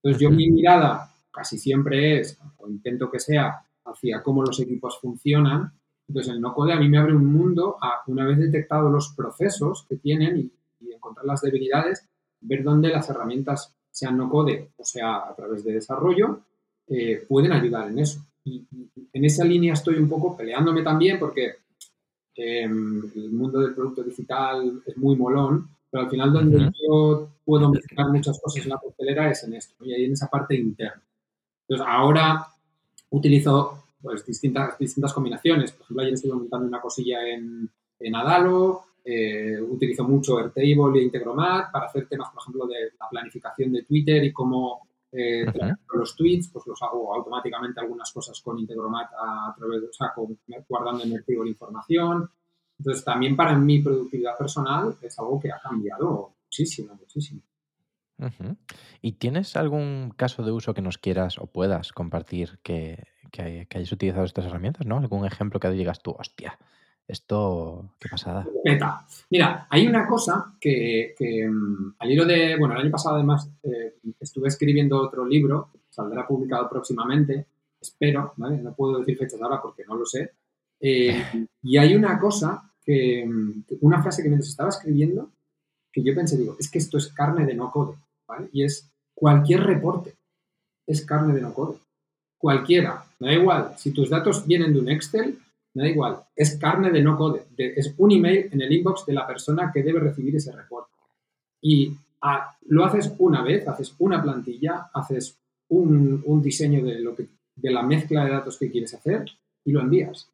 Entonces 0.02 0.20
yo 0.20 0.30
mi 0.30 0.50
mirada 0.50 1.12
casi 1.30 1.58
siempre 1.58 2.20
es, 2.20 2.38
o 2.58 2.68
intento 2.68 3.10
que 3.10 3.20
sea, 3.20 3.62
hacia 3.84 4.22
cómo 4.22 4.42
los 4.42 4.58
equipos 4.60 4.98
funcionan. 5.00 5.72
Entonces 6.08 6.32
el 6.32 6.40
no 6.40 6.54
code 6.54 6.72
a 6.72 6.80
mí 6.80 6.88
me 6.88 6.98
abre 6.98 7.14
un 7.14 7.26
mundo 7.26 7.76
a, 7.80 8.02
una 8.06 8.24
vez 8.24 8.38
detectado 8.38 8.88
los 8.90 9.12
procesos 9.14 9.84
que 9.88 9.96
tienen 9.96 10.38
y, 10.38 10.52
y 10.80 10.92
encontrar 10.92 11.26
las 11.26 11.40
debilidades, 11.40 12.06
ver 12.40 12.62
dónde 12.62 12.88
las 12.88 13.08
herramientas 13.10 13.74
sean 13.96 14.18
no 14.18 14.28
code 14.28 14.72
o 14.76 14.84
sea 14.84 15.16
a 15.16 15.34
través 15.34 15.64
de 15.64 15.72
desarrollo, 15.72 16.40
eh, 16.86 17.24
pueden 17.26 17.52
ayudar 17.52 17.88
en 17.88 17.98
eso. 17.98 18.20
Y, 18.44 18.62
en 19.12 19.24
esa 19.24 19.44
línea 19.44 19.72
estoy 19.72 19.96
un 19.96 20.08
poco 20.08 20.36
peleándome 20.36 20.82
también 20.82 21.18
porque 21.18 21.54
em, 22.34 23.02
el 23.14 23.32
mundo 23.32 23.60
del 23.60 23.74
producto 23.74 24.02
digital 24.02 24.82
es 24.84 24.96
muy 24.98 25.16
molón, 25.16 25.68
pero 25.96 26.04
al 26.04 26.10
final 26.10 26.30
donde 26.30 26.70
yo 26.86 27.30
puedo 27.42 27.70
mezclar 27.70 28.08
muchas 28.08 28.38
cosas 28.38 28.62
en 28.62 28.68
la 28.68 28.76
costelera 28.76 29.30
es 29.30 29.44
en 29.44 29.54
esto, 29.54 29.82
y 29.82 29.94
ahí 29.94 30.04
en 30.04 30.12
esa 30.12 30.28
parte 30.28 30.54
interna. 30.54 31.02
Entonces, 31.62 31.86
ahora 31.88 32.46
utilizo 33.08 33.84
pues, 34.02 34.26
distintas, 34.26 34.78
distintas 34.78 35.14
combinaciones. 35.14 35.72
Por 35.72 35.84
ejemplo, 35.84 36.02
ayer 36.02 36.12
estuve 36.12 36.34
montando 36.34 36.66
una 36.66 36.82
cosilla 36.82 37.26
en, 37.26 37.70
en 37.98 38.14
Adalo, 38.14 38.82
eh, 39.02 39.58
utilizo 39.58 40.04
mucho 40.04 40.38
Airtable 40.38 41.00
e 41.00 41.04
Integromat 41.04 41.72
para 41.72 41.86
hacer 41.86 42.06
temas, 42.06 42.28
por 42.30 42.42
ejemplo, 42.42 42.66
de 42.66 42.92
la 43.00 43.08
planificación 43.08 43.72
de 43.72 43.84
Twitter 43.84 44.22
y 44.22 44.34
cómo 44.34 44.88
eh, 45.12 45.46
los 45.94 46.14
tweets, 46.14 46.50
pues 46.52 46.66
los 46.66 46.82
hago 46.82 47.14
automáticamente 47.14 47.80
algunas 47.80 48.12
cosas 48.12 48.38
con 48.42 48.58
Integromat 48.58 49.08
a, 49.18 49.54
través 49.56 49.80
de, 49.80 49.88
o 49.88 49.92
sea, 49.94 50.12
guardando 50.68 51.04
en 51.04 51.12
Airtable 51.12 51.48
información. 51.48 52.28
Entonces, 52.78 53.04
también 53.04 53.36
para 53.36 53.56
mi 53.56 53.80
productividad 53.80 54.36
personal 54.36 54.96
es 55.00 55.18
algo 55.18 55.40
que 55.40 55.50
ha 55.50 55.58
cambiado 55.58 56.34
muchísimo, 56.44 56.94
muchísimo. 56.94 57.40
¿Y 59.02 59.12
tienes 59.12 59.56
algún 59.56 60.12
caso 60.16 60.42
de 60.42 60.52
uso 60.52 60.72
que 60.72 60.82
nos 60.82 60.98
quieras 60.98 61.38
o 61.38 61.46
puedas 61.46 61.92
compartir 61.92 62.58
que, 62.62 63.04
que, 63.30 63.66
hayas 63.74 63.92
utilizado 63.92 64.24
estas 64.24 64.46
herramientas, 64.46 64.86
¿no? 64.86 64.98
¿Algún 64.98 65.26
ejemplo 65.26 65.60
que 65.60 65.70
digas 65.70 66.02
tú, 66.02 66.14
hostia, 66.18 66.58
esto, 67.06 67.90
qué 67.98 68.08
pasada? 68.08 68.46
Mira, 69.30 69.66
hay 69.70 69.86
una 69.86 70.06
cosa 70.06 70.54
que, 70.60 71.14
mm, 71.48 71.94
al 71.98 72.10
hilo 72.10 72.24
de, 72.24 72.56
bueno, 72.58 72.74
el 72.74 72.82
año 72.82 72.90
pasado 72.90 73.16
además 73.16 73.50
eh, 73.62 73.96
estuve 74.18 74.48
escribiendo 74.48 75.00
otro 75.00 75.26
libro, 75.26 75.70
saldrá 75.88 76.26
publicado 76.26 76.68
próximamente, 76.68 77.46
espero, 77.80 78.32
¿vale? 78.36 78.58
No 78.58 78.74
puedo 78.74 78.98
decir 78.98 79.16
fechas 79.18 79.40
ahora 79.40 79.60
porque 79.60 79.84
no 79.86 79.94
lo 79.94 80.06
sé. 80.06 80.32
Eh, 80.80 81.46
y 81.62 81.76
hay 81.76 81.94
una 81.94 82.18
cosa 82.18 82.72
que, 82.84 83.28
una 83.80 84.02
frase 84.02 84.22
que 84.22 84.28
mientras 84.28 84.50
estaba 84.50 84.70
escribiendo, 84.70 85.30
que 85.92 86.02
yo 86.02 86.14
pensé, 86.14 86.36
digo, 86.36 86.56
es 86.58 86.70
que 86.70 86.78
esto 86.78 86.98
es 86.98 87.08
carne 87.08 87.46
de 87.46 87.54
no 87.54 87.70
code. 87.70 87.96
Y 88.52 88.64
es 88.64 88.90
cualquier 89.14 89.62
reporte 89.62 90.14
es 90.86 91.04
carne 91.04 91.34
de 91.34 91.40
no 91.40 91.52
code. 91.52 91.78
Cualquiera, 92.38 93.04
me 93.18 93.28
da 93.28 93.34
igual. 93.34 93.74
Si 93.76 93.90
tus 93.90 94.08
datos 94.08 94.46
vienen 94.46 94.72
de 94.72 94.80
un 94.80 94.88
Excel, 94.88 95.38
me 95.74 95.82
da 95.82 95.88
igual. 95.88 96.18
Es 96.34 96.56
carne 96.56 96.90
de 96.90 97.02
no 97.02 97.16
code. 97.16 97.44
es 97.56 97.94
un 97.98 98.12
email 98.12 98.48
en 98.52 98.60
el 98.62 98.72
inbox 98.72 99.06
de 99.06 99.14
la 99.14 99.26
persona 99.26 99.70
que 99.72 99.82
debe 99.82 100.00
recibir 100.00 100.36
ese 100.36 100.52
reporte. 100.52 100.92
Y 101.60 101.92
lo 102.68 102.84
haces 102.84 103.12
una 103.18 103.42
vez, 103.42 103.66
haces 103.66 103.94
una 103.98 104.22
plantilla, 104.22 104.90
haces 104.92 105.38
un, 105.68 106.40
diseño 106.42 106.84
de, 106.84 107.00
lo 107.00 107.14
de 107.14 107.70
la 107.70 107.82
mezcla 107.82 108.24
de 108.24 108.30
datos 108.30 108.58
que 108.58 108.70
quieres 108.70 108.94
hacer 108.94 109.24
y 109.64 109.72
lo 109.72 109.80
envías. 109.80 110.28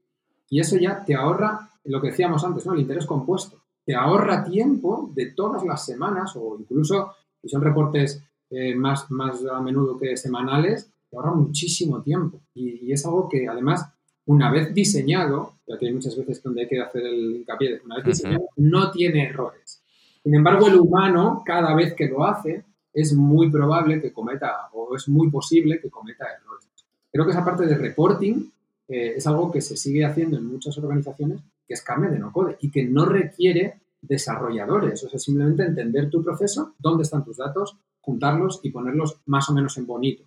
Y 0.53 0.61
eso 0.61 0.77
ya 0.77 1.03
te 1.03 1.15
ahorra 1.15 1.71
lo 1.85 1.99
que 1.99 2.09
decíamos 2.09 2.45
antes, 2.45 2.67
¿no? 2.67 2.75
El 2.75 2.81
interés 2.81 3.07
compuesto. 3.07 3.63
Te 3.87 3.95
ahorra 3.95 4.45
tiempo 4.45 5.11
de 5.15 5.31
todas 5.31 5.65
las 5.65 5.87
semanas 5.87 6.37
o 6.37 6.59
incluso 6.61 7.15
y 7.43 7.49
son 7.49 7.63
reportes 7.63 8.23
eh, 8.51 8.75
más, 8.75 9.11
más 9.11 9.43
a 9.47 9.63
menudo 9.63 9.99
que 9.99 10.15
semanales, 10.15 10.91
te 11.09 11.17
ahorra 11.17 11.33
muchísimo 11.33 12.03
tiempo. 12.03 12.39
Y, 12.53 12.93
es 12.93 13.07
algo 13.07 13.31
que 13.31 13.49
además, 13.49 13.89
una 14.27 14.53
vez 14.53 14.75
diseñado, 14.75 15.55
ya 15.67 15.79
que 15.79 15.87
hay 15.87 15.95
muchas 15.95 16.19
veces 16.19 16.43
donde 16.43 16.61
hay 16.61 16.69
que 16.69 16.83
hacer 16.83 17.07
el 17.07 17.37
hincapié, 17.37 17.81
una 17.87 17.97
vez 17.97 18.05
diseñado, 18.05 18.51
no 18.57 18.91
tiene 18.91 19.31
errores. 19.31 19.83
Sin 20.23 20.35
embargo, 20.35 20.69
el 20.69 20.79
humano, 20.79 21.43
cada 21.47 21.75
vez 21.75 21.95
que 21.95 22.09
lo 22.09 22.27
hace, 22.27 22.63
es 22.93 23.15
muy 23.15 23.51
probable 23.51 24.03
que 24.03 24.13
cometa, 24.13 24.69
o 24.75 24.95
es 24.95 25.09
muy 25.09 25.31
posible 25.31 25.81
que 25.81 25.89
cometa 25.89 26.27
errores. 26.27 26.69
Creo 27.11 27.25
que 27.25 27.31
esa 27.31 27.43
parte 27.43 27.65
de 27.65 27.75
reporting 27.75 28.51
eh, 28.89 29.15
es 29.17 29.27
algo 29.27 29.51
que 29.51 29.61
se 29.61 29.77
sigue 29.77 30.05
haciendo 30.05 30.37
en 30.37 30.47
muchas 30.47 30.77
organizaciones, 30.79 31.41
que 31.67 31.75
es 31.75 31.83
carne 31.83 32.11
de 32.11 32.19
no 32.19 32.33
code 32.33 32.57
y 32.61 32.71
que 32.71 32.85
no 32.85 33.05
requiere 33.07 33.81
desarrolladores, 34.01 35.05
o 35.05 35.09
sea, 35.09 35.19
simplemente 35.19 35.63
entender 35.63 36.11
tu 36.11 36.23
proceso, 36.23 36.75
dónde 36.79 37.05
están 37.05 37.25
tus 37.25 37.37
datos, 37.37 37.77
juntarlos 38.01 38.61
y 38.63 38.71
ponerlos 38.71 39.21
más 39.27 39.49
o 39.49 39.55
menos 39.55 39.79
en 39.79 39.87
bonito. 39.87 40.25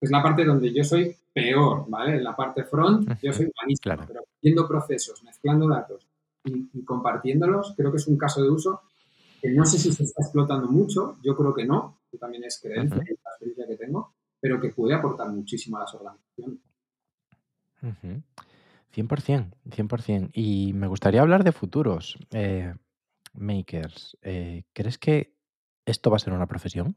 Es 0.00 0.10
la 0.10 0.22
parte 0.22 0.44
donde 0.44 0.72
yo 0.72 0.84
soy 0.84 1.14
peor, 1.32 1.84
¿vale? 1.88 2.16
En 2.16 2.24
la 2.24 2.36
parte 2.36 2.64
front 2.64 3.08
yo 3.20 3.32
soy 3.32 3.50
malísimo, 3.60 4.06
pero 4.06 4.24
viendo 4.40 4.68
procesos, 4.68 5.22
mezclando 5.24 5.68
datos 5.68 6.06
y, 6.44 6.84
compartiéndolos, 6.84 7.74
creo 7.76 7.90
que 7.90 7.96
es 7.96 8.06
un 8.06 8.16
caso 8.16 8.42
de 8.42 8.50
uso 8.50 8.82
que 9.42 9.50
no 9.50 9.64
sé 9.66 9.78
si 9.78 9.92
se 9.92 10.04
está 10.04 10.22
explotando 10.22 10.68
mucho, 10.68 11.18
yo 11.22 11.36
creo 11.36 11.52
que 11.52 11.66
no, 11.66 11.98
que 12.10 12.18
también 12.18 12.44
es 12.44 12.60
creencia 12.62 13.02
y 13.04 13.14
la 13.22 13.30
experiencia 13.30 13.66
que 13.66 13.76
tengo, 13.76 14.14
pero 14.40 14.60
que 14.60 14.70
puede 14.70 14.94
aportar 14.94 15.28
muchísimo 15.30 15.76
a 15.76 15.80
las 15.80 15.94
organizaciones. 15.94 16.60
100%, 17.82 19.52
100%. 19.70 20.30
Y 20.32 20.72
me 20.74 20.86
gustaría 20.86 21.20
hablar 21.20 21.44
de 21.44 21.52
futuros. 21.52 22.18
Eh, 22.30 22.74
makers, 23.34 24.16
eh, 24.22 24.64
¿crees 24.72 24.98
que 24.98 25.34
esto 25.84 26.10
va 26.10 26.16
a 26.16 26.20
ser 26.20 26.32
una 26.32 26.46
profesión? 26.46 26.96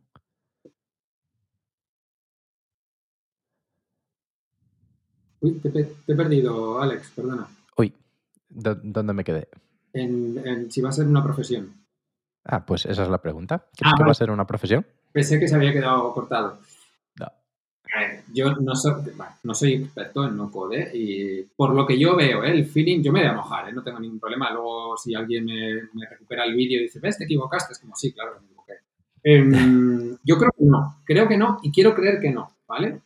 Uy, 5.42 5.54
te, 5.60 5.96
he 6.08 6.16
perdido, 6.16 6.82
Alex, 6.82 7.12
perdona. 7.16 7.48
Uy, 7.78 7.94
¿dónde 8.50 9.14
me 9.14 9.24
quedé? 9.24 9.48
En, 9.94 10.72
si 10.72 10.82
va 10.82 10.90
a 10.90 10.94
ser 10.94 11.08
una 11.08 11.24
profesión. 11.24 11.86
Ah, 12.44 12.66
pues 12.66 12.86
esa 12.86 13.04
es 13.04 13.10
la 13.10 13.22
pregunta. 13.22 13.70
¿Crees 13.76 13.94
ah, 13.94 13.98
que 13.98 14.04
va 14.04 14.12
a 14.12 14.16
ser 14.16 14.32
una 14.32 14.46
profesión? 14.46 14.86
Pensé 15.12 15.40
que 15.40 15.48
se 15.48 15.56
había 15.56 15.72
quedado 15.72 16.14
cortado 16.14 16.60
yo 18.34 18.54
no 18.56 18.76
soy, 18.76 18.94
no 19.44 19.54
soy 19.54 19.74
experto 19.74 20.28
en 20.28 20.38
no 20.38 20.52
code 20.52 20.92
y 20.94 21.44
por 21.56 21.74
lo 21.74 21.86
que 21.86 21.98
yo 21.98 22.16
veo, 22.16 22.44
¿eh? 22.44 22.52
el 22.52 22.66
feeling, 22.66 23.02
yo 23.02 23.12
me 23.12 23.22
voy 23.22 23.30
a 23.30 23.34
mojar, 23.34 23.70
¿eh? 23.70 23.74
no 23.74 23.84
tengo 23.84 24.00
ningún 24.00 24.20
problema. 24.20 24.52
Luego, 24.52 24.96
si 24.98 25.16
alguien 25.16 25.46
me, 25.46 26.08
recupera 26.10 26.46
el 26.46 26.56
vídeo 26.56 26.80
y 26.80 26.84
dice, 26.84 27.00
ves, 27.00 27.18
te 27.18 27.24
equivocaste, 27.26 27.74
es 27.74 27.80
como, 27.80 27.96
sí, 27.96 28.14
claro, 28.14 28.40
me 28.40 28.46
equivoqué. 28.46 28.74
Em, 29.24 30.18
yo 30.24 30.38
creo 30.38 30.52
que 30.58 30.66
no, 30.66 31.02
creo 31.06 31.28
que 31.28 31.38
no 31.38 31.60
y 31.64 31.72
quiero 31.72 31.96
creer 31.96 32.20
que 32.20 32.32
no, 32.32 32.56
¿vale? 32.68 33.02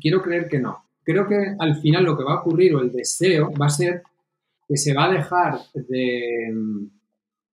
quiero 0.00 0.22
creer 0.22 0.48
que 0.48 0.58
no. 0.58 0.84
Creo 1.02 1.26
que 1.26 1.56
al 1.58 1.76
final 1.76 2.04
lo 2.04 2.16
que 2.16 2.24
va 2.24 2.34
a 2.34 2.40
ocurrir 2.40 2.74
o 2.74 2.80
el 2.80 2.92
deseo 2.92 3.50
va 3.54 3.66
a 3.66 3.70
ser 3.70 4.02
que 4.68 4.76
se 4.76 4.92
va 4.92 5.06
a 5.06 5.12
dejar 5.12 5.58
de... 5.74 6.54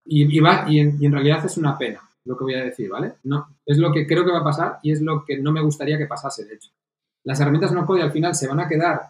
Y, 0.08 0.40
va, 0.40 0.66
y 0.70 0.80
en 0.80 1.12
realidad 1.12 1.44
es 1.46 1.58
una 1.58 1.78
pena 1.78 2.02
lo 2.26 2.36
que 2.36 2.44
voy 2.44 2.56
a 2.56 2.64
decir, 2.64 2.90
¿vale? 2.90 3.14
No, 3.24 3.48
es 3.66 3.78
lo 3.78 3.92
que 3.92 4.06
creo 4.06 4.26
que 4.26 4.32
va 4.32 4.40
a 4.40 4.44
pasar 4.44 4.80
y 4.82 4.92
es 4.92 5.02
lo 5.02 5.24
que 5.24 5.38
no 5.38 5.52
me 5.52 5.62
gustaría 5.62 5.98
que 5.98 6.08
pasase, 6.08 6.46
de 6.46 6.56
hecho. 6.56 6.72
Las 7.24 7.40
herramientas 7.40 7.72
no 7.72 7.86
code 7.86 8.02
al 8.02 8.12
final 8.12 8.36
se 8.36 8.48
van 8.48 8.60
a 8.60 8.68
quedar 8.68 9.02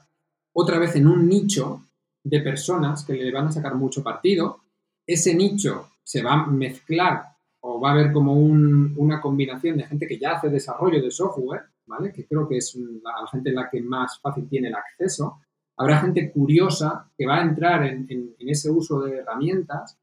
otra 0.54 0.80
vez 0.80 0.96
en 0.96 1.08
un 1.08 1.28
nicho 1.28 1.82
de 2.24 2.42
personas 2.42 3.04
que 3.06 3.14
le 3.14 3.32
van 3.32 3.48
a 3.48 3.52
sacar 3.52 3.76
mucho 3.76 4.04
partido. 4.04 4.62
Ese 5.06 5.34
nicho 5.34 5.92
se 6.04 6.22
va 6.24 6.34
a 6.34 6.48
mezclar 6.48 7.24
o 7.62 7.80
va 7.80 7.90
a 7.90 7.94
haber 7.94 8.12
como 8.12 8.34
una 8.34 9.20
combinación 9.20 9.78
de 9.78 9.86
gente 9.86 10.08
que 10.08 10.20
ya 10.20 10.34
hace 10.34 10.50
desarrollo 10.50 11.02
de 11.02 11.12
software, 11.12 11.64
¿vale? 11.88 12.12
Que 12.12 12.26
creo 12.26 12.48
que 12.48 12.58
es 12.58 12.76
la, 12.76 13.28
gente 13.32 13.50
en 13.50 13.56
la 13.56 13.70
que 13.70 13.82
más 13.82 14.20
fácil 14.20 14.48
tiene 14.48 14.68
el 14.68 14.76
acceso. 14.76 15.42
Habrá 15.78 16.00
gente 16.00 16.32
curiosa 16.32 17.10
que 17.18 17.26
va 17.26 17.38
a 17.38 17.44
entrar 17.44 17.86
en 17.86 18.36
ese 18.40 18.70
uso 18.70 19.02
de 19.02 19.18
herramientas 19.18 19.98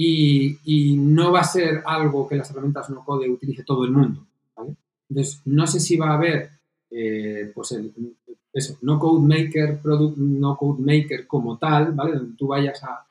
y, 0.00 0.96
no 0.96 1.32
va 1.32 1.40
a 1.40 1.44
ser 1.44 1.82
algo 1.84 2.28
que 2.28 2.36
las 2.36 2.48
herramientas 2.50 2.88
no 2.90 3.04
code 3.04 3.28
utilice 3.28 3.64
todo 3.64 3.84
el 3.84 3.90
mundo. 3.90 4.24
Entonces, 5.08 5.42
no 5.46 5.66
sé 5.66 5.80
si 5.80 5.96
va 5.96 6.10
a 6.10 6.14
haber 6.14 6.50
eh, 6.90 7.50
pues 7.52 7.72
el, 7.72 7.92
eso, 8.52 8.78
no 8.82 8.98
code 8.98 9.26
maker, 9.26 9.80
product, 9.80 10.16
no 10.18 10.56
code 10.56 10.82
maker 10.82 11.26
como 11.26 11.58
tal, 11.58 11.92
¿vale? 11.92 12.12
Donde 12.12 12.36
tú 12.36 12.46
vayas 12.46 12.80
a, 12.84 13.06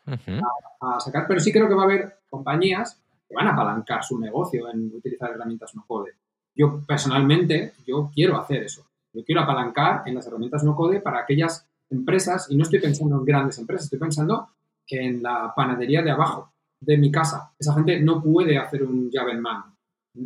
a, 0.80 1.00
sacar, 1.00 1.26
pero 1.28 1.41
sí 1.41 1.52
creo 1.52 1.67
que 1.67 1.73
va 1.73 1.82
a 1.82 1.86
haber 1.86 2.19
compañías 2.30 3.02
que 3.28 3.36
van 3.36 3.47
a 3.47 3.52
apalancar 3.52 4.04
su 4.04 4.17
negocio 4.17 4.69
en 4.71 4.89
utilizar 4.95 5.32
herramientas 5.32 5.76
no 5.76 5.84
code. 5.86 6.12
Yo 6.56 6.82
personalmente, 6.88 7.73
yo 7.86 8.10
quiero 8.13 8.39
hacer 8.39 8.63
eso. 8.63 8.86
Yo 9.12 9.26
quiero 9.26 9.41
apalancar 9.41 10.04
en 10.06 10.15
las 10.15 10.26
herramientas 10.28 10.63
no 10.63 10.76
code 10.76 11.02
para 11.02 11.19
aquellas 11.19 11.67
empresas, 11.89 12.47
y 12.50 12.56
no 12.56 12.63
estoy 12.63 12.80
pensando 12.80 13.17
en 13.17 13.26
grandes 13.26 13.58
empresas, 13.58 13.86
estoy 13.86 14.00
pensando 14.00 14.50
en 14.90 15.21
la 15.21 15.54
panadería 15.54 16.02
de 16.02 16.12
abajo, 16.12 16.54
de 16.80 16.98
mi 16.98 17.12
casa. 17.12 17.54
Esa 17.58 17.73
gente 17.73 18.00
no 18.00 18.21
puede 18.21 18.58
hacer 18.58 18.84
un 18.84 19.10
llave 19.10 19.32
en 19.32 19.42
mano. 19.42 19.75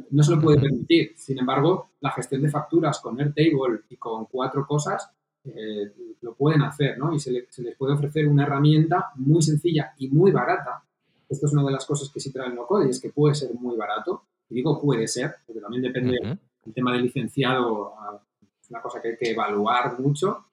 No 0.10 0.24
se 0.24 0.36
lo 0.36 0.41
puede 0.41 0.60
permitir. 0.60 1.14
Sin 1.18 1.39
embargo, 1.39 1.91
la 1.99 2.12
gestión 2.12 2.41
de 2.41 2.49
facturas 2.49 2.99
con 2.99 3.20
Airtable 3.20 3.82
y 3.89 3.97
con 3.97 4.26
cuatro 4.26 4.66
cosas 4.66 5.10
eh, 5.43 5.91
lo 6.22 6.36
pueden 6.36 6.62
hacer, 6.62 6.97
¿no? 6.97 7.14
Y 7.14 7.20
se, 7.20 7.32
les 7.32 7.76
puede 7.78 7.93
ofrecer 7.93 8.28
una 8.28 8.43
herramienta 8.43 9.12
muy 9.16 9.41
sencilla 9.41 9.93
y 9.97 10.10
muy 10.10 10.32
barata. 10.32 10.84
Esto 11.28 11.47
es 11.47 11.54
una 11.54 11.64
de 11.64 11.72
las 11.72 11.86
cosas 11.86 12.10
que 12.10 12.20
sí 12.20 12.32
trae 12.32 12.47
el 12.47 12.56
no-code 12.56 12.88
y 12.88 12.89
es 12.91 13.02
que 13.02 13.10
puede 13.10 13.36
ser 13.36 13.54
muy 13.54 13.76
barato. 13.76 14.24
Y 14.49 14.56
digo 14.56 14.80
puede 14.80 15.08
ser, 15.08 15.36
porque 15.45 15.62
también 15.62 15.84
depende 15.84 16.18
del 16.22 16.74
tema 16.74 16.93
del 16.93 17.04
licenciado, 17.04 17.93
ah, 17.97 18.22
es 18.62 18.70
una 18.70 18.82
cosa 18.82 19.02
que 19.02 19.10
hay 19.10 19.18
que 19.18 19.32
evaluar 19.32 19.99
mucho, 19.99 20.45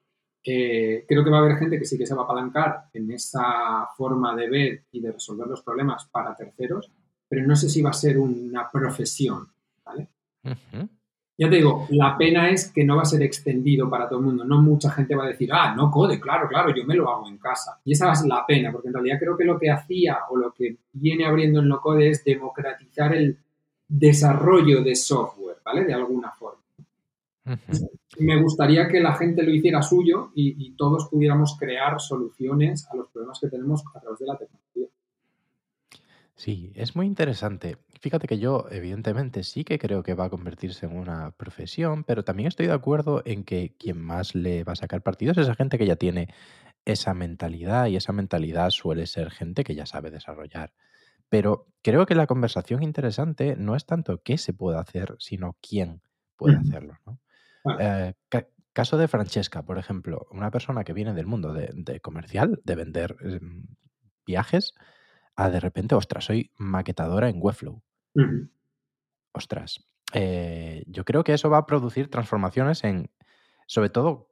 creo 1.06 1.24
que 1.24 1.30
va 1.30 1.38
a 1.38 1.40
haber 1.40 1.58
gente 1.58 1.78
que 1.78 1.84
sí 1.84 1.98
que 1.98 2.06
se 2.06 2.14
va 2.14 2.22
a 2.22 2.24
apalancar 2.24 2.84
en 2.92 3.10
esa 3.10 3.88
forma 3.96 4.34
de 4.34 4.48
ver 4.48 4.84
y 4.92 5.00
de 5.00 5.12
resolver 5.12 5.46
los 5.46 5.62
problemas 5.62 6.06
para 6.06 6.34
terceros, 6.34 6.90
pero 7.28 7.46
no 7.46 7.56
sé 7.56 7.68
si 7.68 7.82
va 7.82 7.90
a 7.90 7.94
ser 7.94 8.18
una 8.18 8.70
profesión, 8.70 9.48
¿vale? 9.84 10.08
Ya 11.40 11.48
te 11.48 11.56
digo, 11.56 11.86
la 11.90 12.18
pena 12.18 12.50
es 12.50 12.72
que 12.72 12.84
no 12.84 12.96
va 12.96 13.02
a 13.02 13.04
ser 13.04 13.22
extendido 13.22 13.88
para 13.88 14.08
todo 14.08 14.18
el 14.18 14.24
mundo. 14.24 14.44
No 14.44 14.60
mucha 14.60 14.90
gente 14.90 15.14
va 15.14 15.24
a 15.24 15.28
decir, 15.28 15.48
ah, 15.52 15.72
no 15.72 15.88
code, 15.88 16.18
claro, 16.18 16.48
claro, 16.48 16.74
yo 16.74 16.84
me 16.84 16.96
lo 16.96 17.08
hago 17.08 17.28
en 17.28 17.38
casa. 17.38 17.80
Y 17.84 17.92
esa 17.92 18.10
es 18.10 18.24
la 18.24 18.44
pena, 18.44 18.72
porque 18.72 18.88
en 18.88 18.94
realidad 18.94 19.18
creo 19.20 19.36
que 19.36 19.44
lo 19.44 19.56
que 19.56 19.70
hacía 19.70 20.18
o 20.30 20.36
lo 20.36 20.52
que 20.52 20.78
viene 20.92 21.26
abriendo 21.26 21.60
el 21.60 21.68
no 21.68 21.80
code 21.80 22.08
es 22.08 22.24
democratizar 22.24 23.14
el 23.14 23.38
desarrollo 23.86 24.82
de 24.82 24.96
software, 24.96 25.58
¿vale? 25.64 25.84
De 25.84 25.94
alguna 25.94 26.32
forma. 26.32 26.57
Me 28.18 28.40
gustaría 28.42 28.88
que 28.88 29.00
la 29.00 29.14
gente 29.14 29.42
lo 29.42 29.50
hiciera 29.50 29.82
suyo 29.82 30.30
y, 30.34 30.66
y 30.66 30.76
todos 30.76 31.08
pudiéramos 31.10 31.56
crear 31.58 32.00
soluciones 32.00 32.86
a 32.90 32.96
los 32.96 33.08
problemas 33.08 33.38
que 33.40 33.48
tenemos 33.48 33.84
a 33.94 34.00
través 34.00 34.18
de 34.18 34.26
la 34.26 34.36
tecnología. 34.36 34.88
Sí, 36.38 36.70
es 36.76 36.94
muy 36.94 37.06
interesante. 37.06 37.78
Fíjate 38.00 38.28
que 38.28 38.38
yo, 38.38 38.66
evidentemente, 38.70 39.42
sí 39.42 39.64
que 39.64 39.76
creo 39.76 40.04
que 40.04 40.14
va 40.14 40.26
a 40.26 40.30
convertirse 40.30 40.86
en 40.86 40.96
una 40.96 41.32
profesión, 41.32 42.04
pero 42.04 42.22
también 42.22 42.46
estoy 42.46 42.66
de 42.68 42.74
acuerdo 42.74 43.22
en 43.24 43.42
que 43.42 43.74
quien 43.76 44.00
más 44.00 44.36
le 44.36 44.62
va 44.62 44.74
a 44.74 44.76
sacar 44.76 45.02
partido 45.02 45.32
es 45.32 45.38
esa 45.38 45.56
gente 45.56 45.78
que 45.78 45.86
ya 45.86 45.96
tiene 45.96 46.32
esa 46.84 47.12
mentalidad 47.12 47.86
y 47.86 47.96
esa 47.96 48.12
mentalidad 48.12 48.70
suele 48.70 49.08
ser 49.08 49.32
gente 49.32 49.64
que 49.64 49.74
ya 49.74 49.84
sabe 49.84 50.12
desarrollar. 50.12 50.72
Pero 51.28 51.66
creo 51.82 52.06
que 52.06 52.14
la 52.14 52.28
conversación 52.28 52.84
interesante 52.84 53.56
no 53.56 53.74
es 53.74 53.84
tanto 53.84 54.22
qué 54.22 54.38
se 54.38 54.52
puede 54.52 54.78
hacer, 54.78 55.16
sino 55.18 55.56
quién 55.60 56.02
puede 56.36 56.56
hacerlo, 56.56 56.94
¿no? 57.04 57.18
Eh, 57.78 58.14
ca- 58.28 58.48
caso 58.72 58.96
de 58.98 59.08
Francesca, 59.08 59.64
por 59.64 59.78
ejemplo, 59.78 60.26
una 60.30 60.50
persona 60.50 60.84
que 60.84 60.92
viene 60.92 61.14
del 61.14 61.26
mundo 61.26 61.52
de, 61.52 61.70
de 61.74 62.00
comercial, 62.00 62.60
de 62.64 62.74
vender 62.76 63.16
em, 63.20 63.66
viajes, 64.26 64.74
a 65.36 65.50
de 65.50 65.60
repente, 65.60 65.94
ostras, 65.94 66.24
soy 66.26 66.52
maquetadora 66.58 67.28
en 67.28 67.38
Webflow. 67.40 67.82
Ostras, 69.32 69.84
eh, 70.14 70.84
yo 70.86 71.04
creo 71.04 71.22
que 71.24 71.34
eso 71.34 71.50
va 71.50 71.58
a 71.58 71.66
producir 71.66 72.10
transformaciones 72.10 72.82
en, 72.84 73.10
sobre 73.66 73.90
todo, 73.90 74.28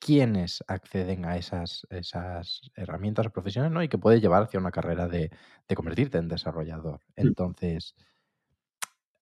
quiénes 0.00 0.62
acceden 0.66 1.24
a 1.24 1.36
esas, 1.36 1.86
esas 1.90 2.60
herramientas 2.76 3.26
o 3.26 3.30
profesiones, 3.30 3.70
¿no? 3.70 3.82
Y 3.82 3.88
que 3.88 3.96
puede 3.98 4.20
llevar 4.20 4.42
hacia 4.42 4.60
una 4.60 4.72
carrera 4.72 5.08
de, 5.08 5.30
de 5.68 5.74
convertirte 5.76 6.18
en 6.18 6.28
desarrollador. 6.28 7.00
Ujú. 7.22 7.28
Entonces, 7.28 7.94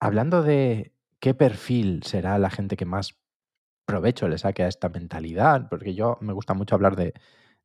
hablando 0.01 0.43
de 0.43 0.95
qué 1.21 1.35
perfil 1.35 2.03
será 2.03 2.39
la 2.39 2.51
gente 2.51 2.77
que 2.77 2.85
más 2.87 3.22
provecho 3.85 4.29
le 4.29 4.39
saque 4.39 4.63
a 4.65 4.69
esta 4.69 4.89
mentalidad, 4.89 5.69
porque 5.69 5.95
yo 5.95 6.19
me 6.21 6.33
gusta 6.33 6.55
mucho 6.55 6.75
hablar 6.75 6.97
de, 6.97 7.15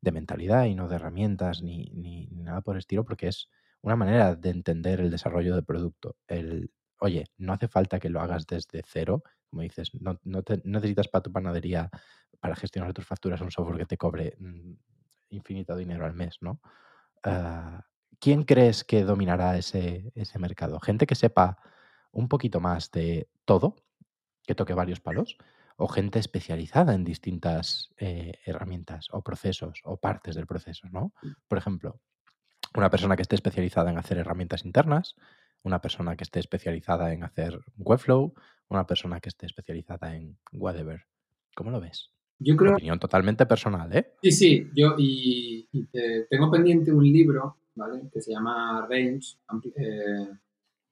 de 0.01 0.11
mentalidad 0.11 0.65
y 0.65 0.75
no 0.75 0.87
de 0.87 0.95
herramientas 0.95 1.61
ni, 1.63 1.85
ni- 1.93 2.27
nada 2.31 2.61
por 2.61 2.75
el 2.75 2.79
estilo, 2.79 3.03
porque 3.05 3.27
es 3.27 3.49
una 3.81 3.95
manera 3.95 4.35
de 4.35 4.49
entender 4.49 4.99
el 5.01 5.11
desarrollo 5.11 5.53
del 5.55 5.65
producto. 5.65 6.17
El, 6.27 6.71
oye, 6.99 7.25
no 7.37 7.53
hace 7.53 7.67
falta 7.67 7.99
que 7.99 8.09
lo 8.09 8.21
hagas 8.21 8.47
desde 8.47 8.81
cero, 8.85 9.23
como 9.49 9.61
dices, 9.61 9.91
no, 10.01 10.19
no 10.23 10.43
necesitas 10.63 11.07
para 11.07 11.23
tu 11.23 11.31
panadería, 11.31 11.89
para 12.39 12.55
gestionar 12.55 12.93
tus 12.93 13.05
facturas, 13.05 13.41
un 13.41 13.51
software 13.51 13.77
que 13.79 13.85
te 13.85 13.97
cobre 13.97 14.35
mm, 14.39 14.73
infinito 15.29 15.75
dinero 15.75 16.05
al 16.05 16.13
mes, 16.13 16.37
¿no? 16.41 16.61
Ah, 17.23 17.85
¿quién 18.19 18.43
crees 18.43 18.83
que 18.83 19.03
dominará 19.03 19.57
ese, 19.57 20.11
ese 20.15 20.39
mercado? 20.39 20.79
¿Gente 20.79 21.07
que 21.07 21.15
sepa 21.15 21.57
un 22.11 22.27
poquito 22.29 22.59
más 22.59 22.91
de 22.91 23.29
todo? 23.45 23.75
que 24.45 24.55
toque 24.55 24.73
varios 24.73 24.99
palos, 24.99 25.37
o 25.77 25.87
gente 25.87 26.19
especializada 26.19 26.93
en 26.93 27.03
distintas 27.03 27.93
eh, 27.97 28.33
herramientas 28.45 29.07
o 29.11 29.21
procesos 29.23 29.79
o 29.83 29.97
partes 29.97 30.35
del 30.35 30.47
proceso, 30.47 30.87
¿no? 30.91 31.13
Por 31.47 31.57
ejemplo, 31.57 32.01
una 32.75 32.89
persona 32.89 33.15
que 33.15 33.21
esté 33.21 33.35
especializada 33.35 33.91
en 33.91 33.97
hacer 33.97 34.17
herramientas 34.17 34.65
internas, 34.65 35.15
una 35.63 35.79
persona 35.79 36.15
que 36.15 36.23
esté 36.23 36.39
especializada 36.39 37.13
en 37.13 37.23
hacer 37.23 37.59
Webflow, 37.77 38.33
una 38.69 38.85
persona 38.85 39.19
que 39.19 39.29
esté 39.29 39.45
especializada 39.45 40.15
en 40.15 40.37
whatever. 40.51 41.05
¿Cómo 41.55 41.71
lo 41.71 41.79
ves? 41.79 42.11
Yo 42.39 42.55
creo 42.55 42.73
Opinión 42.73 42.99
totalmente 42.99 43.45
personal, 43.45 43.95
¿eh? 43.95 44.13
Sí, 44.21 44.31
sí, 44.31 44.69
yo 44.75 44.95
y, 44.97 45.67
y 45.71 45.85
te- 45.87 46.25
tengo 46.29 46.51
pendiente 46.51 46.91
un 46.91 47.03
libro, 47.03 47.57
¿vale? 47.75 48.09
Que 48.11 48.21
se 48.21 48.31
llama 48.31 48.85
Range, 48.89 49.37
Ampli- 49.47 49.73
eh, 49.75 50.37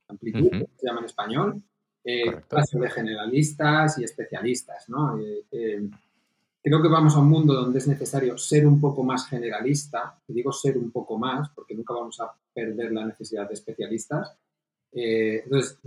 Amplitud, 0.08 0.50
se 0.76 0.88
llama 0.88 1.00
en 1.00 1.06
español, 1.06 1.64
eh, 2.06 2.42
clase 2.48 2.80
de 2.80 2.90
generalistas 2.90 3.98
y 3.98 4.04
especialistas, 4.04 4.88
¿no? 4.90 5.20
Eh, 5.20 5.46
eh, 5.52 5.90
creo 6.62 6.82
que 6.82 6.88
vamos 6.88 7.16
a 7.16 7.20
un 7.20 7.30
mundo 7.30 7.54
donde 7.54 7.80
es 7.80 7.88
necesario 7.88 8.38
ser 8.38 8.66
un 8.66 8.80
poco 8.80 9.04
más 9.04 9.28
generalista, 9.28 10.18
y 10.28 10.34
digo 10.34 10.52
ser 10.52 10.78
un 10.78 10.92
poco 10.92 11.18
más, 11.18 11.50
porque 11.50 11.76
nunca 11.76 11.94
vamos 11.94 12.20
a 12.20 12.32
perder 12.54 12.92
la 12.92 13.06
necesidad 13.06 13.48
de 13.48 13.54
especialistas. 13.54 14.36
Eh, 14.92 15.42
entonces, 15.44 15.80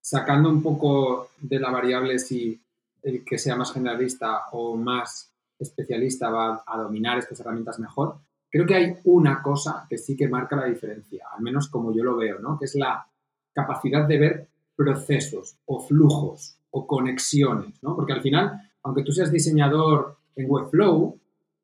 sacando 0.00 0.48
un 0.48 0.62
poco 0.62 1.30
de 1.38 1.58
la 1.58 1.70
variable 1.70 2.18
si 2.18 2.60
el 3.02 3.24
que 3.24 3.38
sea 3.38 3.56
más 3.56 3.72
generalista 3.72 4.46
o 4.52 4.76
más 4.76 5.32
especialista 5.58 6.30
va 6.30 6.64
a 6.66 6.78
dominar 6.78 7.18
estas 7.18 7.40
herramientas 7.40 7.78
mejor, 7.78 8.16
creo 8.50 8.66
que 8.66 8.74
hay 8.74 8.96
una 9.04 9.42
cosa 9.42 9.86
que 9.88 9.98
sí 9.98 10.16
que 10.16 10.28
marca 10.28 10.56
la 10.56 10.66
diferencia, 10.66 11.26
al 11.34 11.42
menos 11.42 11.68
como 11.68 11.94
yo 11.94 12.02
lo 12.02 12.16
veo, 12.16 12.38
¿no? 12.38 12.58
que 12.58 12.64
es 12.64 12.74
la 12.74 13.06
capacidad 13.52 14.06
de 14.06 14.18
ver 14.18 14.48
procesos 14.80 15.58
o 15.66 15.78
flujos 15.78 16.56
o 16.70 16.86
conexiones, 16.86 17.74
¿no? 17.82 17.94
porque 17.94 18.14
al 18.14 18.22
final, 18.22 18.70
aunque 18.82 19.02
tú 19.02 19.12
seas 19.12 19.30
diseñador 19.30 20.16
en 20.34 20.46
Webflow, 20.48 21.20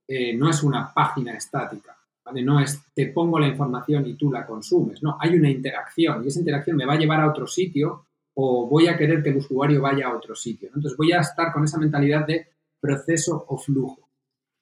eh, 0.07 0.35
no 0.35 0.51
es 0.51 0.63
una 0.63 0.93
página 0.93 1.35
estática, 1.35 1.97
¿vale? 2.23 2.43
No 2.43 2.61
es 2.61 2.79
te 2.95 3.07
pongo 3.07 3.39
la 3.39 3.49
información 3.49 4.07
y 4.07 4.17
tú 4.17 4.31
la 4.31 4.45
consumes, 4.45 5.03
no, 5.03 5.17
hay 5.19 5.35
una 5.35 5.49
interacción 5.49 6.23
y 6.23 6.29
esa 6.29 6.41
interacción 6.41 6.77
me 6.77 6.85
va 6.85 6.93
a 6.93 6.99
llevar 6.99 7.23
a 7.23 7.31
otro 7.31 7.47
sitio 7.47 8.05
o 8.35 8.69
voy 8.69 8.87
a 8.87 8.99
querer 8.99 9.23
que 9.23 9.31
el 9.31 9.39
usuario 9.39 9.81
vaya 9.81 10.09
a 10.09 10.15
otro 10.15 10.35
sitio. 10.35 10.69
Entonces 10.69 10.95
voy 10.95 11.13
a 11.13 11.21
estar 11.21 11.55
con 11.55 11.65
esa 11.65 11.79
mentalidad 11.79 12.27
de 12.27 12.49
proceso 12.79 13.47
o 13.49 13.57
flujo. 13.57 14.11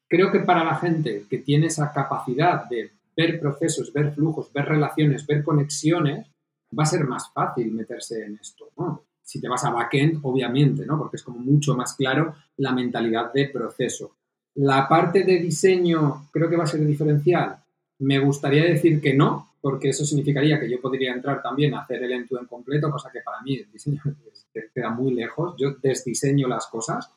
Creo 0.08 0.30
que 0.30 0.40
para 0.40 0.62
la 0.62 0.76
gente 0.76 1.24
que 1.28 1.38
tiene 1.38 1.66
esa 1.66 1.92
capacidad 1.92 2.68
de 2.68 2.92
ver 3.16 3.40
procesos, 3.40 3.92
ver 3.92 4.14
flujos, 4.14 4.52
ver 4.52 4.66
relaciones, 4.66 5.26
ver 5.26 5.42
conexiones, 5.42 6.30
va 6.76 6.84
a 6.84 6.86
ser 6.86 7.04
más 7.04 7.30
fácil 7.32 7.72
meterse 7.72 8.24
en 8.24 8.38
esto. 8.40 8.70
¿no? 8.76 9.04
Si 9.22 9.40
te 9.40 9.48
vas 9.48 9.64
a 9.64 9.70
backend, 9.70 10.20
obviamente, 10.22 10.84
¿no? 10.86 10.98
porque 10.98 11.16
es 11.16 11.22
como 11.22 11.38
mucho 11.38 11.74
más 11.76 11.94
claro 11.94 12.34
la 12.58 12.72
mentalidad 12.72 13.32
de 13.32 13.48
proceso. 13.48 14.16
La 14.56 14.88
parte 14.88 15.24
de 15.24 15.38
diseño 15.38 16.28
creo 16.30 16.48
que 16.48 16.56
va 16.56 16.64
a 16.64 16.68
ser 16.68 16.84
diferencial. 16.86 17.56
Me 17.98 18.18
gustaría 18.18 18.64
decir 18.64 19.00
que 19.00 19.14
no, 19.14 19.54
porque 19.60 19.88
eso 19.88 20.04
significaría 20.04 20.60
que 20.60 20.70
yo 20.70 20.80
podría 20.80 21.12
entrar 21.12 21.42
también 21.42 21.74
a 21.74 21.80
hacer 21.80 22.02
el 22.02 22.12
end-to-end 22.12 22.48
completo, 22.48 22.90
cosa 22.90 23.10
que 23.10 23.20
para 23.20 23.40
mí 23.40 23.56
el 23.56 23.72
diseño 23.72 24.02
queda 24.74 24.90
muy 24.90 25.14
lejos. 25.14 25.54
Yo 25.58 25.74
desdiseño 25.82 26.46
las 26.46 26.66
cosas, 26.66 27.10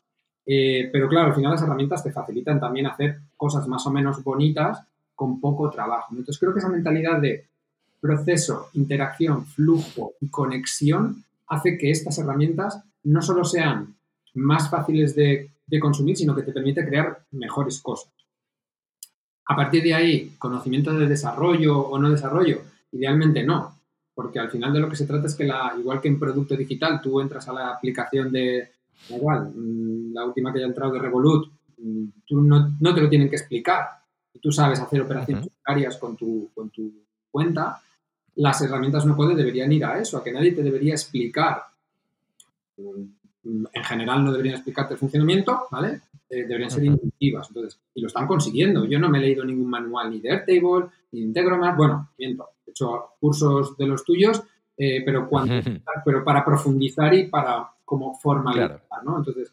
eh, 0.46 0.88
pero 0.90 1.08
claro, 1.08 1.28
al 1.28 1.34
final 1.34 1.52
las 1.52 1.62
herramientas 1.62 2.02
te 2.02 2.10
facilitan 2.10 2.58
también 2.58 2.86
hacer 2.86 3.18
cosas 3.36 3.68
más 3.68 3.86
o 3.86 3.90
menos 3.90 4.24
bonitas 4.24 4.82
con 5.14 5.40
poco 5.40 5.68
trabajo. 5.68 6.06
Entonces 6.12 6.38
creo 6.38 6.54
que 6.54 6.60
esa 6.60 6.70
mentalidad 6.70 7.20
de 7.20 7.47
proceso, 8.00 8.70
interacción, 8.74 9.46
flujo 9.46 10.12
y 10.20 10.28
conexión 10.28 11.24
hace 11.48 11.78
que 11.78 11.90
estas 11.90 12.18
herramientas 12.18 12.82
no 13.04 13.22
solo 13.22 13.44
sean 13.44 13.96
más 14.34 14.70
fáciles 14.70 15.14
de, 15.14 15.50
de 15.66 15.80
consumir, 15.80 16.16
sino 16.16 16.34
que 16.34 16.42
te 16.42 16.52
permite 16.52 16.86
crear 16.86 17.24
mejores 17.32 17.80
cosas. 17.80 18.12
A 19.46 19.56
partir 19.56 19.82
de 19.82 19.94
ahí, 19.94 20.34
conocimiento 20.38 20.92
de 20.92 21.06
desarrollo 21.06 21.78
o 21.78 21.98
no 21.98 22.10
desarrollo, 22.10 22.60
idealmente 22.92 23.42
no, 23.42 23.78
porque 24.14 24.38
al 24.38 24.50
final 24.50 24.72
de 24.72 24.80
lo 24.80 24.90
que 24.90 24.96
se 24.96 25.06
trata 25.06 25.26
es 25.26 25.34
que, 25.34 25.44
la, 25.44 25.74
igual 25.78 26.00
que 26.00 26.08
en 26.08 26.18
producto 26.18 26.56
digital, 26.56 27.00
tú 27.00 27.20
entras 27.20 27.48
a 27.48 27.52
la 27.52 27.70
aplicación 27.70 28.30
de, 28.32 28.68
igual, 29.10 29.52
mm, 29.54 30.12
la 30.12 30.24
última 30.24 30.52
que 30.52 30.58
haya 30.58 30.66
entrado 30.66 30.92
de 30.92 30.98
Revolut, 30.98 31.50
mm, 31.78 32.04
tú 32.26 32.42
no, 32.42 32.76
no 32.80 32.94
te 32.94 33.00
lo 33.00 33.08
tienen 33.08 33.30
que 33.30 33.36
explicar. 33.36 33.86
Tú 34.40 34.52
sabes 34.52 34.80
hacer 34.80 35.00
operaciones 35.00 35.46
bancarias 35.46 35.96
con 35.96 36.16
tu, 36.16 36.50
con 36.54 36.70
tu 36.70 36.92
cuenta, 37.30 37.80
las 38.38 38.60
herramientas 38.62 39.04
no 39.06 39.16
code 39.16 39.34
deberían 39.34 39.70
ir 39.72 39.84
a 39.84 39.98
eso, 40.00 40.16
a 40.18 40.24
que 40.24 40.32
nadie 40.32 40.52
te 40.52 40.62
debería 40.62 40.94
explicar. 40.94 41.62
mm, 42.76 43.64
En 43.72 43.84
general 43.84 44.24
no 44.24 44.30
deberían 44.32 44.56
explicarte 44.56 44.94
el 44.94 44.98
funcionamiento, 45.00 45.66
¿vale? 45.70 46.00
Eh, 46.28 46.42
deberían 46.42 46.70
ser 46.70 46.84
intuitivas. 46.84 47.48
Entonces, 47.48 47.78
y 47.94 48.00
lo 48.02 48.08
están 48.08 48.26
consiguiendo. 48.26 48.84
Yo 48.84 48.98
no 48.98 49.08
me 49.08 49.18
he 49.18 49.22
leído 49.22 49.44
ningún 49.44 49.70
manual 49.70 50.10
ni 50.10 50.20
de 50.20 50.30
Airtable, 50.30 50.86
ni 51.12 51.20
de 51.20 51.26
Integromat. 51.26 51.76
Bueno, 51.76 52.10
miento, 52.18 52.48
he 52.66 52.70
hecho 52.70 53.12
cursos 53.18 53.76
de 53.78 53.86
los 53.86 54.04
tuyos, 54.04 54.42
eh, 54.76 55.02
pero, 55.04 55.28
cuando, 55.28 55.58
ujú. 55.58 55.70
pero 56.04 56.22
para 56.24 56.44
profundizar 56.44 57.14
y 57.14 57.28
para 57.28 57.68
como 57.84 58.14
formalizar, 58.18 58.82
Claro. 58.88 59.02
¿no? 59.04 59.18
Entonces, 59.18 59.50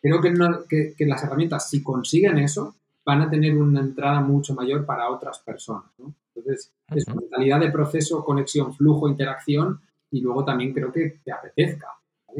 creo 0.00 0.20
que, 0.20 0.30
no- 0.30 0.64
que- 0.68 0.94
que 0.96 1.06
las 1.06 1.22
herramientas, 1.24 1.68
si 1.68 1.82
consiguen 1.82 2.38
eso, 2.38 2.76
van 3.04 3.22
a 3.22 3.28
tener 3.30 3.56
una 3.56 3.80
entrada 3.80 4.20
mucho 4.20 4.54
mayor 4.54 4.86
para 4.86 5.10
otras 5.10 5.40
personas, 5.40 5.90
¿no? 5.98 6.14
Entonces, 6.34 6.72
es 6.94 7.06
Ujú. 7.08 7.20
mentalidad 7.20 7.60
de 7.60 7.70
proceso, 7.70 8.24
conexión, 8.24 8.74
flujo, 8.74 9.08
interacción 9.08 9.80
y 10.10 10.20
luego 10.20 10.44
también 10.44 10.72
creo 10.72 10.92
que 10.92 11.20
te 11.24 11.32
apetezca. 11.32 11.88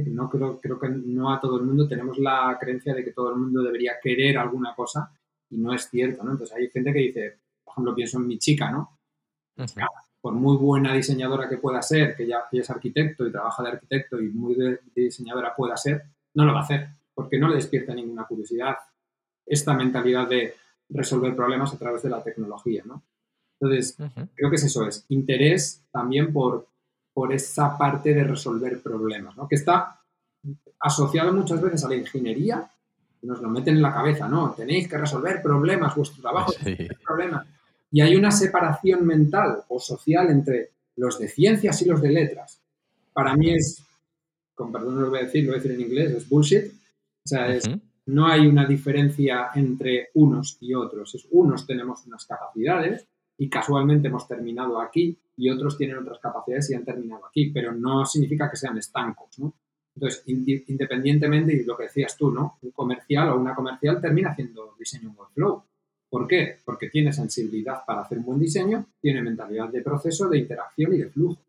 No 0.07 0.31
creo, 0.31 0.59
creo 0.59 0.79
que 0.79 0.89
no 0.89 1.33
a 1.33 1.41
todo 1.41 1.59
el 1.59 1.65
mundo 1.65 1.87
tenemos 1.87 2.19
la 2.19 2.57
creencia 2.59 2.95
de 2.95 3.05
que 3.05 3.13
todo 3.13 3.31
el 3.31 3.37
mundo 3.37 3.63
debería 3.63 3.95
querer 4.03 4.39
alguna 4.39 4.75
cosa 4.75 5.13
y 5.51 5.59
no 5.59 5.73
es 5.75 5.89
cierto, 5.91 6.25
¿no? 6.25 6.33
Entonces 6.33 6.57
hay 6.57 6.71
gente 6.71 6.93
que 6.93 6.99
dice, 6.99 7.39
por 7.63 7.73
ejemplo, 7.75 7.95
pienso 7.95 8.19
en 8.19 8.27
mi 8.27 8.39
chica, 8.39 8.71
¿no? 8.71 8.99
Por 10.21 10.33
muy 10.33 10.57
buena 10.57 10.95
diseñadora 10.95 11.49
que 11.49 11.59
pueda 11.59 11.83
ser, 11.83 12.17
que 12.17 12.27
ya, 12.27 12.45
es 12.51 12.71
arquitecto 12.71 13.27
y 13.27 13.33
trabaja 13.33 13.63
de 13.63 13.69
arquitecto 13.71 14.19
y 14.21 14.31
muy 14.31 14.57
diseñadora 14.95 15.55
pueda 15.55 15.77
ser, 15.77 16.05
no 16.35 16.47
lo 16.47 16.55
va 16.55 16.61
a 16.61 16.63
hacer, 16.63 16.89
porque 17.13 17.39
no 17.39 17.49
le 17.49 17.57
despierta 17.57 17.95
ninguna 17.95 18.25
curiosidad 18.25 18.77
esta 19.45 19.75
mentalidad 19.75 20.27
de 20.29 20.55
resolver 20.89 21.37
problemas 21.37 21.75
a 21.75 21.79
través 21.79 22.03
de 22.03 22.11
la 22.11 22.23
tecnología, 22.23 22.83
¿no? 22.87 23.03
Entonces, 23.63 23.97
creo 24.35 24.51
que 24.51 24.57
es 24.57 24.65
eso, 24.65 24.89
es 24.89 25.05
interés 25.09 25.85
también 25.93 26.33
por, 26.33 26.67
por 27.15 27.33
esa 27.33 27.79
parte 27.79 28.13
de 28.13 28.25
resolver 28.25 28.83
problemas, 28.83 29.37
¿no? 29.37 29.47
Que 29.47 29.55
está 29.55 30.01
asociado 30.81 31.33
muchas 31.33 31.63
veces 31.63 31.85
a 31.85 31.89
la 31.89 31.95
ingeniería, 31.95 32.69
nos 33.23 33.41
lo 33.41 33.49
meten 33.49 33.77
en 33.77 33.83
la 33.83 33.95
cabeza, 33.95 34.29
¿no? 34.29 34.51
Tenéis 34.51 34.89
que 34.89 34.99
resolver 34.99 35.41
problemas, 35.41 35.95
vuestro 35.95 36.21
trabajo 36.21 36.51
es 36.51 36.65
resolver 36.65 36.99
problemas. 37.07 37.47
Y 37.93 38.01
hay 38.01 38.17
una 38.17 38.33
separación 38.33 39.07
mental 39.07 39.63
o 39.69 39.79
social 39.79 40.31
entre 40.31 40.71
los 40.97 41.21
de 41.21 41.29
ciencias 41.29 41.81
y 41.83 41.85
los 41.85 42.03
de 42.03 42.11
letras. 42.11 42.61
Para 43.13 43.37
mí 43.37 43.55
es, 43.55 43.81
con 44.57 44.73
perdón 44.73 45.01
lo 45.01 45.11
voy 45.11 45.21
a 45.21 45.25
decir, 45.25 45.45
lo 45.45 45.51
voy 45.51 45.61
a 45.61 45.63
decir 45.63 45.79
en 45.79 45.87
inglés, 45.87 46.11
es 46.11 46.29
bullshit. 46.29 46.65
O 47.25 47.29
sea, 47.29 47.47
no 48.07 48.27
hay 48.27 48.45
una 48.45 48.67
diferencia 48.67 49.51
entre 49.55 50.09
unos 50.15 50.57
y 50.61 50.75
otros. 50.75 51.15
Es, 51.15 51.29
unos 51.31 51.65
tenemos 51.65 52.05
unas 52.07 52.27
capacidades 52.27 53.07
y 53.43 53.49
casualmente 53.49 54.07
hemos 54.07 54.29
terminado 54.29 54.81
aquí 54.81 55.19
y 55.37 55.51
otros 55.51 55.77
tienen 55.77 55.99
otras 55.99 56.21
capacidades 56.21 56.71
y 56.71 56.75
han 56.75 56.85
terminado 56.85 57.27
aquí, 57.27 57.51
pero 57.51 57.73
no 57.73 58.07
significa 58.07 58.49
que 58.49 58.57
sean 58.57 58.79
estancos, 58.79 59.37
¿no? 59.41 59.53
Entonces, 59.97 60.23
independientemente 60.27 61.57
de 61.57 61.65
lo 61.65 61.77
que 61.77 61.85
decías 61.85 62.17
tú, 62.17 62.31
¿no? 62.31 62.59
Un 62.63 62.71
comercial 62.71 63.31
o 63.31 63.41
una 63.41 63.53
comercial 63.53 64.01
termina 64.01 64.31
haciendo 64.31 64.77
diseño 64.79 65.13
workflow. 65.17 65.65
¿Por 66.09 66.29
qué? 66.29 66.59
Porque 66.65 66.89
tiene 66.89 67.13
sensibilidad 67.13 67.85
para 67.85 68.03
hacer 68.03 68.19
un 68.19 68.27
buen 68.27 68.39
diseño, 68.39 68.87
tiene 69.01 69.23
mentalidad 69.23 69.71
de 69.71 69.83
proceso, 69.83 70.29
de 70.29 70.39
interacción 70.39 70.95
y 70.95 70.99
de 70.99 71.09
flujo. 71.09 71.41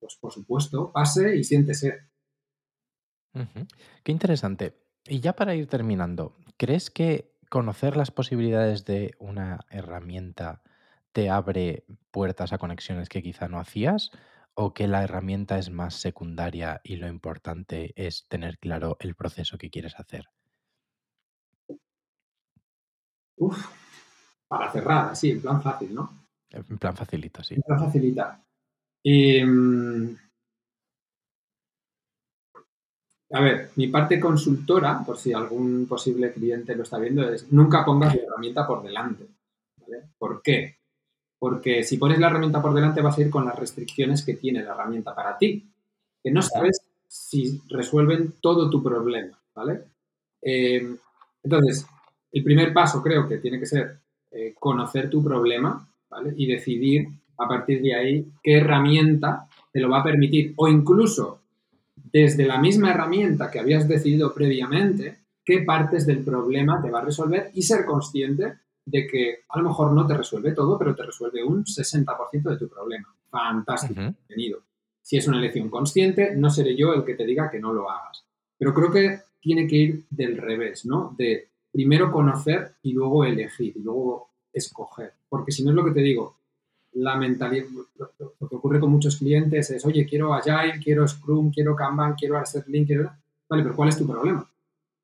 Pues 0.00 0.16
por 0.16 0.32
supuesto, 0.32 0.90
pase 0.90 1.36
y 1.36 1.44
siéntese. 1.44 2.04
Qué 4.02 4.12
interesante. 4.12 4.78
Y 5.06 5.20
ya 5.20 5.34
para 5.34 5.54
ir 5.54 5.66
terminando, 5.66 6.38
¿crees 6.56 6.88
que 6.88 7.34
conocer 7.50 7.98
las 7.98 8.10
posibilidades 8.10 8.86
de 8.86 9.14
una 9.18 9.66
herramienta 9.68 10.62
te 11.14 11.30
abre 11.30 11.84
puertas 12.10 12.52
a 12.52 12.58
conexiones 12.58 13.08
que 13.08 13.22
quizá 13.22 13.48
no 13.48 13.60
hacías? 13.60 14.10
¿O 14.52 14.74
que 14.74 14.88
la 14.88 15.02
herramienta 15.02 15.58
es 15.58 15.70
más 15.70 15.94
secundaria 15.94 16.80
y 16.84 16.96
lo 16.96 17.08
importante 17.08 17.92
es 17.96 18.26
tener 18.28 18.58
claro 18.58 18.96
el 19.00 19.14
proceso 19.14 19.56
que 19.56 19.70
quieres 19.70 19.94
hacer? 19.98 20.26
Uf, 23.36 23.64
para 24.48 24.70
cerrar, 24.70 25.16
sí, 25.16 25.30
en 25.30 25.40
plan 25.40 25.62
fácil, 25.62 25.94
¿no? 25.94 26.26
En 26.50 26.78
plan 26.78 26.96
facilito, 26.96 27.42
sí. 27.42 27.54
En 27.54 27.62
plan 27.62 27.80
facilita. 27.80 28.44
Em, 29.04 30.16
a 33.32 33.40
ver, 33.40 33.70
mi 33.76 33.86
parte 33.88 34.18
consultora, 34.18 35.02
por 35.04 35.16
si 35.16 35.32
algún 35.32 35.86
posible 35.86 36.32
cliente 36.32 36.74
lo 36.74 36.82
está 36.82 36.98
viendo, 36.98 37.28
es 37.28 37.52
nunca 37.52 37.84
pongas 37.84 38.14
la 38.16 38.22
herramienta 38.22 38.66
por 38.66 38.82
delante. 38.82 39.28
¿Por 40.18 40.42
qué? 40.42 40.83
Porque 41.44 41.82
si 41.82 41.98
pones 41.98 42.18
la 42.18 42.28
herramienta 42.28 42.62
por 42.62 42.72
delante 42.72 43.02
vas 43.02 43.18
a 43.18 43.20
ir 43.20 43.28
con 43.28 43.44
las 43.44 43.54
restricciones 43.54 44.24
que 44.24 44.32
tiene 44.32 44.62
la 44.62 44.72
herramienta 44.72 45.14
para 45.14 45.36
ti, 45.36 45.62
que 46.22 46.30
no 46.30 46.40
sabes 46.40 46.80
si 47.06 47.60
resuelven 47.68 48.36
todo 48.40 48.70
tu 48.70 48.82
problema, 48.82 49.38
¿vale? 49.54 49.82
Em, 50.40 50.96
entonces, 51.42 51.86
el 52.32 52.42
primer 52.42 52.72
paso 52.72 53.02
creo 53.02 53.28
que 53.28 53.36
tiene 53.36 53.58
que 53.58 53.66
ser 53.66 53.98
eh, 54.30 54.54
conocer 54.58 55.10
tu 55.10 55.22
problema, 55.22 55.86
¿vale? 56.08 56.32
Y 56.34 56.46
decidir 56.46 57.08
a 57.36 57.46
partir 57.46 57.82
de 57.82 57.94
ahí 57.94 58.26
qué 58.42 58.54
herramienta 58.54 59.46
te 59.70 59.80
lo 59.80 59.90
va 59.90 60.00
a 60.00 60.04
permitir 60.04 60.54
o 60.56 60.66
incluso 60.66 61.40
desde 62.10 62.46
la 62.46 62.56
misma 62.56 62.92
herramienta 62.92 63.50
que 63.50 63.60
habías 63.60 63.86
decidido 63.86 64.32
previamente, 64.32 65.18
qué 65.44 65.60
partes 65.60 66.06
del 66.06 66.24
problema 66.24 66.80
te 66.80 66.90
va 66.90 67.00
a 67.00 67.04
resolver 67.04 67.50
y 67.52 67.60
ser 67.60 67.84
consciente 67.84 68.63
de 68.84 69.06
que 69.06 69.44
a 69.48 69.58
lo 69.58 69.68
mejor 69.68 69.92
no 69.92 70.06
te 70.06 70.16
resuelve 70.16 70.52
todo, 70.52 70.78
pero 70.78 70.94
te 70.94 71.04
resuelve 71.04 71.42
un 71.42 71.64
60% 71.64 72.42
de 72.42 72.56
tu 72.56 72.68
problema. 72.68 73.14
Fantástico, 73.30 73.94
bienvenido. 73.94 74.62
Si 75.00 75.16
es 75.16 75.26
una 75.28 75.38
elección 75.38 75.68
consciente, 75.68 76.34
no 76.36 76.50
seré 76.50 76.76
yo 76.76 76.94
el 76.94 77.04
que 77.04 77.14
te 77.14 77.24
diga 77.24 77.50
que 77.50 77.60
no 77.60 77.72
lo 77.72 77.90
hagas. 77.90 78.24
Pero 78.56 78.72
creo 78.72 78.90
que 78.90 79.20
tiene 79.40 79.66
que 79.66 79.76
ir 79.76 80.04
del 80.10 80.38
revés, 80.38 80.86
¿no? 80.86 81.14
De 81.18 81.48
primero 81.70 82.10
conocer 82.10 82.76
y 82.82 82.92
luego 82.92 83.24
elegir, 83.24 83.76
y 83.76 83.82
luego 83.82 84.30
escoger. 84.52 85.12
Porque 85.28 85.52
si 85.52 85.64
no 85.64 85.70
es 85.70 85.76
lo 85.76 85.84
que 85.84 85.90
te 85.90 86.00
digo, 86.00 86.36
la 86.92 87.16
mentalidad, 87.16 87.66
lo, 87.96 88.48
que 88.48 88.56
ocurre 88.56 88.80
con 88.80 88.90
muchos 88.90 89.16
clientes 89.16 89.70
es, 89.70 89.84
oye, 89.84 90.06
quiero 90.06 90.32
Agile, 90.32 90.80
quiero 90.82 91.06
Scrum, 91.06 91.50
quiero 91.50 91.74
Kanban, 91.74 92.14
quiero 92.14 92.40
Link, 92.68 92.86
quiero... 92.86 93.10
Vale, 93.48 93.62
pero 93.62 93.76
¿cuál 93.76 93.88
es 93.88 93.98
tu 93.98 94.06
problema? 94.06 94.48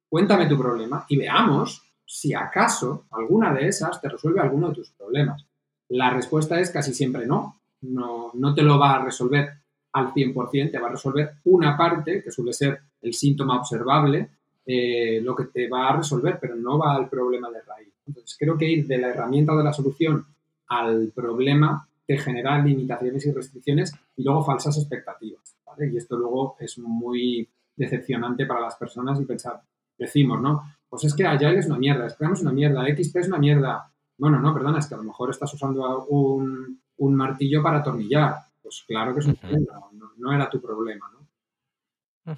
Cuéntame 0.09 0.47
tu 0.47 0.57
problema 0.57 1.05
y 1.09 1.17
veamos 1.17 1.90
si 2.13 2.35
acaso 2.35 3.07
alguna 3.13 3.55
de 3.55 3.69
esas 3.69 4.01
te 4.01 4.09
resuelve 4.09 4.41
alguno 4.41 4.69
de 4.69 4.75
tus 4.75 4.91
problemas. 4.91 5.47
La 5.91 6.11
respuesta 6.11 6.59
es 6.59 6.71
casi 6.71 6.93
siempre 6.93 7.25
no. 7.25 7.61
No, 7.83 8.33
no 8.35 8.53
te 8.53 8.63
lo 8.63 8.79
va 8.79 8.97
a 8.97 9.05
resolver 9.05 9.49
al 9.93 10.13
100%, 10.13 10.73
te 10.73 10.79
va 10.79 10.89
a 10.89 10.91
resolver 10.91 11.37
una 11.45 11.77
parte, 11.77 12.23
que 12.23 12.33
suele 12.33 12.53
ser 12.53 12.81
el 13.01 13.15
síntoma 13.15 13.59
observable, 13.59 14.29
eh, 14.67 15.21
lo 15.23 15.37
que 15.37 15.45
te 15.45 15.69
va 15.69 15.89
a 15.89 15.97
resolver, 15.97 16.39
pero 16.41 16.57
no 16.57 16.79
va 16.79 16.95
al 16.95 17.09
problema 17.09 17.49
de 17.49 17.63
raíz. 17.63 17.95
Entonces, 18.07 18.37
creo 18.39 18.59
que 18.59 18.69
ir 18.69 18.87
de 18.87 18.99
la 18.99 19.09
herramienta 19.09 19.55
de 19.55 19.65
la 19.65 19.73
solución 19.73 20.27
al 20.67 21.13
problema 21.15 21.89
te 22.07 22.19
genera 22.19 22.59
limitaciones 22.59 23.25
y 23.25 23.33
restricciones 23.33 23.95
y 24.17 24.25
luego 24.25 24.45
falsas 24.45 24.77
expectativas. 24.79 25.57
Y 25.79 25.97
esto 25.97 26.17
luego 26.17 26.57
es 26.59 26.77
muy 26.79 27.49
decepcionante 27.77 28.47
para 28.47 28.61
las 28.61 28.75
personas 28.75 29.21
y 29.21 29.25
pensar, 29.25 29.63
decimos, 29.97 30.43
¿no? 30.43 30.63
Pues 30.91 31.05
es 31.05 31.15
que 31.15 31.25
Agile 31.25 31.59
es 31.59 31.67
una 31.67 31.79
mierda, 31.79 32.11
Scrum 32.11 32.33
es 32.33 32.43
una 32.43 32.53
mierda, 32.53 32.85
XP 32.85 33.17
es 33.17 33.29
una 33.29 33.39
mierda. 33.39 33.93
Bueno, 34.19 34.41
no, 34.41 34.53
perdona, 34.53 34.81
es 34.81 34.89
que 34.89 34.95
a 34.95 34.99
lo 34.99 35.05
mejor 35.05 35.31
estás 35.31 35.55
usando 35.55 36.05
un, 36.07 36.81
martillo 37.15 37.63
para 37.63 37.79
atornillar. 37.79 38.35
Pues 38.61 38.85
claro 38.87 39.15
que 39.15 39.21
es 39.21 39.27
un 39.27 39.37
problema, 39.37 39.81
no, 40.19 40.33
era 40.33 40.51
tu 40.51 40.61
problema, 40.61 41.11
¿no? 41.13 42.37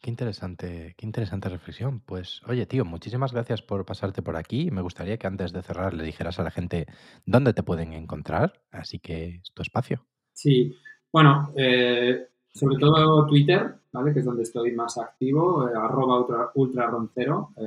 Qué 0.00 0.10
interesante, 0.10 0.94
qué 0.96 1.06
interesante 1.06 1.48
reflexión. 1.48 2.00
Pues, 2.00 2.40
oye, 2.46 2.66
tío, 2.66 2.84
muchísimas 2.84 3.32
gracias 3.32 3.62
por 3.62 3.84
pasarte 3.84 4.22
por 4.22 4.36
aquí. 4.36 4.70
Me 4.70 4.82
gustaría 4.82 5.18
que 5.18 5.26
antes 5.26 5.52
de 5.52 5.62
cerrar 5.62 5.94
le 5.94 6.04
dijeras 6.04 6.38
a 6.38 6.42
la 6.42 6.50
gente 6.50 6.86
dónde 7.24 7.52
te 7.52 7.62
pueden 7.62 7.92
encontrar. 7.92 8.62
Así 8.70 8.98
que 8.98 9.40
es 9.42 9.52
tu 9.52 9.62
espacio. 9.62 10.06
Sí, 10.32 10.76
bueno, 11.12 11.52
eh, 11.56 12.28
sobre 12.52 12.78
todo 12.78 13.26
Twitter, 13.26 13.76
¿vale? 13.96 14.12
Que 14.12 14.20
es 14.20 14.24
donde 14.26 14.42
estoy 14.42 14.72
más 14.72 14.98
activo, 14.98 15.66
eh, 15.66 15.72
arroba 15.74 16.20
ultra, 16.20 16.50
ultraroncero, 16.54 17.50
eh, 17.56 17.66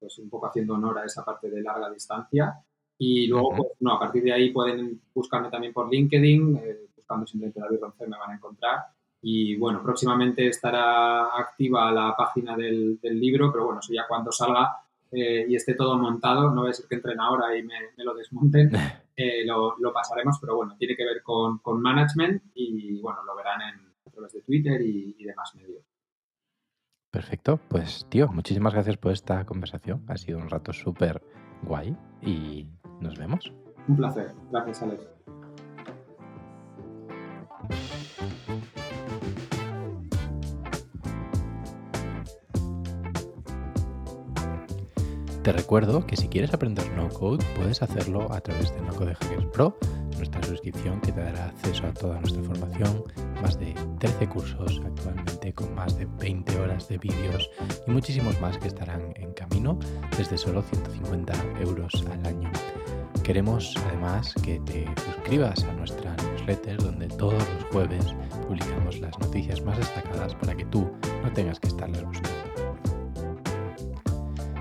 pues 0.00 0.18
un 0.18 0.28
poco 0.28 0.46
haciendo 0.46 0.74
honor 0.74 0.98
a 0.98 1.04
esa 1.04 1.24
parte 1.24 1.48
de 1.48 1.62
larga 1.62 1.88
distancia. 1.88 2.54
Y 2.98 3.28
luego, 3.28 3.50
pues, 3.56 3.68
no, 3.80 3.94
a 3.94 4.00
partir 4.00 4.24
de 4.24 4.32
ahí 4.32 4.50
pueden 4.50 5.00
buscarme 5.14 5.50
también 5.50 5.72
por 5.72 5.88
LinkedIn, 5.88 6.60
buscando 6.96 7.26
simplemente 7.26 7.60
David 7.60 7.78
Roncero 7.80 8.10
me 8.10 8.18
van 8.18 8.30
a 8.32 8.34
encontrar. 8.34 8.78
Y 9.22 9.56
bueno, 9.56 9.82
próximamente 9.82 10.48
estará 10.48 11.26
activa 11.26 11.92
la 11.92 12.14
página 12.16 12.56
del, 12.56 12.98
libro, 13.02 13.52
pero 13.52 13.66
bueno, 13.66 13.80
eso 13.80 13.92
ya 13.92 14.06
cuando 14.08 14.32
salga 14.32 14.78
eh, 15.12 15.46
y 15.48 15.54
esté 15.54 15.74
todo 15.74 15.96
montado, 15.96 16.50
no 16.50 16.64
va 16.64 16.70
a 16.70 16.72
ser 16.72 16.86
que 16.86 16.96
entren 16.96 17.20
ahora 17.20 17.56
y 17.56 17.62
me, 17.62 17.74
lo 17.98 18.14
desmonten, 18.14 18.70
eh, 19.16 19.44
lo, 19.44 19.92
pasaremos, 19.92 20.38
pero 20.40 20.56
bueno, 20.56 20.76
tiene 20.76 20.96
que 20.96 21.04
ver 21.04 21.22
con, 21.22 21.60
management 21.80 22.42
y 22.54 23.00
bueno, 23.00 23.24
lo 23.24 23.36
verán 23.36 23.62
en, 23.62 23.87
través 24.18 24.32
de 24.32 24.42
Twitter 24.42 24.80
y, 24.82 25.16
y 25.18 25.24
demás 25.24 25.54
medios. 25.54 25.84
Perfecto, 27.10 27.58
pues 27.68 28.06
tío, 28.10 28.28
muchísimas 28.28 28.74
gracias 28.74 28.98
por 28.98 29.12
esta 29.12 29.44
conversación. 29.46 30.04
Ha 30.08 30.18
sido 30.18 30.38
un 30.38 30.50
rato 30.50 30.72
súper 30.72 31.22
guay 31.62 31.96
y 32.20 32.68
nos 33.00 33.18
vemos. 33.18 33.52
Un 33.88 33.96
placer, 33.96 34.34
gracias 34.50 34.82
Alex. 34.82 35.08
Te 45.42 45.52
recuerdo 45.52 46.06
que 46.06 46.16
si 46.16 46.28
quieres 46.28 46.52
aprender 46.52 46.92
no 46.92 47.08
code, 47.08 47.42
puedes 47.56 47.80
hacerlo 47.80 48.30
a 48.32 48.40
través 48.42 48.74
de 48.74 48.82
No 48.82 48.94
Code 48.94 49.14
Hackers 49.14 49.46
Pro, 49.46 49.78
nuestra 50.18 50.42
suscripción 50.42 51.00
que 51.00 51.12
te 51.12 51.20
dará 51.20 51.46
acceso 51.46 51.86
a 51.86 51.92
toda 51.94 52.20
nuestra 52.20 52.42
formación, 52.42 53.04
más 53.40 53.58
de 53.58 53.74
13 54.00 54.28
cursos 54.28 54.80
actualmente 54.84 55.52
con 55.52 55.74
más 55.74 55.96
de 55.96 56.06
20 56.18 56.60
horas 56.60 56.88
de 56.88 56.98
vídeos 56.98 57.50
y 57.86 57.90
muchísimos 57.90 58.38
más 58.40 58.58
que 58.58 58.68
estarán 58.68 59.12
en 59.16 59.32
camino 59.32 59.78
desde 60.16 60.36
solo 60.36 60.62
150 60.62 61.32
euros 61.60 62.04
al 62.10 62.26
año. 62.26 62.50
Queremos 63.22 63.74
además 63.86 64.34
que 64.42 64.58
te 64.60 64.86
suscribas 65.04 65.62
a 65.64 65.72
nuestra 65.74 66.16
newsletter 66.16 66.78
donde 66.78 67.08
todos 67.08 67.34
los 67.34 67.64
jueves 67.70 68.06
publicamos 68.46 68.98
las 69.00 69.18
noticias 69.18 69.62
más 69.62 69.78
destacadas 69.78 70.34
para 70.34 70.56
que 70.56 70.64
tú 70.66 70.90
no 71.22 71.32
tengas 71.32 71.60
que 71.60 71.68
estarlas 71.68 72.04
buscando. 72.04 72.47